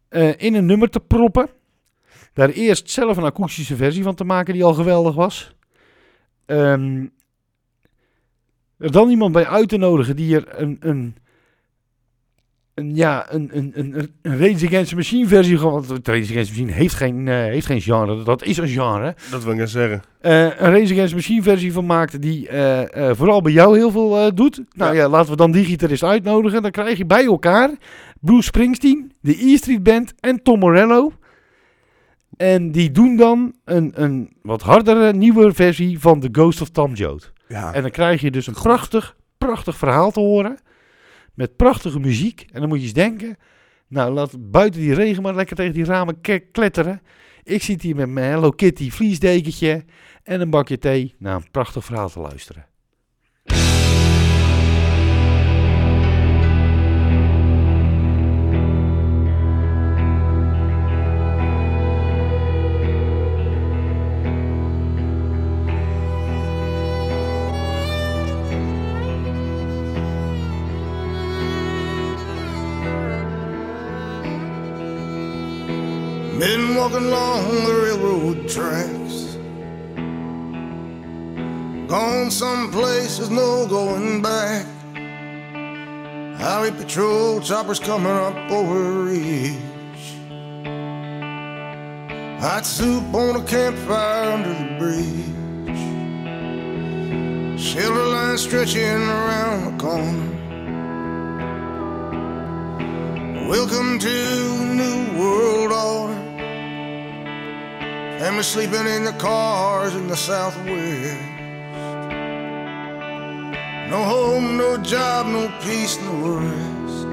eh, 0.09 0.33
in 0.37 0.53
een 0.55 0.65
nummer 0.65 0.89
te 0.89 0.99
proppen. 0.99 1.49
Daar 2.33 2.49
eerst 2.49 2.89
zelf 2.89 3.17
een 3.17 3.23
akoestische 3.23 3.75
versie 3.75 4.03
van 4.03 4.15
te 4.15 4.23
maken 4.23 4.53
die 4.53 4.63
al 4.63 4.73
geweldig 4.73 5.15
was. 5.15 5.55
Ehm, 6.45 7.05
er 8.77 8.91
dan 8.91 9.09
iemand 9.09 9.31
bij 9.31 9.45
uit 9.47 9.69
te 9.69 9.77
nodigen 9.77 10.15
die 10.15 10.35
er 10.35 10.59
een, 10.61 10.77
een, 10.79 11.15
een, 12.73 12.95
ja, 12.95 13.33
een, 13.33 13.49
een, 13.53 13.71
een, 13.75 14.11
een 14.21 14.37
Rage 14.37 14.65
Against 14.65 14.89
the 14.89 14.95
Machine 14.95 15.27
versie 15.27 15.59
van... 15.59 15.71
Want 15.71 16.07
Rage 16.07 16.21
Against 16.21 16.31
the 16.31 16.37
Machine 16.37 16.71
heeft 16.71 16.93
geen, 16.93 17.27
eh, 17.27 17.35
heeft 17.35 17.65
geen 17.65 17.81
genre, 17.81 18.23
dat 18.23 18.43
is 18.43 18.57
een 18.57 18.67
genre. 18.67 19.15
Dat 19.31 19.43
wil 19.43 19.51
ik 19.51 19.57
net 19.57 19.69
zeggen. 19.69 20.01
Eh, 20.19 20.41
een 20.41 20.71
Rage 20.71 20.93
Against 20.93 21.09
the 21.09 21.15
Machine 21.15 21.41
versie 21.41 21.73
van 21.73 21.85
maakt 21.85 22.21
die 22.21 22.47
eh, 22.47 23.11
vooral 23.13 23.41
bij 23.41 23.51
jou 23.51 23.77
heel 23.77 23.91
veel 23.91 24.35
doet. 24.35 24.61
Nou 24.73 24.95
ja. 24.95 25.09
laten 25.09 25.31
we 25.31 25.37
dan 25.37 25.51
die 25.51 25.65
gitarist 25.65 26.03
uitnodigen. 26.03 26.61
Dan 26.61 26.71
krijg 26.71 26.97
je 26.97 27.05
bij 27.05 27.25
elkaar 27.25 27.69
Bruce 28.19 28.43
Springsteen, 28.43 29.11
de 29.21 29.45
E 29.45 29.57
Street 29.57 29.83
Band 29.83 30.13
en 30.19 30.43
Tom 30.43 30.59
Morello. 30.59 31.11
En 32.37 32.71
die 32.71 32.91
doen 32.91 33.15
dan 33.15 33.53
een, 33.65 33.91
een 33.95 34.33
wat 34.41 34.61
hardere, 34.61 35.13
nieuwe 35.13 35.53
versie 35.53 35.99
van 35.99 36.19
The 36.19 36.29
Ghost 36.31 36.61
of 36.61 36.69
Tom 36.69 36.93
Joad. 36.93 37.31
Ja. 37.47 37.73
En 37.73 37.81
dan 37.81 37.91
krijg 37.91 38.21
je 38.21 38.31
dus 38.31 38.47
een 38.47 38.53
prachtig, 38.53 39.15
prachtig 39.37 39.77
verhaal 39.77 40.11
te 40.11 40.19
horen. 40.19 40.57
Met 41.41 41.55
prachtige 41.55 41.99
muziek. 41.99 42.45
En 42.51 42.59
dan 42.59 42.69
moet 42.69 42.77
je 42.77 42.83
eens 42.83 42.93
denken. 42.93 43.37
Nou, 43.87 44.13
laat 44.13 44.51
buiten 44.51 44.81
die 44.81 44.93
regen 44.93 45.23
maar 45.23 45.35
lekker 45.35 45.55
tegen 45.55 45.73
die 45.73 45.85
ramen 45.85 46.21
kletteren. 46.51 47.01
Ik 47.43 47.63
zit 47.63 47.81
hier 47.81 47.95
met 47.95 48.09
mijn 48.09 48.31
Hello 48.31 48.49
Kitty 48.49 48.89
vliesdekentje 48.89 49.85
en 50.23 50.41
een 50.41 50.49
bakje 50.49 50.77
thee 50.77 51.15
naar 51.17 51.35
een 51.35 51.51
prachtig 51.51 51.85
verhaal 51.85 52.09
te 52.09 52.19
luisteren. 52.19 52.65
Been 76.41 76.73
walking 76.73 77.05
along 77.05 77.65
the 77.65 77.73
railroad 77.83 78.49
tracks. 78.49 79.37
Gone 81.87 82.31
someplace 82.31 83.19
there's 83.19 83.29
no 83.29 83.67
going 83.67 84.23
back. 84.23 84.65
Highway 86.41 86.71
patrol 86.71 87.41
choppers 87.41 87.79
coming 87.79 88.11
up 88.11 88.35
over 88.49 89.03
ridge. 89.03 89.55
Hot 92.41 92.65
soup 92.65 93.13
on 93.13 93.35
a 93.35 93.43
campfire 93.43 94.31
under 94.31 94.55
the 94.55 94.79
bridge. 94.79 95.27
Shelter 97.61 98.07
line 98.07 98.39
stretching 98.39 99.03
around 99.03 99.77
the 99.77 99.83
corner. 99.83 100.29
Welcome 103.47 103.99
to 103.99 104.65
new 104.73 105.19
world 105.19 105.71
order. 105.71 106.30
Family 108.21 108.43
sleeping 108.43 108.85
in 108.85 109.03
the 109.03 109.13
cars 109.13 109.95
in 109.95 110.07
the 110.07 110.15
southwest. 110.15 111.19
No 113.89 114.03
home, 114.03 114.57
no 114.57 114.77
job, 114.77 115.25
no 115.25 115.47
peace, 115.63 115.99
no 116.01 116.37
rest. 116.37 117.07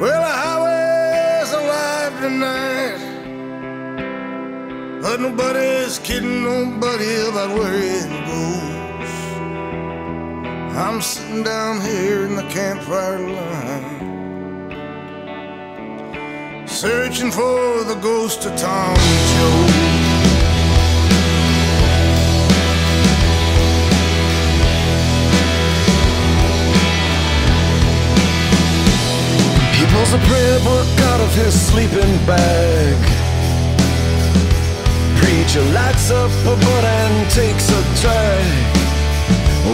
Well, 0.00 0.22
the 0.26 0.34
highway's 0.42 1.52
alive 1.52 2.20
tonight. 2.20 3.00
But 5.02 5.20
nobody's 5.20 6.00
kidding 6.00 6.42
nobody 6.42 7.14
about 7.28 7.56
where 7.56 7.74
it 7.74 8.08
goes. 8.26 9.14
I'm 10.76 11.00
sitting 11.00 11.44
down 11.44 11.80
here 11.80 12.24
in 12.26 12.34
the 12.34 12.48
campfire 12.50 13.20
line. 13.20 13.87
Searching 16.80 17.32
for 17.32 17.82
the 17.82 17.98
ghost 18.00 18.46
of 18.46 18.54
Tom. 18.56 18.94
He 29.74 29.86
pulls 29.90 30.12
a 30.12 30.18
prayer 30.28 30.60
book 30.60 30.86
out 31.10 31.20
of 31.20 31.34
his 31.34 31.52
sleeping 31.60 31.98
bag. 32.24 32.94
Preacher 35.18 35.64
lights 35.72 36.12
up 36.12 36.30
a 36.46 36.54
butt 36.54 36.84
and 36.84 37.30
takes 37.32 37.68
a 37.72 37.82
drag. 38.00 38.76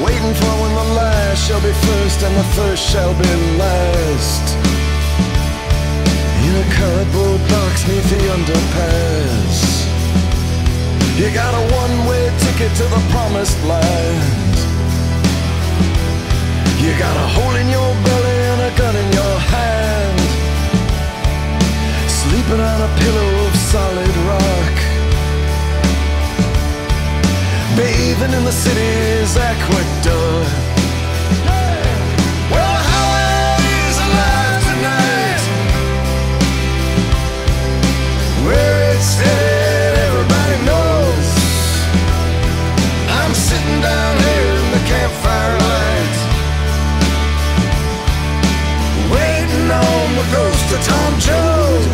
Waiting 0.03 0.35
for 0.41 0.53
when 0.63 0.75
the 0.75 0.95
last 0.95 1.47
shall 1.47 1.61
be 1.61 1.71
first 1.71 2.23
and 2.23 2.35
the 2.35 2.45
first 2.57 2.83
shall 2.91 3.13
be 3.13 3.59
last. 3.59 4.64
A 6.55 6.63
cardboard 6.71 7.41
box 7.51 7.85
neath 7.89 8.09
the 8.11 8.31
underpass. 8.31 9.59
You 11.19 11.35
got 11.35 11.53
a 11.53 11.63
one-way 11.83 12.31
ticket 12.39 12.71
to 12.77 12.85
the 12.95 13.03
promised 13.11 13.59
land. 13.65 14.55
You 16.79 16.97
got 16.97 17.17
a 17.17 17.27
hole 17.35 17.57
in 17.57 17.69
your 17.69 17.91
belly 18.07 18.39
and 18.53 18.61
a 18.71 18.73
gun 18.79 18.95
in 18.95 19.09
your 19.19 19.37
hand. 19.51 20.21
Sleeping 22.23 22.61
on 22.61 22.81
a 22.89 22.91
pillow 23.03 23.31
of 23.47 23.57
solid 23.73 24.15
rock. 24.31 24.77
Bathing 27.77 28.33
in 28.33 28.45
the 28.45 28.53
city's 28.53 29.37
aqueduct. 29.37 30.64
In 45.15 45.23
the 45.23 45.29
campfire 45.29 45.59
light. 45.59 46.17
Waiting 49.13 49.71
on 49.71 50.15
the 50.17 50.25
ghost 50.33 50.73
of 50.73 50.81
Tom 50.85 51.21
Joad. 51.21 51.94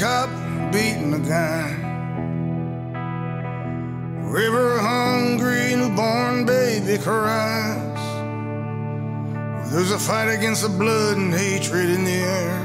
Cop 0.00 0.30
beating 0.72 1.12
a 1.12 1.18
guy. 1.18 1.68
Wherever 4.30 4.76
a 4.76 4.82
hungry 4.82 5.76
newborn 5.76 6.46
baby 6.46 6.96
cries, 6.96 8.00
there's 9.70 9.90
a 9.90 9.98
fight 9.98 10.28
against 10.28 10.62
the 10.62 10.70
blood 10.70 11.18
and 11.18 11.34
hatred 11.34 11.90
in 11.90 12.06
the 12.06 12.20
air. 12.40 12.60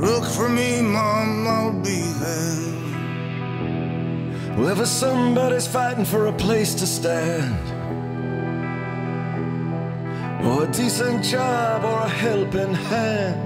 Look 0.00 0.24
for 0.24 0.48
me, 0.48 0.82
Mom, 0.82 1.46
I'll 1.46 1.80
be 1.80 2.02
there. 2.18 2.74
Wherever 4.56 4.86
somebody's 4.86 5.68
fighting 5.68 6.04
for 6.04 6.26
a 6.26 6.32
place 6.32 6.74
to 6.74 6.86
stand, 6.88 7.54
or 10.44 10.64
a 10.64 10.66
decent 10.72 11.22
job, 11.22 11.84
or 11.84 12.00
a 12.00 12.08
helping 12.08 12.74
hand. 12.74 13.45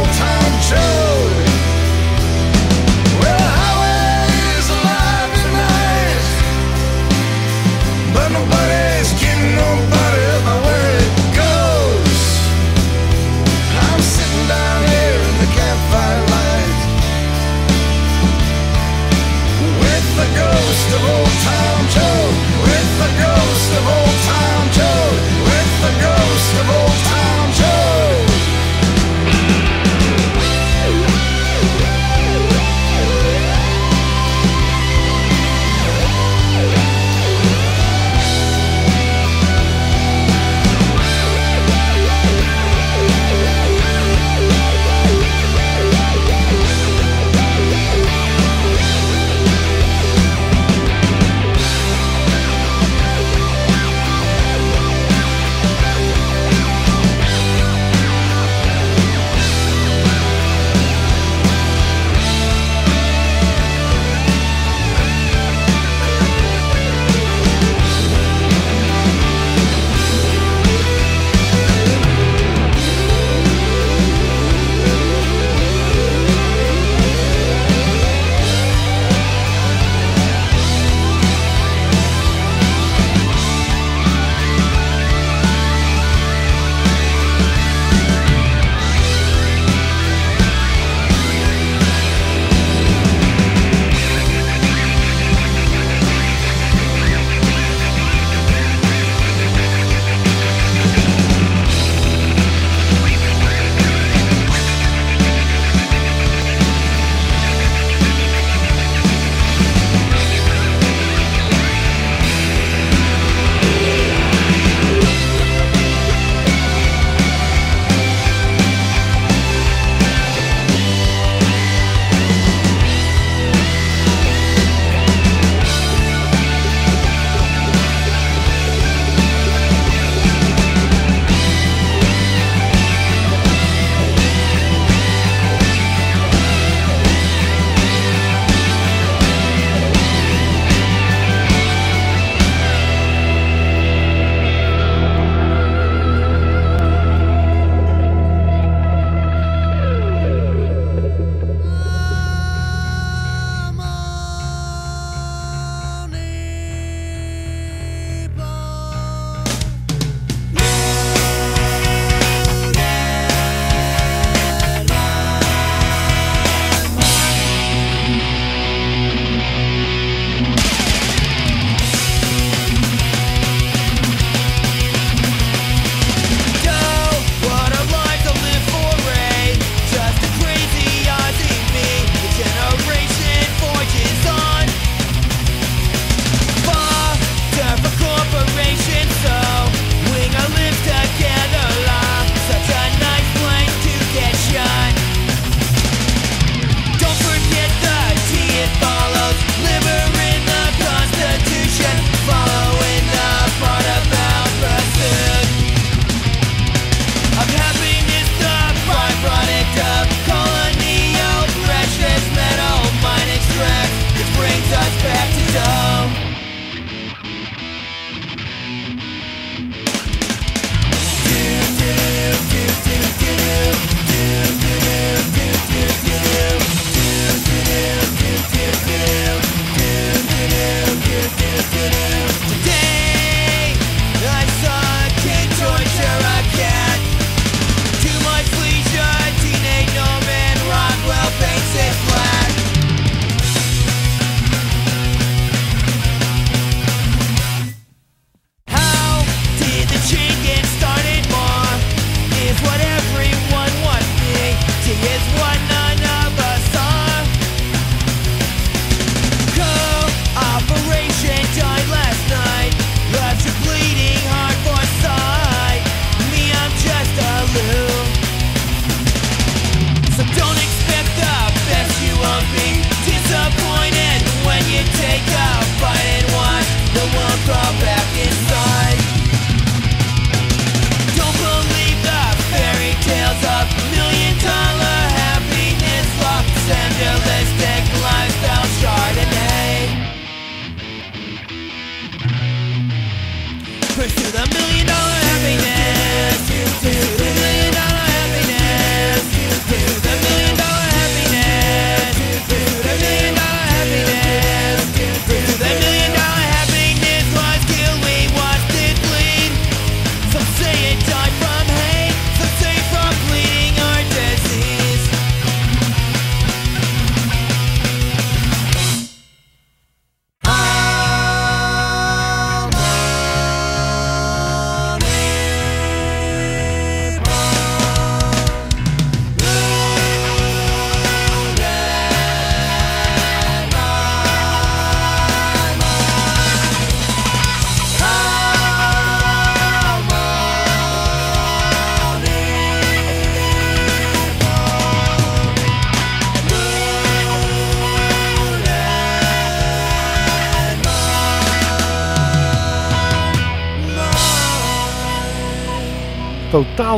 Tom 0.71 1.20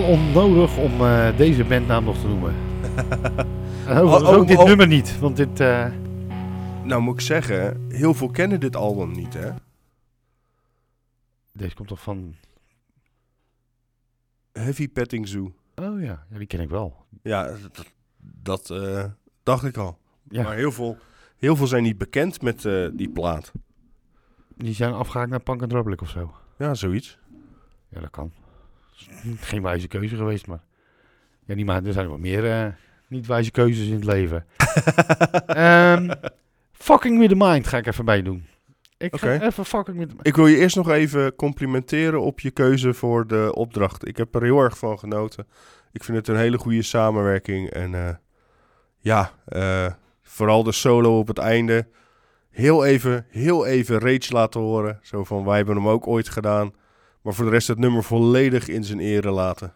totaal 0.03 0.17
onnodig 0.17 0.77
om 0.77 1.01
eh, 1.01 1.37
deze 1.37 1.63
bandnaam 1.63 2.03
nog 2.03 2.19
te 2.19 2.27
noemen. 2.27 2.53
overigens 3.87 4.21
Oh, 4.21 4.29
oh, 4.29 4.35
ook 4.37 4.47
dit 4.47 4.57
oh. 4.57 4.65
nummer 4.65 4.87
niet, 4.87 5.19
want 5.19 5.37
dit... 5.37 5.59
eh, 5.59 5.91
Nou 6.83 7.01
moet 7.01 7.13
ik 7.13 7.21
zeggen, 7.21 7.85
heel 7.89 8.13
veel 8.13 8.29
kennen 8.29 8.59
dit 8.59 8.75
album 8.75 9.11
niet, 9.11 9.33
hè? 9.33 9.51
deze 11.51 11.75
komt 11.75 11.87
toch 11.87 12.01
van... 12.01 12.35
Heavy 14.51 14.89
Petting 14.89 15.27
Zoo. 15.27 15.53
Oh 15.75 16.01
ja, 16.01 16.25
ja 16.29 16.37
die 16.37 16.47
ken 16.47 16.59
ik 16.59 16.69
wel. 16.69 17.05
Ja, 17.21 17.43
dat, 17.73 17.85
dat 18.19 18.69
eh, 18.69 19.05
dacht 19.43 19.63
ik 19.63 19.77
al. 19.77 19.97
Ja, 20.29 20.43
Maar 20.43 20.55
heel 20.55 20.71
veel, 20.71 20.97
heel 21.37 21.55
veel 21.55 21.67
zijn 21.67 21.83
niet 21.83 21.97
bekend 21.97 22.41
met 22.41 22.61
die 22.93 23.09
plaat. 23.09 23.51
die 24.55 24.73
zijn 24.73 24.93
afgehaakt 24.93 25.29
naar 25.29 25.43
Punk 25.43 25.61
and 25.61 25.71
Republic 25.71 26.01
of 26.01 26.09
zo. 26.09 26.33
Ja, 26.57 26.73
zoiets. 26.73 27.17
Ja, 27.89 27.99
dat 27.99 28.09
kan. 28.09 28.31
Geen 29.39 29.61
wijze 29.61 29.87
keuze 29.87 30.15
geweest, 30.15 30.47
maar... 30.47 30.63
Ja, 31.45 31.55
niet 31.55 31.65
maar 31.65 31.83
er 31.83 31.93
zijn 31.93 32.07
wel 32.07 32.17
meer 32.17 32.51
eh, 32.51 32.67
niet 33.07 33.27
wijze 33.27 33.51
keuzes 33.51 33.87
in 33.87 33.93
het 33.93 34.03
leven. 34.03 34.45
Ehm, 35.45 36.11
fucking 36.71 37.19
with 37.19 37.29
the 37.29 37.35
mind 37.35 37.67
ga 37.67 37.77
ik 37.77 37.87
even 37.87 38.05
bij 38.05 38.21
doen. 38.21 38.45
Ik 38.97 39.15
ga 39.15 39.41
even 39.41 39.65
fucking 39.65 39.97
with 39.97 40.07
the 40.07 40.13
mind. 40.13 40.27
Ik 40.27 40.35
wil 40.35 40.47
je 40.47 40.57
eerst 40.57 40.75
nog 40.75 40.89
even 40.89 41.35
complimenteren 41.35 42.21
op 42.21 42.39
je 42.39 42.51
keuze 42.51 42.93
voor 42.93 43.27
de 43.27 43.51
opdracht. 43.55 44.07
Ik 44.07 44.17
heb 44.17 44.35
er 44.35 44.43
heel 44.43 44.59
erg 44.59 44.77
van 44.77 44.99
genoten. 44.99 45.47
Ik 45.91 46.03
vind 46.03 46.17
het 46.17 46.27
een 46.27 46.35
hele 46.35 46.57
goede 46.57 46.81
samenwerking. 46.81 47.69
En 47.69 47.95
eh, 47.95 48.15
ja, 48.97 49.31
eh, 49.45 49.91
vooral 50.21 50.63
de 50.63 50.71
solo 50.71 51.19
op 51.19 51.27
het 51.27 51.37
einde. 51.37 51.87
Heel 52.49 52.85
even, 52.85 53.25
heel 53.29 53.65
even 53.65 53.99
Rage 53.99 54.33
laten 54.33 54.61
horen. 54.61 54.99
Zo 55.01 55.23
van, 55.23 55.45
wij 55.45 55.57
hebben 55.57 55.75
hem 55.75 55.87
ook 55.87 56.07
ooit 56.07 56.29
gedaan. 56.29 56.73
Maar 57.23 57.33
voor 57.33 57.45
de 57.45 57.51
rest 57.51 57.67
het 57.67 57.77
nummer 57.77 58.03
volledig 58.03 58.67
in 58.67 58.83
zijn 58.83 58.99
ere 58.99 59.31
laten. 59.31 59.73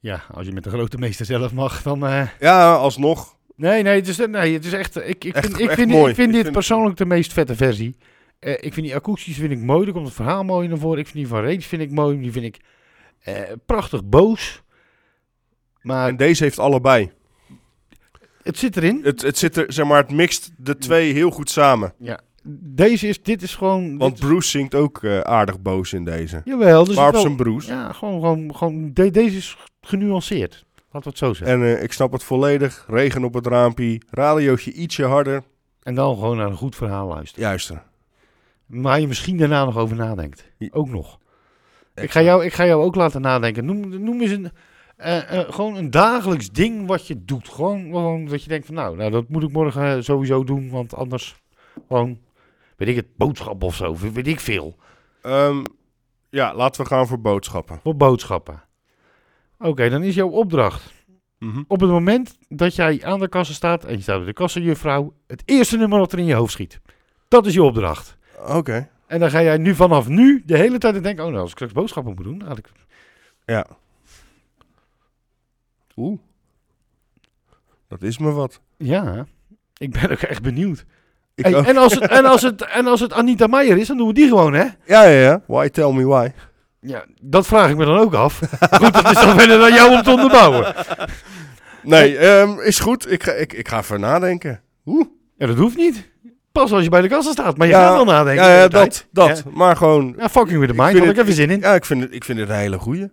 Ja, 0.00 0.22
als 0.32 0.46
je 0.46 0.52
met 0.52 0.64
de 0.64 0.70
grote 0.70 0.98
meester 0.98 1.26
zelf 1.26 1.52
mag, 1.52 1.82
dan... 1.82 2.06
eh, 2.06 2.28
Ja, 2.40 2.74
alsnog. 2.74 3.36
Nee, 3.56 3.82
nee, 3.82 3.94
het 3.96 4.08
is, 4.08 4.16
nee, 4.16 4.52
het 4.52 4.64
is 4.64 4.72
echt... 4.72 4.96
eh, 4.96 5.08
Ik, 5.08 5.24
ik 5.24 5.34
Echt- 5.34 5.46
vind, 5.46 5.58
ik 5.60 5.70
vind, 5.70 5.90
mooi. 5.90 6.08
ik 6.10 6.14
vind 6.14 6.28
Ik 6.28 6.32
dit 6.34 6.42
vind- 6.42 6.54
persoonlijk 6.54 6.96
de 6.96 7.06
meest 7.06 7.32
vette 7.32 7.56
versie. 7.56 7.96
Eh, 8.38 8.52
ik 8.52 8.72
vind 8.74 8.86
die 8.86 8.94
akoestisch 8.94 9.36
vind 9.36 9.52
ik 9.52 9.58
mooi. 9.58 9.86
Er 9.86 9.92
komt 9.92 10.06
het 10.06 10.14
verhaal 10.14 10.44
mooi 10.44 10.68
naar 10.68 10.78
voren. 10.78 10.98
Ik 10.98 11.04
vind 11.06 11.16
die 11.18 11.26
van 11.28 11.42
Rage 11.44 11.60
vind 11.60 11.82
ik 11.82 11.90
mooi. 11.90 12.20
Die 12.20 12.32
vind 12.32 12.44
ik 12.44 12.60
eh, 13.20 13.34
prachtig 13.66 14.04
boos. 14.04 14.62
Maar 15.82 16.08
En 16.08 16.16
deze 16.16 16.42
heeft 16.44 16.58
allebei. 16.58 17.10
het 18.42 18.58
zit 18.58 18.76
erin. 18.76 19.00
Het, 19.02 19.22
het 19.22 19.38
zit 19.38 19.56
er, 19.56 19.72
zeg 19.72 19.86
maar, 19.86 19.96
het 20.02 20.10
mixt 20.12 20.50
de 20.56 20.76
twee 20.78 21.12
heel 21.12 21.30
goed 21.30 21.50
samen. 21.50 21.94
Ja, 21.98 22.20
deze 22.42 23.08
is, 23.08 23.22
dit 23.22 23.42
is 23.42 23.54
gewoon... 23.54 23.98
Want 23.98 24.16
dit 24.16 24.26
Bruce 24.26 24.48
zingt 24.48 24.74
ook 24.74 25.02
eh, 25.02 25.20
aardig 25.20 25.60
boos 25.60 25.92
in 25.92 26.04
deze. 26.04 26.42
Jawel, 26.44 26.84
dus 26.84 26.96
maar 26.96 27.06
op 27.06 27.12
wel- 27.12 27.20
zijn 27.22 27.36
Bruce. 27.36 27.72
Ja, 27.72 27.92
gewoon, 27.92 28.20
gewoon, 28.20 28.56
gewoon 28.56 28.90
de- 28.94 29.10
deze 29.10 29.36
is 29.36 29.56
genuanceerd. 29.80 30.64
Laten 30.92 31.02
we 31.02 31.08
het 31.08 31.18
zo 31.18 31.34
zeggen. 31.34 31.60
En 31.62 31.76
eh, 31.76 31.82
ik 31.82 31.92
snap 31.92 32.12
het 32.12 32.22
volledig. 32.24 32.84
Regen 32.88 33.24
op 33.24 33.34
het 33.34 33.46
raampje. 33.46 34.00
Radiootje 34.10 34.72
ietsje 34.72 35.04
harder. 35.04 35.42
En 35.82 35.94
dan 35.94 36.14
gewoon 36.14 36.36
naar 36.36 36.46
een 36.50 36.56
goed 36.56 36.76
verhaal 36.76 37.06
luisteren. 37.08 37.44
Juister. 37.48 37.82
Waar 38.66 39.00
je 39.00 39.06
misschien 39.06 39.36
daarna 39.36 39.64
nog 39.64 39.76
over 39.76 39.96
nadenkt. 39.96 40.44
Ook 40.70 40.88
nog. 40.88 41.18
Ik 41.94 42.10
ga, 42.10 42.22
jou, 42.22 42.44
ik 42.44 42.52
ga 42.52 42.66
jou 42.66 42.82
ook 42.82 42.94
laten 42.94 43.20
nadenken. 43.20 43.64
Noem, 43.64 44.02
noem 44.04 44.20
eens 44.20 44.30
een, 44.30 44.50
eh, 44.96 45.38
gewoon 45.48 45.76
een 45.76 45.90
dagelijks 45.90 46.50
ding 46.50 46.86
wat 46.86 47.06
je 47.06 47.24
doet. 47.24 47.48
Gewoon, 47.48 47.82
gewoon 47.84 48.24
dat 48.24 48.42
je 48.42 48.48
denkt 48.48 48.66
van 48.66 48.74
nou, 48.74 48.96
nou, 48.96 49.10
dat 49.10 49.28
moet 49.28 49.42
ik 49.42 49.52
morgen 49.52 50.04
sowieso 50.04 50.44
doen. 50.44 50.70
Want 50.70 50.94
anders 50.94 51.34
gewoon, 51.88 52.18
weet 52.80 52.88
ik 52.88 52.96
het, 52.96 53.16
boodschap 53.16 53.62
of 53.62 53.74
zo. 53.74 53.96
Weet 53.96 54.26
ik 54.26 54.40
veel. 54.40 54.76
Ehm, 55.22 55.64
ja, 56.30 56.54
laten 56.54 56.82
we 56.82 56.86
gaan 56.88 57.06
voor 57.06 57.20
boodschappen. 57.20 57.80
Voor 57.82 57.96
boodschappen. 57.96 58.62
Oké, 59.58 59.88
dan 59.88 60.02
is 60.02 60.14
jouw 60.14 60.28
opdracht. 60.28 60.92
Mhm. 61.38 61.62
Op 61.68 61.80
het 61.80 61.90
moment 61.90 62.36
dat 62.48 62.74
jij 62.74 63.04
aan 63.04 63.18
de 63.18 63.28
kassa 63.28 63.52
staat 63.52 63.84
en 63.84 63.96
je 63.96 64.02
staat 64.02 64.16
bij 64.16 64.26
de 64.26 64.32
kassajuffrouw, 64.32 65.14
het 65.26 65.42
eerste 65.44 65.76
nummer 65.76 65.98
dat 65.98 66.12
er 66.12 66.18
in 66.18 66.24
je 66.24 66.34
hoofd 66.34 66.52
schiet. 66.52 66.80
Dat 67.28 67.46
is 67.46 67.54
je 67.54 67.62
opdracht. 67.62 68.16
Oké. 68.46 68.88
En 69.06 69.20
dan 69.20 69.30
ga 69.30 69.42
jij 69.42 69.56
nu 69.56 69.74
vanaf 69.74 70.08
nu 70.08 70.42
de 70.46 70.56
hele 70.56 70.78
tijd 70.78 71.02
denken, 71.02 71.24
oh 71.24 71.30
nou, 71.30 71.40
als 71.40 71.50
ik 71.50 71.56
straks 71.56 71.72
boodschappen 71.72 72.14
moet 72.14 72.24
doen, 72.24 72.38
dan 72.38 72.48
had 72.48 72.58
ik... 72.58 72.70
Ja. 73.44 73.66
Oeh. 75.96 76.18
Dat 77.88 78.02
is 78.02 78.18
me 78.18 78.30
wat. 78.30 78.60
Ja, 78.76 79.26
ik 79.76 79.90
ben 79.90 80.10
ook 80.10 80.20
echt 80.20 80.42
benieuwd. 80.42 80.84
Hey, 81.42 81.54
en, 81.54 81.76
als 81.76 81.94
het, 81.94 82.06
en, 82.08 82.24
als 82.24 82.42
het, 82.42 82.62
en 82.64 82.86
als 82.86 83.00
het 83.00 83.12
Anita 83.12 83.46
Meijer 83.46 83.76
is, 83.78 83.86
dan 83.86 83.96
doen 83.96 84.06
we 84.06 84.12
die 84.12 84.28
gewoon, 84.28 84.52
hè? 84.52 84.64
Ja, 84.86 85.02
ja, 85.02 85.20
ja. 85.20 85.42
Why 85.46 85.68
tell 85.68 85.92
me 85.92 86.04
why? 86.06 86.28
Ja, 86.80 87.04
dat 87.22 87.46
vraag 87.46 87.70
ik 87.70 87.76
me 87.76 87.84
dan 87.84 87.98
ook 87.98 88.14
af. 88.14 88.38
Goed, 88.70 88.92
dat 88.92 89.10
is 89.10 89.20
dan 89.20 89.38
verder 89.38 89.62
aan 89.62 89.72
jou 89.74 89.90
om 89.92 90.02
te 90.02 90.10
onderbouwen. 90.10 90.74
Nee, 91.82 92.16
ehm, 92.18 92.60
is 92.60 92.78
goed. 92.78 93.12
Ik 93.12 93.22
ga, 93.22 93.32
ik, 93.32 93.52
ik 93.52 93.68
ga 93.68 93.78
even 93.78 94.00
nadenken. 94.00 94.60
Oeh. 94.86 95.06
Ja, 95.36 95.46
dat 95.46 95.56
hoeft 95.56 95.76
niet. 95.76 96.10
Pas 96.52 96.72
als 96.72 96.82
je 96.82 96.88
bij 96.88 97.00
de 97.00 97.08
kassa 97.08 97.30
staat. 97.32 97.56
Maar 97.56 97.66
je 97.66 97.72
Ja, 97.72 97.86
gaat 97.86 97.94
wel 97.94 98.04
nadenken. 98.04 98.44
Ja, 98.44 98.54
ja 98.54 98.68
dat. 98.68 98.70
tijd. 98.70 99.06
dat. 99.12 99.44
Maar 99.54 99.76
gewoon... 99.76 100.14
Ja, 100.18 100.28
fucking 100.28 100.58
with 100.60 100.68
the 100.68 100.82
mind. 100.82 100.98
Had 100.98 101.08
ik 101.08 101.16
even 101.16 101.32
zin 101.32 101.50
in. 101.50 101.60
Ja, 101.60 101.74
ik 101.74 101.84
vind 101.84 102.02
het, 102.02 102.14
ik 102.14 102.24
vind 102.24 102.38
het 102.38 102.48
een 102.48 102.54
hele 102.54 102.78
goeie. 102.78 103.10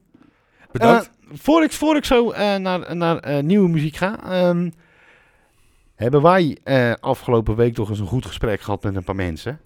Bedankt. 0.71 1.05
Eh, 1.05 1.37
voor, 1.41 1.63
ik, 1.63 1.71
voor 1.71 1.95
ik 1.95 2.05
zo 2.05 2.31
eh, 2.31 2.55
naar, 2.55 2.95
naar 2.95 3.17
eh, 3.17 3.43
nieuwe 3.43 3.69
muziek 3.69 3.95
ga, 3.95 4.19
ehm, 4.29 4.69
hebben 5.97 6.21
wij 6.21 6.57
eh, 6.63 6.93
afgelopen 6.99 7.55
week 7.55 7.73
toch 7.73 7.89
eens 7.89 7.99
een 7.99 8.07
goed 8.07 8.25
gesprek 8.25 8.61
gehad 8.61 8.83
met 8.83 8.95
een 8.95 9.03
paar 9.03 9.15
mensen. 9.15 9.59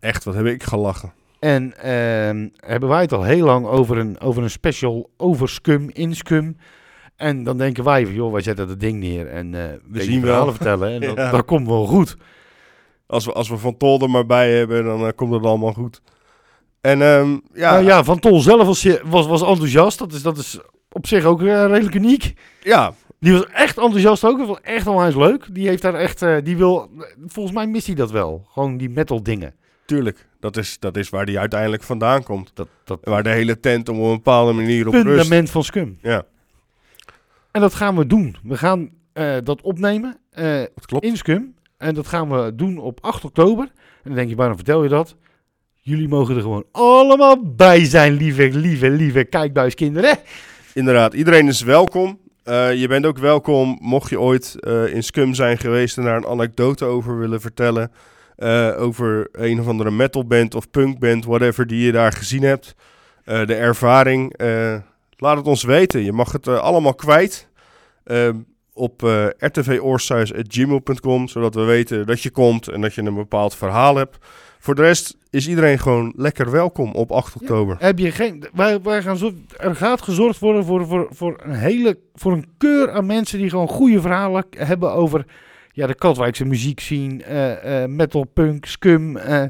Echt, 0.00 0.24
wat 0.24 0.34
heb 0.34 0.46
ik 0.46 0.62
gelachen. 0.62 1.12
En 1.38 1.78
ehm, 1.78 2.48
hebben 2.56 2.88
wij 2.88 3.00
het 3.00 3.12
al 3.12 3.22
heel 3.22 3.44
lang 3.44 3.66
over 3.66 3.98
een, 3.98 4.20
over 4.20 4.42
een 4.42 4.50
special 4.50 5.10
over 5.16 5.48
Scum, 5.48 5.90
in 5.92 6.14
Scum. 6.14 6.56
En 7.16 7.44
dan 7.44 7.58
denken 7.58 7.84
wij 7.84 8.04
van, 8.04 8.14
joh, 8.14 8.32
wij 8.32 8.42
zetten 8.42 8.68
dat 8.68 8.80
ding 8.80 8.98
neer 9.00 9.26
en 9.28 9.54
eh 9.54 9.64
we 9.90 10.02
zien 10.02 10.20
verhalen 10.20 10.54
vertellen. 10.54 10.90
En 10.92 11.00
dat, 11.08 11.16
Ja. 11.16 11.30
dat 11.30 11.44
komt 11.44 11.66
wel 11.66 11.86
goed. 11.86 12.16
Als 13.06 13.24
we, 13.24 13.32
als 13.32 13.48
we 13.48 13.56
Van 13.56 13.76
Tol 13.76 14.00
er 14.00 14.10
maar 14.10 14.26
bij 14.26 14.52
hebben, 14.52 14.84
dan 14.84 15.06
eh, 15.06 15.12
komt 15.14 15.32
het 15.32 15.44
allemaal 15.44 15.72
goed. 15.72 16.00
En 16.80 17.02
ehm, 17.02 17.36
ja, 17.52 17.72
Nou 17.72 17.84
ja, 17.84 18.04
Van 18.04 18.18
Tol 18.18 18.40
zelf 18.40 18.66
was, 18.66 18.86
was, 19.04 19.26
was 19.26 19.42
enthousiast. 19.42 19.98
Dat 19.98 20.12
is, 20.12 20.22
dat 20.22 20.36
is 20.38 20.58
op 20.90 21.06
zich 21.06 21.24
ook 21.24 21.40
eh, 21.40 21.46
redelijk 21.66 21.94
uniek. 21.94 22.32
ja, 22.62 22.92
Die 23.20 23.32
was 23.32 23.46
echt 23.46 23.78
enthousiast 23.78 24.24
ook. 24.24 24.38
Dat 24.38 24.46
was 24.46 24.60
echt 24.62 24.86
onwijs 24.86 25.14
leuk. 25.14 25.46
Die 25.54 25.68
heeft 25.68 25.82
daar 25.82 25.94
echt, 25.94 26.22
eh, 26.22 26.36
die 26.44 26.56
wil, 26.56 26.90
volgens 27.26 27.54
mij 27.54 27.66
mist 27.66 27.86
hij 27.86 27.94
dat 27.94 28.10
wel. 28.10 28.46
Gewoon 28.52 28.76
die 28.76 28.88
metal 28.90 29.22
dingen. 29.22 29.54
tuurlijk. 29.86 30.26
Dat 30.40 30.56
is, 30.56 30.78
dat 30.78 30.96
is 30.96 31.08
waar 31.08 31.26
die 31.26 31.38
uiteindelijk 31.38 31.82
vandaan 31.82 32.22
komt. 32.22 32.50
Dat, 32.54 32.68
dat 32.84 32.98
Waar 33.02 33.22
de 33.22 33.28
hele 33.30 33.60
tent 33.60 33.88
op 33.88 33.96
een 33.96 34.02
bepaalde 34.14 34.52
manier 34.52 34.86
op 34.86 34.92
rust. 34.92 35.06
fundament 35.06 35.50
van 35.50 35.64
Scum. 35.64 35.98
Ja, 36.02 36.22
En 37.50 37.60
dat 37.60 37.74
gaan 37.74 37.96
we 37.96 38.06
doen. 38.06 38.36
We 38.42 38.56
gaan 38.56 38.90
eh, 39.12 39.34
dat 39.44 39.60
opnemen 39.62 40.16
eh, 40.30 40.58
dat 40.58 40.86
klopt. 40.86 41.04
in 41.04 41.16
Scum. 41.16 41.54
En 41.76 41.94
dat 41.94 42.06
gaan 42.06 42.28
we 42.30 42.54
doen 42.54 42.78
op 42.78 42.98
8 43.00 43.24
oktober. 43.24 43.64
En 43.64 44.04
dan 44.04 44.14
denk 44.14 44.28
je, 44.28 44.36
waarom 44.36 44.56
vertel 44.56 44.82
je 44.82 44.88
dat? 44.88 45.16
Jullie 45.74 46.08
mogen 46.08 46.36
er 46.36 46.42
gewoon 46.42 46.64
allemaal 46.72 47.52
bij 47.54 47.84
zijn, 47.84 48.12
lieve, 48.12 48.48
lieve, 48.50 48.90
lieve 48.90 49.24
kijkbuiskinderen. 49.24 50.16
Inderdaad, 50.74 51.14
iedereen 51.14 51.48
is 51.48 51.60
welkom. 51.62 52.18
Eh, 52.48 52.74
je 52.74 52.88
bent 52.88 53.06
ook 53.06 53.18
welkom, 53.18 53.78
mocht 53.80 54.10
je 54.10 54.20
ooit 54.20 54.56
eh, 54.60 54.94
in 54.94 55.02
Scum 55.02 55.34
zijn 55.34 55.58
geweest 55.58 55.98
en 55.98 56.04
daar 56.04 56.16
een 56.16 56.26
anekdote 56.26 56.84
over 56.84 57.18
willen 57.18 57.40
vertellen. 57.40 57.92
eh, 58.36 58.74
over 58.78 59.28
een 59.32 59.60
of 59.60 59.66
andere 59.66 59.90
metalband 59.90 60.54
of 60.54 60.70
punkband, 60.70 61.24
whatever, 61.24 61.66
die 61.66 61.86
je 61.86 61.92
daar 61.92 62.12
gezien 62.12 62.42
hebt. 62.42 62.74
De 63.24 63.54
ervaring. 63.54 64.34
laat 65.16 65.36
het 65.36 65.46
ons 65.46 65.62
weten. 65.62 66.04
Je 66.04 66.12
mag 66.12 66.32
het 66.32 66.48
allemaal 66.48 66.94
kwijt. 66.94 67.48
op 68.72 69.02
rtvoorsuis.gmail.com, 69.38 71.28
zodat 71.28 71.54
we 71.54 71.62
weten 71.62 72.06
dat 72.06 72.22
je 72.22 72.30
komt 72.30 72.68
en 72.68 72.80
dat 72.80 72.94
je 72.94 73.02
een 73.02 73.14
bepaald 73.14 73.54
verhaal 73.54 73.96
hebt. 73.96 74.18
Voor 74.58 74.74
de 74.74 74.82
rest 74.82 75.16
is 75.30 75.48
iedereen 75.48 75.78
gewoon 75.78 76.12
lekker 76.16 76.50
welkom 76.50 76.92
op 76.92 77.10
8 77.12 77.34
oktober. 77.40 77.76
Heb 77.78 77.98
je 77.98 78.10
geen, 78.10 78.44
wij, 78.54 78.80
wij 78.82 79.02
gaan 79.02 79.16
zo, 79.16 79.32
er 79.56 79.76
gaat 79.76 80.02
gezorgd 80.02 80.38
worden 80.38 80.64
voor, 80.64 80.86
voor, 80.86 81.06
voor, 81.10 81.40
een 81.42 81.54
hele, 81.54 81.98
voor 82.14 82.32
een 82.32 82.46
keur 82.58 82.90
aan 82.90 83.06
mensen 83.06 83.38
die 83.38 83.50
gewoon 83.50 83.68
goede 83.68 84.00
verhalen 84.00 84.44
hebben 84.56 84.92
over 84.92 85.26
ja, 85.72 85.86
de 85.86 85.94
Katwijkse 85.94 86.44
muziek 86.44 86.80
zien, 86.80 87.22
eh, 87.22 87.82
eh, 87.82 87.88
metal, 87.90 88.24
punk, 88.24 88.64
scum. 88.66 89.16
eh, 89.16 89.44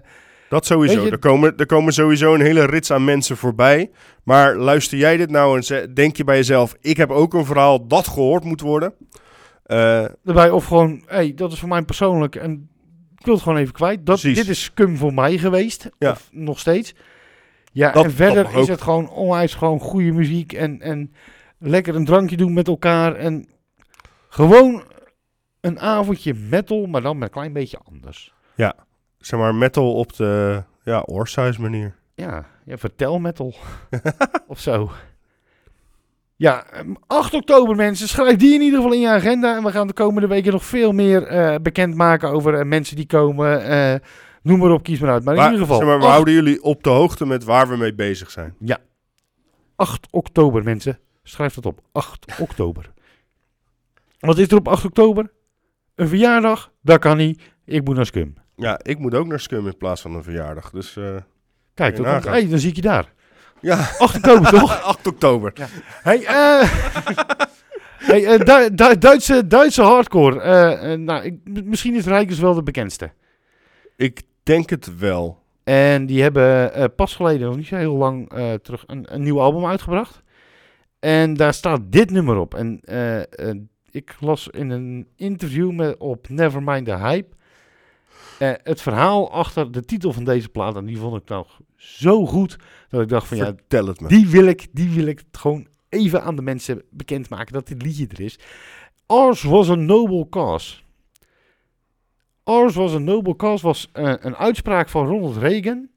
Dat 0.48 0.66
sowieso. 0.66 1.00
Je- 1.04 1.10
Er, 1.10 1.18
komen, 1.18 1.56
er 1.56 1.66
komen 1.66 1.92
sowieso 1.92 2.34
een 2.34 2.40
hele 2.40 2.64
rits 2.64 2.90
aan 2.90 3.04
mensen 3.04 3.36
voorbij. 3.36 3.90
Maar 4.22 4.56
luister 4.56 4.98
jij 4.98 5.16
dit 5.16 5.30
nou 5.30 5.60
en 5.66 5.94
denk 5.94 6.16
je 6.16 6.24
bij 6.24 6.36
jezelf... 6.36 6.74
ik 6.80 6.96
heb 6.96 7.10
ook 7.10 7.34
een 7.34 7.44
verhaal 7.44 7.86
dat 7.86 8.06
gehoord 8.08 8.44
moet 8.44 8.60
worden. 8.60 8.94
Eh, 9.64 10.02
Erbij 10.24 10.50
of 10.50 10.64
gewoon, 10.64 11.02
hey, 11.06 11.32
dat 11.34 11.52
is 11.52 11.58
voor 11.58 11.68
mij 11.68 11.82
persoonlijk 11.82 12.36
en 12.36 12.68
wil 13.28 13.34
het 13.34 13.44
gewoon 13.44 13.58
even 13.58 13.72
kwijt. 13.74 14.06
Dat, 14.06 14.20
Precies. 14.20 14.38
dit 14.38 14.48
is 14.48 14.62
scum 14.62 14.96
voor 14.96 15.14
mij 15.14 15.38
geweest, 15.38 15.90
Ja. 15.98 16.10
of 16.10 16.28
nog 16.32 16.58
steeds. 16.58 16.94
Ja, 17.72 17.92
Dat- 17.92 18.04
en 18.04 18.10
verder 18.12 18.56
is 18.58 18.68
het 18.68 18.80
gewoon 18.80 19.10
onwijs 19.10 19.54
gewoon 19.54 19.80
goede 19.80 20.12
muziek 20.12 20.52
en, 20.52 20.80
en 20.80 21.12
lekker 21.58 21.94
een 21.94 22.04
drankje 22.04 22.36
doen 22.36 22.52
met 22.52 22.68
elkaar 22.68 23.14
en 23.14 23.48
gewoon 24.28 24.82
een 25.60 25.80
avondje 25.80 26.34
metal, 26.34 26.86
maar 26.86 27.02
dan 27.02 27.18
met 27.18 27.28
een 27.28 27.34
klein 27.34 27.52
beetje 27.52 27.78
anders. 27.84 28.32
zeg 29.18 29.38
maar 29.40 29.54
metal 29.54 29.94
op 29.94 30.16
de 30.16 30.62
ja, 30.82 31.02
oorsize 31.06 31.60
manier. 31.60 31.94
Ja, 32.14 32.46
ja 32.64 32.76
vertel 32.76 33.18
metal 33.18 33.54
of 34.46 34.60
zo. 34.60 34.90
Ja, 36.38 36.64
ehm, 36.66 36.94
8 37.06 37.34
oktober 37.34 37.76
mensen, 37.76 38.08
schrijf 38.08 38.36
die 38.36 38.54
in 38.54 38.60
ieder 38.60 38.76
geval 38.78 38.94
in 38.94 39.00
je 39.00 39.08
agenda. 39.08 39.56
En 39.56 39.62
we 39.64 39.70
gaan 39.70 39.86
de 39.86 39.92
komende 39.92 40.28
weken 40.28 40.52
nog 40.52 40.64
veel 40.64 40.92
meer 40.92 41.22
eh 41.22 41.54
bekendmaken 41.62 42.30
over 42.30 42.54
eh, 42.54 42.64
mensen 42.66 42.96
die 42.96 43.06
komen. 43.06 43.62
eh, 43.64 43.94
noem 44.42 44.58
maar 44.58 44.70
op, 44.70 44.82
kies 44.82 45.00
maar 45.00 45.10
uit. 45.10 45.24
Maar 45.24 45.34
in 45.34 45.40
Maar, 45.40 45.50
ieder 45.50 45.66
geval, 45.66 45.78
zeg 45.80 45.88
maar, 45.88 45.98
we 45.98 46.04
8 46.04 46.12
houden 46.12 46.34
jullie 46.34 46.62
op 46.62 46.82
de 46.82 46.90
hoogte 46.90 47.26
met 47.26 47.44
waar 47.44 47.68
we 47.68 47.76
mee 47.76 47.94
bezig 47.94 48.30
zijn. 48.30 48.54
8 49.76 50.06
oktober, 50.10 50.62
mensen. 50.62 50.98
Schrijf 51.22 51.54
dat 51.54 51.66
op. 51.66 51.80
8 51.92 52.38
oktober. 52.40 52.90
Wat 54.18 54.38
is 54.38 54.50
er 54.50 54.56
op 54.56 54.68
8 54.68 54.84
oktober? 54.84 55.30
Een 55.94 56.08
verjaardag? 56.08 56.72
Dat 56.82 56.98
kan 56.98 57.16
niet. 57.16 57.42
Ik 57.64 57.84
moet 57.84 57.96
naar 57.96 58.06
Scum. 58.06 58.34
Ja, 58.56 58.80
ik 58.82 58.98
moet 58.98 59.14
ook 59.14 59.26
naar 59.26 59.40
Scum 59.40 59.66
in 59.66 59.76
plaats 59.76 60.00
van 60.00 60.14
een 60.14 60.22
verjaardag. 60.22 60.70
Dus 60.70 60.92
Kijk, 61.74 61.96
dan, 61.96 62.04
hey, 62.04 62.48
dan 62.48 62.58
zie 62.58 62.70
ik 62.70 62.76
je 62.76 62.82
daar. 62.82 63.12
Ja, 63.60 63.76
8 63.98 64.16
oktober, 64.16 64.50
toch? 64.50 64.82
8 64.82 65.06
oktober. 65.06 65.52
Hey, 66.02 66.24
eh 66.24 66.68
hey, 68.10 68.24
eh, 68.26 68.38
Du- 68.44 68.74
Du- 68.74 68.98
Duitse, 68.98 69.46
Duitse 69.46 69.82
hardcore. 69.82 70.40
Eh, 70.40 70.92
eh, 70.92 70.98
nou, 71.00 71.24
ik, 71.24 71.64
misschien 71.64 71.94
is 71.94 72.06
Rijkers 72.06 72.38
wel 72.38 72.54
de 72.54 72.62
bekendste. 72.62 73.10
Ik 73.96 74.22
denk 74.42 74.70
het 74.70 74.98
wel. 74.98 75.42
En 75.64 76.06
die 76.06 76.22
hebben 76.22 76.74
eh, 76.74 76.84
pas 76.96 77.14
geleden, 77.16 77.46
nog 77.46 77.56
niet 77.56 77.66
zo 77.66 77.76
heel 77.76 77.96
lang 77.96 78.32
eh, 78.32 78.52
terug, 78.54 78.84
een, 78.86 79.14
een 79.14 79.22
nieuw 79.22 79.40
album 79.40 79.66
uitgebracht. 79.66 80.22
En 80.98 81.34
daar 81.34 81.54
staat 81.54 81.80
dit 81.84 82.10
nummer 82.10 82.36
op. 82.36 82.54
En 82.54 82.80
eh, 82.84 83.18
eh, 83.20 83.56
ik 83.90 84.14
las 84.20 84.48
in 84.48 84.70
een 84.70 85.06
interview 85.16 85.70
met, 85.72 85.96
op 85.98 86.28
Nevermind 86.28 86.86
the 86.86 86.96
Hype 86.96 87.36
eh, 88.38 88.52
het 88.62 88.80
verhaal 88.80 89.32
achter 89.32 89.72
de 89.72 89.84
titel 89.84 90.12
van 90.12 90.24
deze 90.24 90.48
plaat. 90.48 90.76
En 90.76 90.84
die 90.84 90.98
vond 90.98 91.22
ik 91.22 91.28
nou 91.28 91.46
zo 91.76 92.26
goed 92.26 92.56
dat 92.88 93.02
ik 93.02 93.08
dacht 93.08 93.26
van 93.26 93.36
ja, 93.36 93.44
Vertel 93.44 93.86
het 93.86 94.00
me. 94.00 94.08
die 94.08 94.28
wil 94.28 94.46
ik, 94.46 94.66
die 94.72 94.90
wil 94.90 95.06
ik 95.06 95.22
gewoon 95.32 95.68
even 95.88 96.22
aan 96.22 96.36
de 96.36 96.42
mensen 96.42 96.82
bekendmaken 96.90 97.52
dat 97.52 97.66
dit 97.66 97.82
liedje 97.82 98.06
er 98.06 98.20
is. 98.20 98.38
Ours 99.06 99.42
was 99.42 99.70
a 99.70 99.74
noble 99.74 100.28
cause. 100.28 100.76
Ours 102.44 102.74
was 102.74 102.94
a 102.94 102.98
noble 102.98 103.36
cause 103.36 103.66
was 103.66 103.88
eh, 103.92 104.14
een 104.18 104.36
uitspraak 104.36 104.88
van 104.88 105.06
Ronald 105.06 105.36
Reagan 105.36 105.88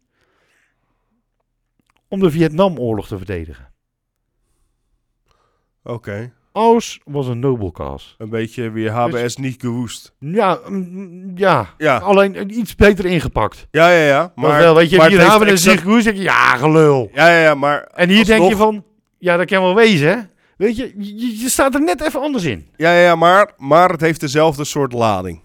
om 2.08 2.20
de 2.20 2.32
Vietnamoorlog 2.32 3.08
te 3.08 3.18
verdedigen. 3.18 3.74
Oké. 5.84 6.34
Ours 6.52 7.00
was 7.06 7.28
a 7.28 7.34
noble 7.34 7.72
cause. 7.72 8.08
Een 8.18 8.30
beetje 8.30 8.70
weer 8.70 8.92
HBS 8.92 9.36
niet 9.36 9.62
gewoest. 9.62 10.14
Ja, 10.20 10.60
mm, 10.68 11.32
ja. 11.36 11.74
Ja, 11.78 11.98
alleen 11.98 12.36
eh, 12.36 12.58
iets 12.58 12.76
beter 12.76 13.06
ingepakt. 13.06 13.68
ja, 13.72 13.90
ja. 13.90 14.06
ja. 14.06 14.32
Maar 14.36 14.60
wel, 14.60 14.76
weet 14.76 14.90
je, 14.90 14.98
maar 14.98 15.10
hier 15.10 15.20
een 15.20 15.26
exact- 15.42 15.60
zich 15.60 15.82
goed, 15.82 16.04
zeg 16.04 16.14
je, 16.16 16.22
ja, 16.22 16.56
gelul. 16.56 17.10
Ja, 17.14 17.28
ja, 17.30 17.42
ja, 17.42 17.56
maar... 17.56 17.84
En 17.94 18.10
hier 18.10 18.26
denk 18.26 18.50
je 18.50 18.56
van, 18.56 18.84
ja, 19.18 19.38
dat 19.38 19.46
kan 19.46 19.62
wel 19.62 19.76
wezen, 19.76 20.10
hè. 20.10 20.18
Weet 20.58 20.76
je, 20.78 20.94
je, 20.98 21.40
je 21.40 21.50
staat 21.50 21.74
er 21.76 21.82
net 21.82 22.02
even 22.02 22.22
anders 22.22 22.44
in. 22.44 22.68
Ja, 22.76 22.94
ja, 22.94 23.02
ja, 23.02 23.16
maar, 23.16 23.52
maar 23.58 23.90
het 23.90 24.02
heeft 24.02 24.20
dezelfde 24.20 24.64
soort 24.64 24.94
lading. 24.94 25.42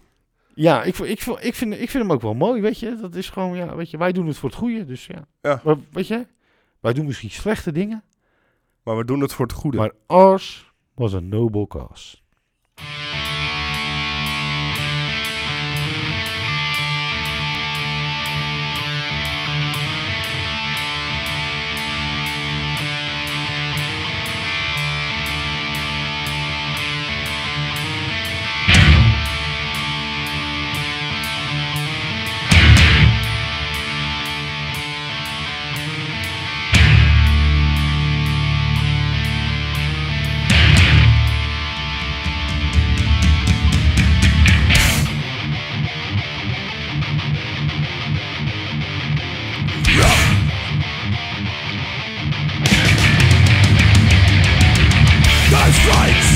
Ja, 0.55 0.83
ik, 0.83 0.99
ik, 0.99 1.21
ik, 1.41 1.55
vind, 1.55 1.73
ik 1.73 1.91
vind 1.91 2.03
hem 2.03 2.13
ook 2.13 2.23
wel 2.23 2.35
mooi, 2.35 2.61
weet 2.61 2.79
je. 2.79 2.97
Dat 3.01 3.15
is 3.15 3.29
gewoon, 3.31 3.57
ja, 3.57 3.77
weet 3.77 3.91
je, 3.91 3.97
wij 3.99 4.13
doen 4.13 4.27
het 4.27 4.37
voor 4.37 4.49
het 4.49 4.59
goede, 4.59 4.85
dus 4.85 5.07
ja. 5.07 5.27
Ja. 5.43 5.61
Maar, 5.65 5.77
weet 5.93 6.07
je, 6.09 6.27
wij 6.81 6.93
doen 6.93 7.07
misschien 7.07 7.31
slechte 7.31 7.73
dingen, 7.73 8.03
Maar 8.83 8.97
we 8.97 9.05
doen 9.05 9.21
het 9.21 9.33
voor 9.33 9.47
het 9.47 9.55
goede. 9.55 9.77
maar 9.77 9.93
ours 10.07 10.73
was 10.99 11.15
a 11.15 11.21
noble 11.21 11.67
cause. 11.67 12.17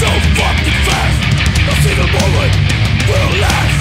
So 0.00 0.08
fucking 0.08 0.80
fast. 0.88 1.18
No 1.68 1.72
single 1.84 2.08
moment 2.08 2.52
will 3.04 3.32
last? 3.36 3.76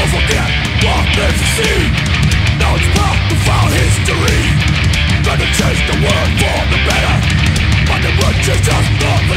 Won't 0.00 0.08
forget 0.16 0.48
what 0.80 1.04
lives 1.12 1.40
to 1.44 1.48
see. 1.60 1.80
Now 2.56 2.72
it's 2.72 2.88
part 2.96 3.20
to 3.28 3.36
foul 3.44 3.68
history. 3.68 4.40
Gonna 5.28 5.44
change 5.52 5.80
the 5.92 5.96
world 6.00 6.30
for 6.40 6.58
the 6.72 6.80
better. 6.88 7.16
But 7.84 8.00
the 8.00 8.12
world 8.16 8.36
changes 8.40 8.64
us 8.64 8.88
not 8.96 9.20
the 9.28 9.36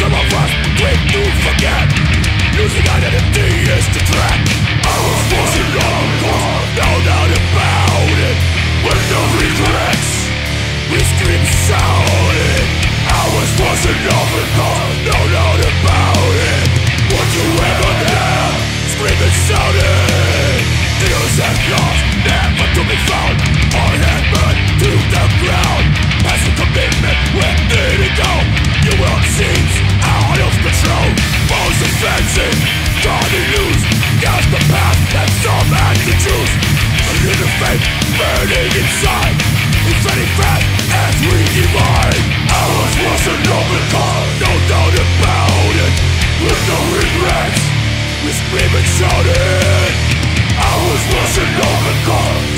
Some 0.00 0.14
of 0.16 0.26
us 0.40 0.52
quick 0.80 1.00
to 1.12 1.20
forget. 1.44 1.86
Losing 2.56 2.86
identity 2.88 3.50
is 3.76 3.84
the 3.92 4.02
threat 4.08 4.40
I 4.88 4.96
was 5.04 5.20
forcing 5.26 5.72
on 5.74 6.06
cause 6.22 6.68
No 6.78 6.90
doubt 7.02 7.32
about 7.34 8.16
it. 8.30 8.38
With 8.86 9.02
no 9.12 9.20
regrets 9.42 10.10
We 10.88 10.98
scream 11.12 11.34
and 11.34 11.48
shout 11.66 12.36
it. 12.40 12.53
I 12.53 12.53
was 13.60 13.84
cause 14.56 14.96
No 15.04 15.18
doubt 15.34 15.60
about 15.60 16.32
it 16.32 16.68
Would 17.12 17.30
you 17.36 17.46
ever 17.60 17.92
dare 18.04 18.52
Scream 18.92 19.20
and 19.20 19.36
shout 19.44 19.76
it 19.76 20.62
Innocent 21.04 21.58
lost 21.72 22.02
Never 22.24 22.66
to 22.76 22.82
be 22.88 22.98
found 23.08 23.36
Our 23.76 23.94
burned 24.32 24.60
to 24.80 24.90
the 25.12 25.24
ground 25.44 25.86
commitment 26.56 27.18
world 29.00 29.24
seems 29.36 29.74
out 30.02 30.40
of 30.40 30.52
control 30.64 31.10
Gas 34.20 34.44
the 34.48 34.60
path 34.72 35.00
And 35.20 35.30
some 35.44 35.70
and 35.74 36.00
the 36.08 36.16
truth 36.24 36.52
A 37.04 37.12
little 37.28 37.52
burning 38.16 38.72
inside 38.72 39.36
Inflating 39.84 40.32
fat 40.38 40.62
as 40.94 41.14
we 41.28 41.38
divide 41.52 42.03
No 43.24 44.52
doubt 44.68 44.92
about 44.92 45.76
it. 45.80 45.94
With 46.44 46.60
no 46.68 46.76
regrets 46.92 47.62
We 48.20 48.30
scream 48.36 48.68
and 48.68 48.84
shout 48.84 49.24
it 49.24 49.94
was 50.84 51.02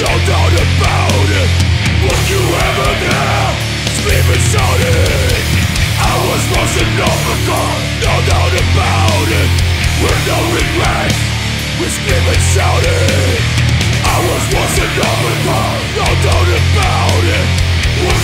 No 0.03 0.13
doubt 0.27 0.55
about 0.59 1.29
it. 1.39 1.51
You 2.27 2.43
ever 2.67 2.91
dare 2.99 3.47
Scream 3.95 4.27
and 4.27 4.43
shout 4.43 4.83
it 4.83 5.47
was 6.27 6.43
No 8.03 8.15
doubt 8.27 8.55
about 8.59 9.29
it. 9.31 9.51
With 10.03 10.21
no 10.27 10.39
regrets 10.51 11.19
We 11.79 11.87
scream 11.95 12.27
and 12.27 12.43
shout 12.43 12.83
it 12.83 13.39
was 14.19 14.45
No 14.51 16.09
doubt 16.27 16.51
about 16.59 17.23
it. 17.23 17.47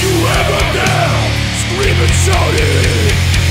You 0.03 0.27
ever 0.27 1.42
We've 1.79 1.97
been 1.99 2.09
shouting 2.09 3.42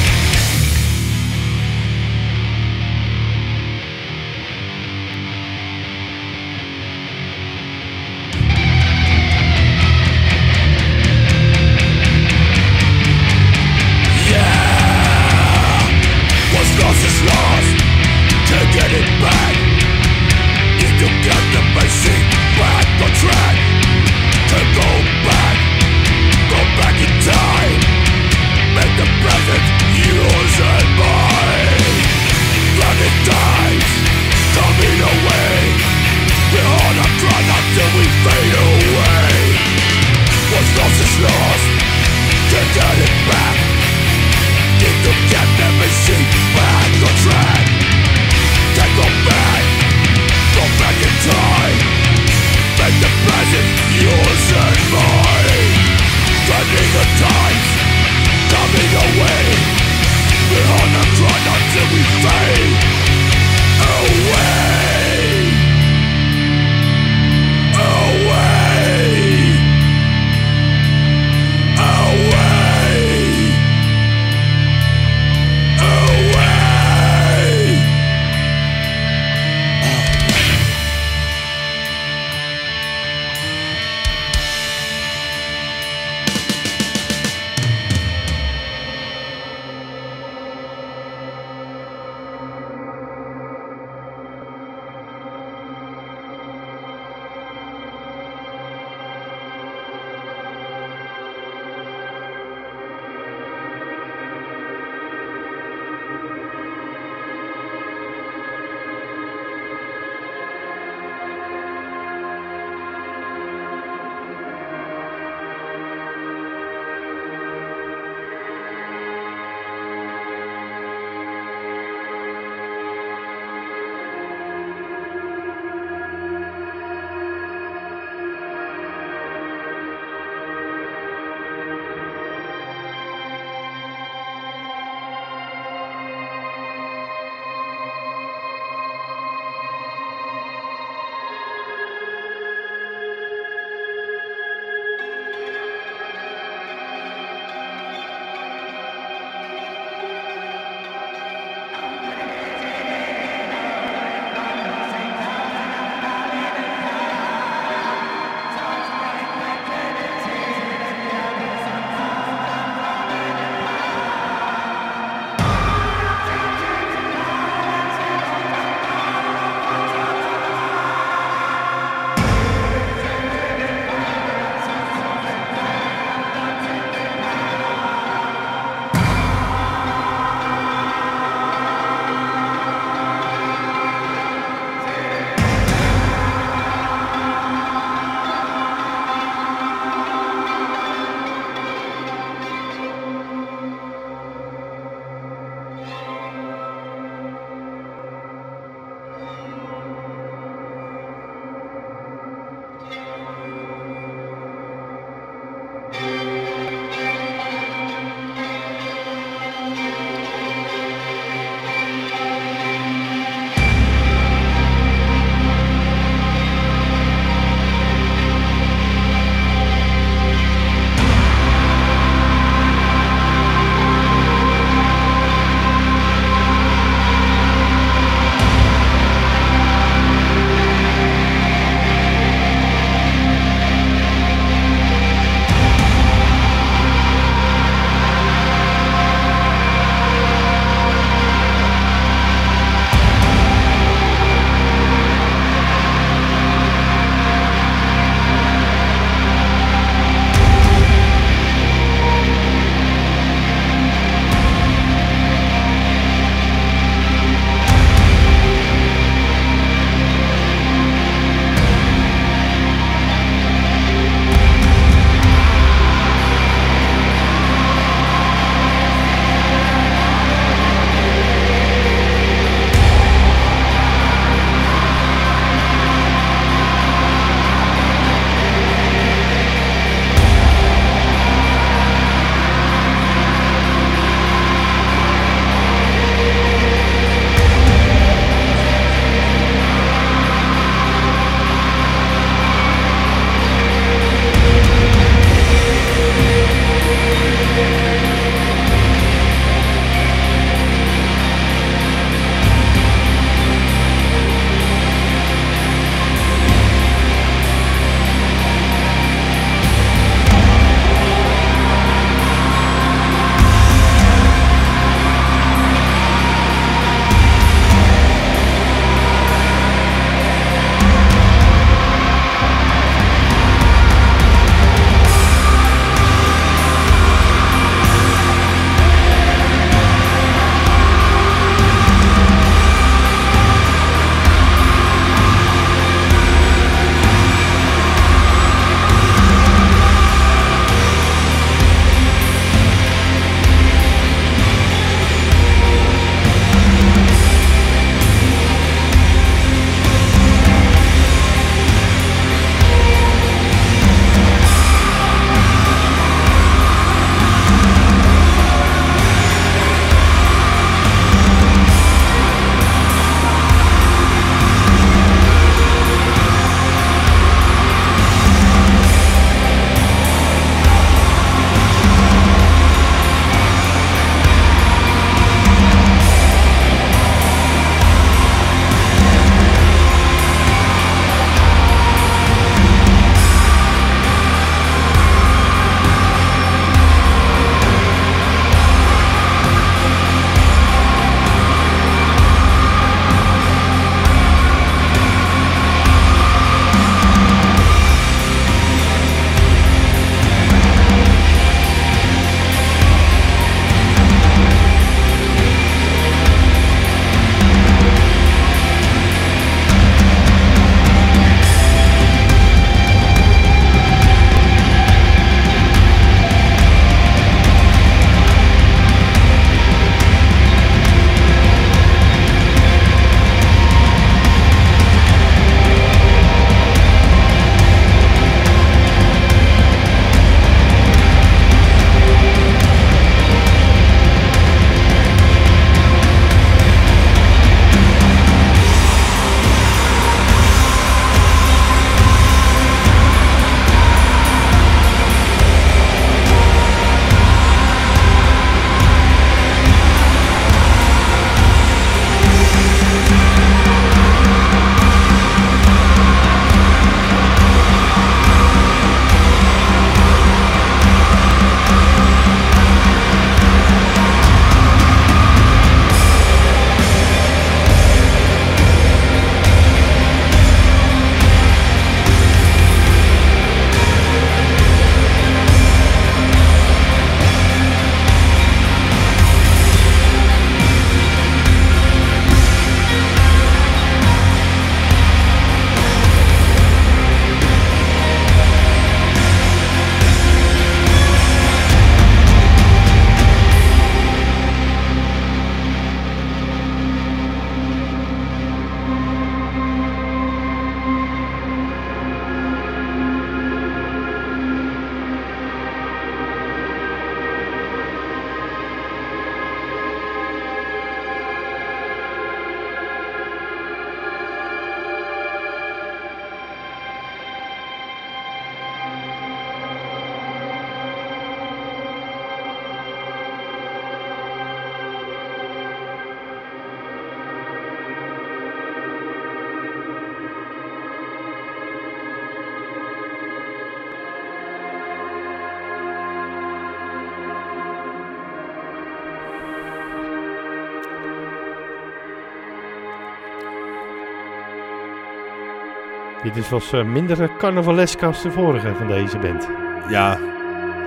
Dit 546.24 546.36
is 546.36 546.50
was 546.50 546.72
eh, 546.72 546.86
minder 546.86 547.38
carnavalesk 547.38 548.04
als 548.04 548.22
de 548.22 548.32
vorige 548.32 548.76
van 548.76 548.88
deze 548.88 549.18
band. 549.18 549.44
Ja, 549.90 550.18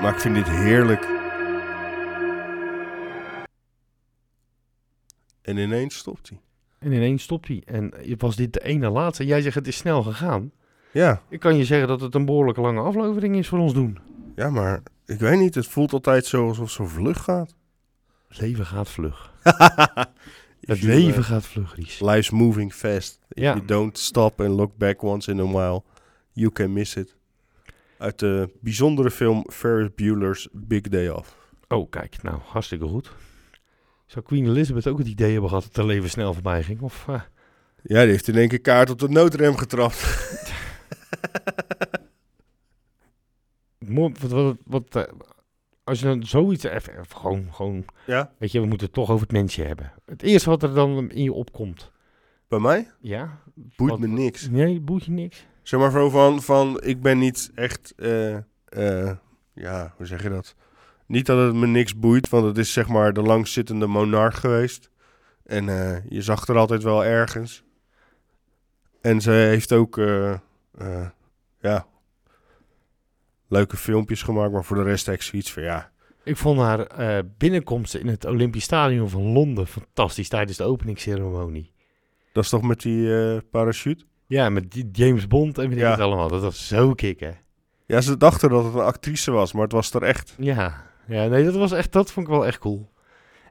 maar 0.01 0.13
ik 0.13 0.21
vind 0.21 0.35
dit 0.35 0.49
heerlijk. 0.49 1.03
En 5.43 5.57
ineens 5.57 5.97
stopt 5.97 6.29
hij. 6.29 6.41
En 6.79 6.93
ineens 6.93 7.23
stopt 7.23 7.49
hij. 7.49 7.63
En 7.67 7.93
was 8.19 8.37
dit 8.37 8.53
de 8.53 8.65
ene 8.65 8.91
laatste? 8.91 9.27
Jij 9.27 9.41
zegt 9.43 9.55
het 9.55 9.67
is 9.67 9.77
snel 9.77 10.03
gegaan. 10.03 10.53
Ja, 10.91 11.21
Ik 11.29 11.41
kan 11.41 11.57
je 11.57 11.65
zeggen 11.65 11.89
dat 11.89 12.01
het 12.01 12.15
een 12.15 12.25
behoorlijk 12.25 12.59
lange 12.59 12.81
aflevering 12.81 13.37
is 13.37 13.49
voor 13.49 13.59
ons 13.59 13.75
doen. 13.75 13.99
ja, 14.37 14.51
maar 14.51 14.83
ik 15.07 15.19
weet 15.19 15.39
niet. 15.39 15.55
Het 15.55 15.67
voelt 15.67 15.93
altijd 15.93 16.27
zo 16.27 16.47
alsof 16.49 16.65
het 16.65 16.75
zo 16.75 16.87
vlug 16.87 17.23
gaat. 17.23 17.55
Het 18.29 18.41
leven 18.41 18.67
gaat 18.67 18.91
vlug. 18.91 19.33
Het 20.67 20.79
you, 20.79 20.95
leven 20.95 21.21
uh, 21.21 21.27
gaat 21.27 21.47
vlug, 21.47 21.75
Ries. 21.75 22.01
Life's 22.01 22.31
moving 22.31 22.73
fast. 22.73 23.19
If 23.29 23.43
Ja. 23.43 23.55
you 23.55 23.65
don't 23.67 23.99
stop 23.99 24.41
and 24.41 24.51
look 24.51 24.77
back 24.77 25.03
once 25.03 25.31
in 25.31 25.39
a 25.41 25.47
while, 25.47 25.83
you 26.33 26.51
can 26.53 26.73
miss 26.73 26.97
it. 26.97 27.17
Uit 27.99 28.19
de 28.19 28.51
bijzondere 28.61 29.11
film 29.11 29.45
Ferris 29.53 29.89
Bueller's 29.95 30.49
Big 30.53 30.81
Day 30.81 31.09
Off. 31.09 31.37
Oh, 31.69 31.91
kijk. 31.91 32.23
Nou, 32.23 32.39
hartstikke 32.45 32.87
goed. 32.87 33.13
Zou 34.07 34.25
Queen 34.25 34.47
Elizabeth 34.47 34.87
ook 34.87 34.99
het 34.99 35.07
idee 35.07 35.33
hebben 35.33 35.49
gehad 35.49 35.65
dat 35.65 35.77
het 35.77 35.85
leven 35.87 36.11
snel 36.11 36.33
voorbij 36.35 36.63
ging? 36.63 36.81
Of, 36.81 37.05
eh, 37.09 37.21
Ja, 37.83 38.01
die 38.01 38.11
heeft 38.11 38.29
in 38.29 38.37
één 38.37 38.49
keer 38.49 38.61
kaart 38.61 38.91
op 38.91 38.99
de 38.99 39.09
noodrem 39.09 39.57
getrapt. 39.57 40.03
wat, 43.79 44.19
wat, 44.19 44.57
wat, 44.67 44.97
eh, 44.97 45.03
als 45.85 45.99
je 46.01 46.05
dan 46.07 46.23
zoiets... 46.27 46.65
Even, 46.65 46.93
even 46.99 47.17
gewoon, 47.17 47.49
gewoon... 47.55 47.85
Ja, 48.07 48.33
Weet 48.39 48.53
je, 48.53 48.61
we 48.61 48.67
moeten 48.67 48.87
het 48.87 48.95
toch 48.95 49.11
over 49.11 49.23
het 49.23 49.33
mensje 49.33 49.63
hebben. 49.63 49.93
Het 50.07 50.23
eerste 50.23 50.51
wat 50.51 50.63
er 50.63 50.75
dan 50.75 51.11
in 51.11 51.23
je 51.23 51.33
opkomt. 51.33 51.93
bij 52.49 52.59
mij 52.59 52.91
Ja? 53.01 53.39
boeit 53.55 53.91
Wat- 53.91 54.01
me 54.01 54.07
niks. 54.07 54.49
Nee, 54.49 54.81
boeit 54.81 55.05
je 55.05 55.11
niks? 55.11 55.47
Zeg 55.63 55.81
maar 55.81 55.91
zo 55.91 56.11
van, 56.11 56.43
van 56.43 56.81
ik 56.83 57.03
ben 57.03 57.19
niet 57.19 57.51
echt, 57.55 57.93
eh, 57.97 58.35
eh, 58.65 59.17
ja, 59.55 59.95
hoe 59.97 60.07
zeg 60.07 60.23
je 60.23 60.29
dat? 60.29 60.55
Niet 61.07 61.27
dat 61.27 61.47
het 61.47 61.55
me 61.55 61.67
niks 61.67 61.99
boeit, 61.99 62.29
want 62.29 62.45
het 62.45 62.59
is 62.59 62.73
zeg 62.73 62.89
maar 62.89 63.13
de 63.13 63.23
langzittende 63.23 63.87
monarch 63.87 64.41
geweest. 64.41 64.91
En 65.45 65.69
eh, 65.69 65.97
je 66.09 66.23
zag 66.23 66.47
er 66.49 66.57
altijd 66.57 66.83
wel 66.83 67.05
ergens. 67.05 67.65
En 69.01 69.21
ze 69.21 69.31
heeft 69.31 69.73
ook, 69.73 69.97
ja, 71.61 71.87
leuke 73.55 73.77
filmpjes 73.77 74.23
gemaakt, 74.23 74.53
maar 74.53 74.65
voor 74.65 74.77
de 74.77 74.83
rest 74.83 75.07
heb 75.07 75.15
ik 75.15 75.23
zoiets 75.23 75.53
van, 75.53 75.63
ja, 75.63 75.91
Ik 76.25 76.37
vond 76.37 76.59
haar 76.61 76.81
eh, 76.81 77.19
binnenkomst 77.39 77.95
in 77.95 78.07
het 78.09 78.25
Olympisch 78.25 78.65
Stadion 78.65 79.09
van 79.09 79.23
Londen 79.23 79.67
fantastisch 79.67 80.29
tijdens 80.29 80.57
de 80.57 80.65
openingsceremonie. 80.65 81.73
dat 82.33 82.45
is 82.45 82.51
toch 82.51 82.63
met 82.63 82.81
die 82.83 83.17
eh, 83.17 83.39
parachute? 83.51 84.05
Ja, 84.27 84.49
met 84.49 84.71
die 84.73 84.89
James 84.93 85.27
Bond 85.27 85.59
en 85.59 85.69
weet 85.69 85.77
ik 85.77 85.83
Ja. 85.83 85.91
het 85.91 86.01
allemaal. 86.01 86.29
Dat 86.29 86.43
was 86.43 86.67
zo 86.69 86.93
kicken. 86.95 87.37
Ja, 87.87 88.01
ze 88.01 88.17
dachten 88.17 88.51
dat 88.51 88.65
het 88.65 88.75
een 88.75 88.81
actrice 88.81 89.31
was, 89.31 89.53
maar 89.53 89.63
het 89.63 89.73
was 89.73 89.95
er 89.95 90.03
echt. 90.03 90.35
Ja. 90.39 90.85
ja, 91.07 91.27
nee, 91.27 91.45
dat 91.45 91.55
was 91.55 91.73
echt, 91.73 91.93
dat 91.93 92.13
vond 92.13 92.27
ik 92.27 92.33
wel 92.33 92.47
echt 92.47 92.59
cool. 92.59 92.93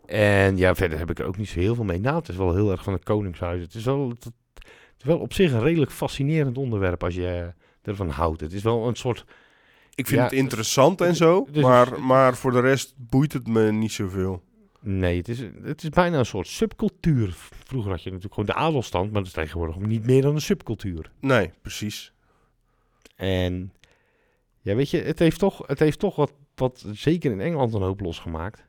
En 0.06 0.58
ja, 0.58 0.76
verder 0.76 0.98
heb 0.98 1.10
ik 1.10 1.20
er 1.20 1.26
ook 1.26 1.38
niet 1.38 1.48
zo 1.50 1.60
heel 1.60 1.76
veel 1.76 1.84
mee. 1.84 2.00
Nou, 2.00 2.16
het 2.18 2.30
is 2.30 2.36
wel 2.36 2.54
heel 2.54 2.72
erg 2.72 2.84
van 2.84 2.94
het 2.94 3.04
Koningshuis. 3.04 3.62
Het 3.62 3.74
is 3.74 3.84
wel, 3.86 4.10
het, 4.10 4.24
het 4.24 5.00
is 5.00 5.04
wel 5.06 5.18
op 5.20 5.34
zich 5.34 5.52
een 5.52 5.62
redelijk 5.62 5.92
fascinerend 5.92 6.58
onderwerp 6.58 7.04
als 7.04 7.16
je 7.16 7.54
ervan 7.82 8.10
houdt. 8.10 8.42
Het 8.42 8.54
is 8.54 8.64
wel 8.64 8.88
een 8.88 8.96
soort, 8.96 9.26
Ik 9.96 10.08
vind 10.08 10.20
Ja, 10.20 10.24
het 10.24 10.34
interessant 10.34 11.02
en 11.02 11.16
zo, 11.16 11.48
dus- 11.52 11.64
maar, 11.64 12.02
maar 12.02 12.36
voor 12.36 12.52
de 12.52 12.60
rest 12.60 12.94
boeit 12.98 13.34
het 13.34 13.48
me 13.48 13.72
niet 13.72 13.92
zoveel. 13.92 14.44
nee, 14.80 15.18
het 15.18 15.28
is, 15.28 15.40
het 15.64 15.84
is 15.84 15.90
bijna 15.90 16.18
een 16.18 16.26
soort 16.26 16.48
subcultuur. 16.48 17.34
Vroeger 17.64 17.92
had 17.92 18.04
je 18.04 18.10
natuurlijk 18.10 18.34
gewoon 18.34 18.56
de 18.56 18.62
adelstand, 18.62 19.06
maar 19.06 19.20
dat 19.20 19.28
is 19.28 19.34
tegenwoordig 19.34 19.78
niet 19.80 20.06
meer 20.06 20.22
dan 20.22 20.36
een 20.36 20.42
subcultuur. 20.42 21.12
Nee, 21.20 21.52
precies. 21.62 22.14
En 23.16 23.74
ja, 24.62 24.76
weet 24.76 24.90
je, 24.90 25.02
het 25.02 25.20
heeft 25.20 25.40
toch, 25.40 25.68
het 25.68 25.80
heeft 25.80 26.00
toch 26.00 26.16
wat, 26.16 26.34
wat 26.56 26.86
zeker 26.94 27.32
in 27.32 27.42
Engeland 27.42 27.74
een 27.74 27.82
hoop 27.82 28.00
losgemaakt. 28.02 28.64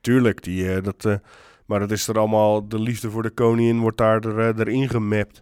Tuurlijk, 0.00 0.42
die, 0.42 0.74
eh, 0.74 0.82
dat, 0.82 1.04
eh, 1.04 1.14
maar 1.66 1.80
dat 1.80 1.90
is 1.90 2.08
er 2.08 2.18
allemaal, 2.18 2.68
de 2.68 2.80
liefde 2.80 3.10
voor 3.10 3.22
de 3.22 3.30
koningin 3.30 3.80
wordt 3.80 3.98
daar 3.98 4.24
er, 4.24 4.38
eh, 4.38 4.58
erin 4.58 4.88
gemapt. 4.88 5.40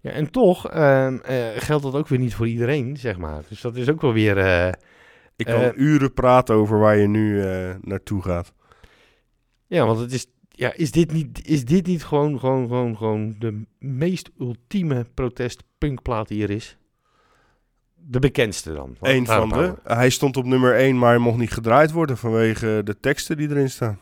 Ja, 0.00 0.10
en 0.10 0.30
toch 0.30 0.68
ehm, 0.68 1.16
eh, 1.16 1.46
geldt 1.56 1.82
dat 1.82 1.94
ook 1.94 2.08
weer 2.08 2.18
niet 2.18 2.34
voor 2.34 2.48
iedereen, 2.48 2.96
zeg 2.96 3.18
maar. 3.18 3.42
Dus 3.48 3.60
dat 3.60 3.76
is 3.76 3.88
ook 3.88 4.00
wel 4.00 4.12
weer... 4.12 4.38
eh, 4.38 4.72
Ik 5.36 5.46
kan 5.46 5.60
Eh, 5.60 5.76
uren 5.76 6.12
praten 6.14 6.54
over 6.54 6.78
waar 6.78 6.96
je 6.96 7.08
nu 7.08 7.42
naartoe 7.80 8.22
gaat. 8.22 8.52
ja, 9.66 9.86
want 9.86 9.98
het 9.98 10.12
is... 10.12 10.26
Ja, 10.48 10.72
is 10.74 10.90
dit 10.90 11.12
niet, 11.12 11.46
is 11.46 11.64
dit 11.64 11.86
niet 11.86 12.04
gewoon, 12.04 12.38
gewoon, 12.38 12.66
gewoon, 12.68 12.96
gewoon 12.96 13.34
de 13.38 13.62
meest 13.78 14.30
ultieme 14.40 15.06
protest-punkplaat 15.14 16.28
die 16.28 16.42
er 16.42 16.50
is? 16.50 16.76
De 17.94 18.18
bekendste 18.18 18.72
dan. 18.72 18.96
Eén 19.00 19.26
van 19.26 19.48
de. 19.48 19.74
Hij 19.84 20.10
stond 20.10 20.36
op 20.36 20.44
nummer 20.44 20.74
1, 20.76 20.98
maar 20.98 21.08
hij 21.10 21.18
mocht 21.18 21.38
niet 21.38 21.50
gedraaid 21.52 21.90
worden 21.92 22.16
vanwege 22.16 22.80
de 22.84 23.00
teksten 23.00 23.36
die 23.36 23.48
erin 23.50 23.70
staan. 23.70 23.98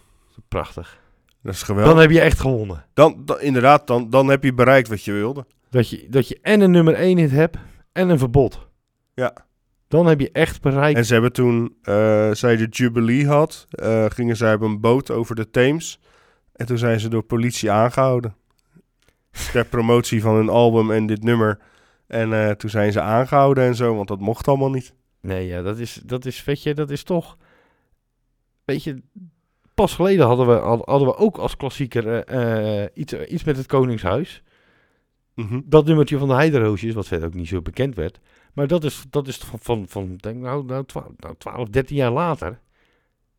Prachtig. 0.48 1.00
Dat 1.42 1.54
is 1.54 1.64
Dan 1.64 1.76
geweldig. 1.76 2.00
heb 2.02 2.10
je 2.10 2.20
echt 2.20 2.40
gewonnen. 2.40 2.84
Dan, 2.94 3.22
dan, 3.24 3.40
inderdaad, 3.40 3.86
dan, 3.86 4.10
dan 4.10 4.28
heb 4.28 4.44
je 4.44 4.54
bereikt 4.54 4.88
wat 4.88 5.04
je 5.04 5.12
wilde. 5.12 5.46
Dat 5.70 5.88
je, 5.90 6.06
dat 6.10 6.28
je 6.28 6.38
en 6.42 6.60
een 6.60 6.70
nummer 6.70 6.94
1 6.94 7.18
hit 7.18 7.30
hebt 7.30 7.56
en 7.92 8.08
een 8.08 8.18
verbod. 8.18 8.68
Ja. 9.14 9.32
Dan 9.88 10.06
heb 10.06 10.20
je 10.20 10.30
echt 10.32 10.62
bereikt. 10.62 10.98
En 10.98 11.04
ze 11.04 11.12
hebben 11.12 11.32
toen, 11.32 11.76
eh, 11.82 12.30
zij 12.32 12.56
de 12.56 12.66
Jubilee 12.70 13.26
had, 13.26 13.66
eh, 13.70 14.04
gingen 14.08 14.36
zij 14.36 14.54
op 14.54 14.60
een 14.60 14.80
boot 14.80 15.10
over 15.10 15.34
de 15.34 15.50
Theems. 15.50 16.00
En 16.52 16.66
toen 16.66 16.78
zijn 16.78 17.00
ze 17.00 17.08
door 17.08 17.22
politie 17.22 17.70
aangehouden. 17.70 18.36
Ter 19.52 19.64
promotie 19.64 20.20
van 20.22 20.34
hun 20.34 20.48
album 20.48 20.90
en 20.90 21.06
dit 21.06 21.22
nummer. 21.22 21.58
En 22.06 22.32
eh, 22.32 22.50
toen 22.50 22.70
zijn 22.70 22.92
ze 22.92 23.00
aangehouden 23.00 23.64
en 23.64 23.74
zo, 23.74 23.94
want 23.94 24.08
dat 24.08 24.20
mocht 24.20 24.48
allemaal 24.48 24.70
niet. 24.70 24.94
Nee, 25.20 25.46
ja, 25.46 25.62
dat 25.62 25.78
is, 25.78 26.00
dat 26.04 26.24
is, 26.24 26.44
weet 26.44 26.62
je, 26.62 26.74
dat 26.74 26.90
is 26.90 27.02
toch... 27.02 27.36
Weet 28.64 28.84
je, 28.84 29.02
pas 29.74 29.94
geleden 29.94 30.26
hadden 30.26 30.46
we, 30.46 30.52
had- 30.52 30.84
hadden 30.84 31.08
we 31.08 31.16
ook 31.16 31.36
als 31.36 31.56
klassieker 31.56 32.28
iets, 32.94 33.12
iets 33.12 33.44
met 33.44 33.56
het 33.56 33.66
Koningshuis. 33.66 34.42
Mhm. 35.38 35.60
Dat 35.64 35.86
nummertje 35.86 36.18
van 36.18 36.28
de 36.28 36.34
Heideroosjes, 36.34 36.94
wat 36.94 37.06
verder 37.06 37.28
ook 37.28 37.34
niet 37.34 37.48
zo 37.48 37.62
bekend 37.62 37.94
werd. 37.94 38.20
Maar 38.52 38.66
dat 38.66 38.84
is, 38.84 39.04
dat 39.10 39.28
is 39.28 39.36
van, 39.36 39.58
van, 39.62 39.88
van 39.88 40.16
denk 40.16 40.40
nou, 40.40 40.64
nou, 40.64 40.84
12, 40.84 41.06
nou, 41.16 41.34
12, 41.38 41.68
13 41.68 41.96
jaar 41.96 42.10
later. 42.10 42.60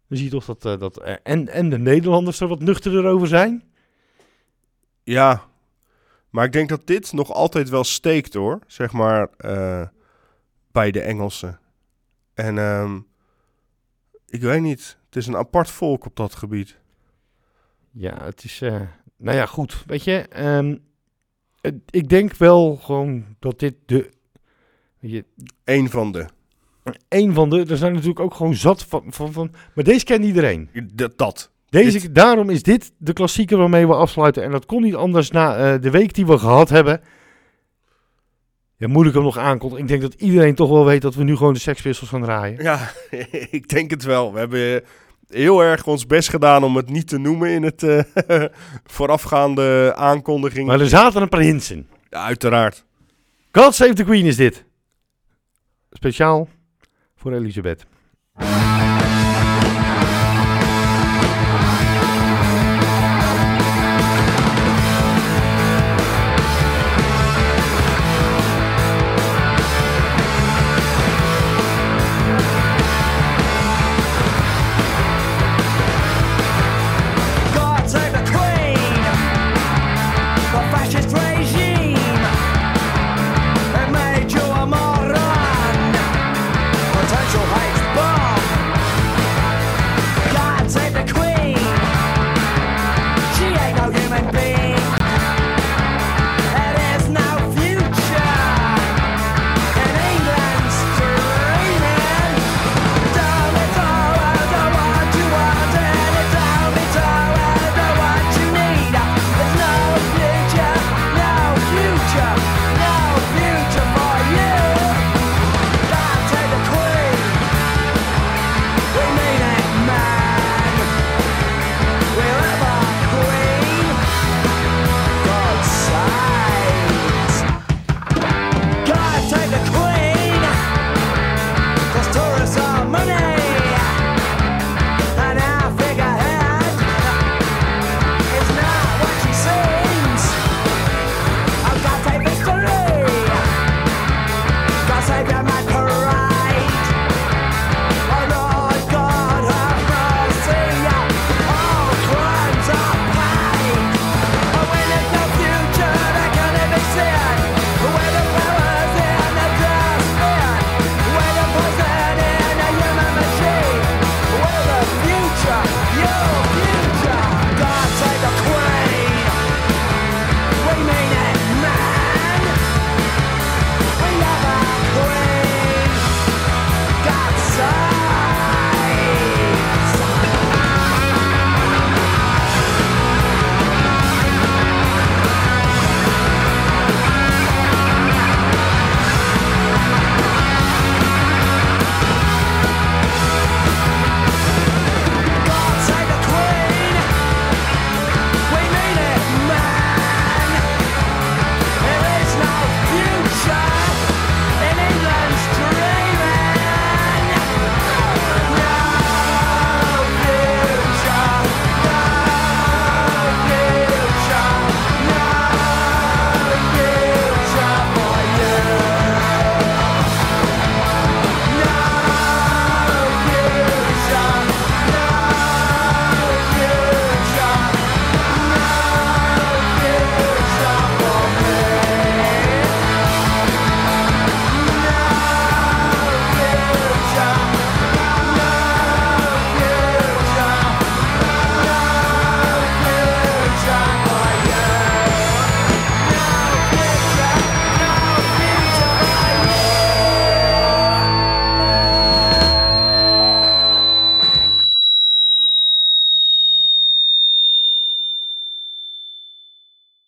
Dan 0.08 0.18
zie 0.18 0.24
je 0.24 0.32
toch 0.32 0.46
dat, 0.46 0.66
eh, 0.66 0.80
dat 0.80 1.00
eh, 1.00 1.16
en, 1.24 1.48
en 1.48 1.70
de 1.70 1.78
Nederlanders 1.78 2.40
er 2.40 2.48
wat 2.48 2.60
nuchterder 2.60 3.06
over 3.06 3.28
zijn. 3.28 3.64
Ja, 5.04 5.44
maar 6.30 6.46
ik 6.46 6.52
denk 6.52 6.70
dat 6.70 6.88
dit 6.88 7.14
nog 7.14 7.32
altijd 7.32 7.70
wel 7.70 7.84
steekt 7.84 8.34
hoor, 8.34 8.60
zeg 8.68 8.92
maar, 8.92 9.30
eh, 9.38 9.88
bij 10.72 10.92
de 10.92 11.02
Engelsen. 11.02 11.60
En 12.34 12.58
ehm, 12.58 13.00
ik 14.26 14.42
weet 14.42 14.62
niet, 14.62 14.98
het 15.06 15.16
is 15.16 15.28
een 15.28 15.38
apart 15.38 15.70
volk 15.70 16.06
op 16.06 16.16
dat 16.16 16.36
gebied. 16.36 16.78
Ja, 17.92 18.24
het 18.24 18.44
is, 18.44 18.60
nou 19.18 19.38
ja, 19.38 19.46
goed. 19.46 19.84
Weet 19.86 20.04
je, 20.04 20.28
ehm, 20.28 20.76
ik 21.90 22.10
denk 22.10 22.36
wel 22.36 22.76
gewoon 22.82 23.26
dat 23.40 23.60
dit 23.60 23.74
de, 23.86 24.10
je, 25.00 25.26
Eén 25.64 25.90
van 25.90 26.12
de. 26.12 26.26
een 27.10 27.34
van 27.34 27.50
de, 27.50 27.66
er 27.70 27.78
zijn 27.78 27.92
natuurlijk 27.94 28.20
ook 28.20 28.34
gewoon 28.34 28.56
zat 28.56 28.84
van, 28.84 29.04
van, 29.08 29.32
van 29.32 29.52
maar 29.76 29.84
deze 29.84 30.06
kent 30.06 30.26
iedereen. 30.26 30.70
Dat. 30.94 31.18
dat. 31.18 31.52
Deze, 31.70 32.00
Dit- 32.00 32.16
Daarom 32.16 32.50
is 32.50 32.64
dit 32.64 32.92
de 32.98 33.14
klassieker 33.14 33.58
waarmee 33.58 33.88
we 33.88 33.94
afsluiten. 33.94 34.44
En 34.44 34.52
dat 34.52 34.66
kon 34.66 34.82
niet 34.82 34.96
anders 34.96 35.32
na 35.32 35.56
eh, 35.74 35.82
de 35.82 35.90
week 35.90 36.14
die 36.14 36.26
we 36.26 36.38
gehad 36.38 36.70
hebben. 36.70 37.02
Ja, 38.78 38.88
moet 38.88 39.06
ik 39.06 39.14
hem 39.14 39.24
nog 39.24 39.38
aankondigen. 39.38 39.84
Ik 39.84 39.90
denk 39.90 40.02
dat 40.02 40.14
iedereen 40.14 40.56
toch 40.56 40.70
wel 40.70 40.86
weet 40.86 41.02
dat 41.02 41.16
we 41.16 41.24
nu 41.24 41.36
gewoon 41.36 41.54
de 41.54 41.60
Sex 41.60 41.82
Pistols 41.82 42.10
gaan 42.10 42.22
draaien. 42.22 42.64
Ja, 42.64 42.92
ik 43.52 43.70
denk 43.70 43.90
het 43.92 44.04
wel. 44.04 44.34
We 44.34 44.40
hebben 44.40 44.84
heel 45.30 45.64
erg 45.64 45.88
ons 45.88 46.06
best 46.06 46.30
gedaan 46.30 46.64
om 46.64 46.76
het 46.76 46.90
niet 46.90 47.08
te 47.08 47.18
noemen 47.18 47.50
in 47.50 47.64
het 47.64 47.84
eh, 47.84 48.44
voorafgaande 48.96 49.94
aankondiging. 49.96 50.68
Maar 50.68 50.80
er 50.80 50.90
zaten 50.90 51.22
een 51.22 51.30
paar 51.30 51.40
hints 51.40 51.72
in. 51.72 51.88
Ja, 52.10 52.24
uiteraard. 52.24 52.86
God 53.52 53.76
Save 53.76 53.94
the 53.94 54.04
Queen 54.04 54.26
is 54.26 54.36
dit. 54.36 54.66
Speciaal 55.92 56.48
voor 57.16 57.34
Elisabeth. 57.34 57.86